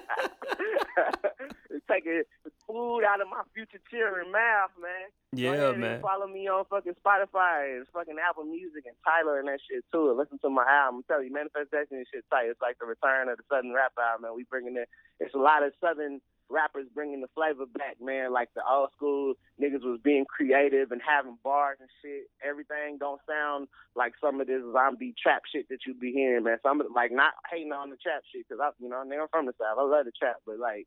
taking 1.88 2.22
food 2.68 3.02
out 3.02 3.20
of 3.20 3.28
my 3.32 3.42
future 3.56 3.80
children 3.90 4.30
mouth, 4.30 4.70
man. 4.76 5.08
Yeah, 5.32 5.72
man. 5.72 6.00
Follow 6.00 6.28
me 6.28 6.48
on 6.48 6.64
fucking 6.68 6.96
Spotify 7.00 7.80
and 7.80 7.86
fucking 7.92 8.16
Apple 8.20 8.44
Music 8.44 8.84
and 8.84 8.96
Tidal 9.04 9.40
and 9.40 9.48
that 9.48 9.60
shit 9.64 9.84
too. 9.92 10.12
Listen 10.12 10.38
to 10.44 10.50
my 10.52 10.64
album. 10.68 11.00
I'm 11.00 11.08
telling 11.08 11.28
you, 11.28 11.34
Manifestation 11.34 12.04
shit 12.12 12.24
tight. 12.30 12.52
It's 12.52 12.60
like 12.60 12.78
the 12.78 12.86
return 12.86 13.28
of 13.28 13.40
the 13.40 13.44
Southern 13.48 13.72
rap 13.72 13.92
album, 13.96 14.28
man. 14.28 14.36
We 14.36 14.44
bringing 14.44 14.76
it. 14.76 14.88
It's 15.20 15.34
a 15.34 15.40
lot 15.40 15.64
of 15.64 15.72
Southern 15.80 16.20
rappers 16.50 16.86
bringing 16.94 17.20
the 17.20 17.28
flavor 17.34 17.66
back, 17.66 17.96
man. 18.00 18.32
Like 18.32 18.48
the 18.54 18.62
old 18.68 18.90
school 18.96 19.34
niggas 19.60 19.84
was 19.84 20.00
being 20.02 20.24
creative 20.24 20.92
and 20.92 21.00
having 21.06 21.38
bars 21.44 21.78
and 21.80 21.88
shit. 22.02 22.30
Everything 22.46 22.98
don't 22.98 23.20
sound 23.28 23.68
like 23.94 24.12
some 24.20 24.40
of 24.40 24.46
this 24.46 24.62
zombie 24.72 25.14
trap 25.20 25.42
shit 25.52 25.68
that 25.68 25.80
you 25.86 25.94
be 25.94 26.12
hearing, 26.12 26.44
man. 26.44 26.58
Some 26.62 26.80
of 26.80 26.88
like 26.94 27.12
not 27.12 27.34
hating 27.50 27.72
on 27.72 27.90
the 27.90 27.96
trap 27.96 28.22
shit 28.32 28.46
because 28.48 28.60
I, 28.62 28.70
you 28.82 28.88
know, 28.88 29.00
I'm 29.00 29.28
from 29.30 29.46
the 29.46 29.52
south. 29.60 29.78
I 29.78 29.82
love 29.82 30.04
the 30.04 30.12
trap, 30.12 30.36
but 30.46 30.58
like, 30.58 30.86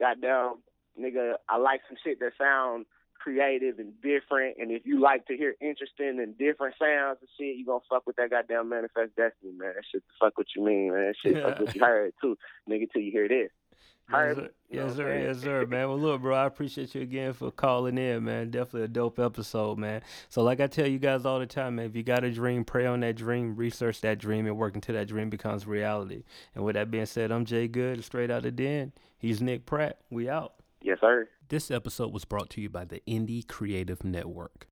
goddamn, 0.00 0.62
nigga, 1.00 1.34
I 1.48 1.56
like 1.56 1.80
some 1.88 1.96
shit 2.04 2.20
that 2.20 2.32
sound 2.38 2.86
creative 3.18 3.78
and 3.78 3.92
different. 4.00 4.56
And 4.58 4.70
if 4.70 4.86
you 4.86 5.00
like 5.00 5.26
to 5.26 5.36
hear 5.36 5.54
interesting 5.60 6.20
and 6.20 6.38
different 6.38 6.76
sounds 6.78 7.18
and 7.20 7.28
shit, 7.38 7.56
you 7.56 7.66
gonna 7.66 7.80
fuck 7.88 8.06
with 8.06 8.16
that 8.16 8.30
goddamn 8.30 8.68
manifest 8.68 9.16
destiny, 9.16 9.52
man. 9.52 9.72
That 9.74 9.84
shit 9.90 10.02
fuck 10.20 10.38
what 10.38 10.46
you 10.56 10.64
mean, 10.64 10.92
man. 10.92 11.12
That 11.12 11.14
shit 11.22 11.42
fuck 11.42 11.60
what 11.60 11.74
you 11.74 11.80
heard 11.80 12.12
too, 12.20 12.36
nigga, 12.68 12.90
till 12.92 13.02
you 13.02 13.12
hear 13.12 13.28
this. 13.28 13.50
Yes, 14.10 14.36
sir. 14.36 14.50
Yes, 14.70 14.96
sir. 14.96 15.18
Yes, 15.18 15.40
sir, 15.40 15.66
man. 15.66 15.88
Well, 15.88 15.98
look, 15.98 16.22
bro, 16.22 16.34
I 16.34 16.46
appreciate 16.46 16.94
you 16.94 17.02
again 17.02 17.32
for 17.32 17.50
calling 17.50 17.98
in, 17.98 18.24
man. 18.24 18.50
Definitely 18.50 18.82
a 18.82 18.88
dope 18.88 19.18
episode, 19.18 19.78
man. 19.78 20.02
So, 20.28 20.42
like 20.42 20.60
I 20.60 20.66
tell 20.66 20.86
you 20.86 20.98
guys 20.98 21.24
all 21.24 21.38
the 21.38 21.46
time, 21.46 21.76
man, 21.76 21.86
if 21.86 21.96
you 21.96 22.02
got 22.02 22.24
a 22.24 22.30
dream, 22.30 22.64
pray 22.64 22.86
on 22.86 23.00
that 23.00 23.16
dream, 23.16 23.56
research 23.56 24.00
that 24.02 24.18
dream, 24.18 24.46
and 24.46 24.56
work 24.56 24.74
until 24.74 24.94
that 24.94 25.08
dream 25.08 25.30
becomes 25.30 25.66
reality. 25.66 26.24
And 26.54 26.64
with 26.64 26.74
that 26.74 26.90
being 26.90 27.06
said, 27.06 27.30
I'm 27.30 27.44
Jay 27.44 27.68
Good, 27.68 28.04
straight 28.04 28.30
out 28.30 28.46
of 28.46 28.56
Den. 28.56 28.92
He's 29.18 29.40
Nick 29.40 29.66
Pratt. 29.66 29.98
We 30.10 30.28
out. 30.28 30.54
Yes, 30.80 30.98
sir. 31.00 31.28
This 31.48 31.70
episode 31.70 32.12
was 32.12 32.24
brought 32.24 32.50
to 32.50 32.60
you 32.60 32.68
by 32.68 32.84
the 32.84 33.02
Indie 33.06 33.46
Creative 33.46 34.04
Network. 34.04 34.68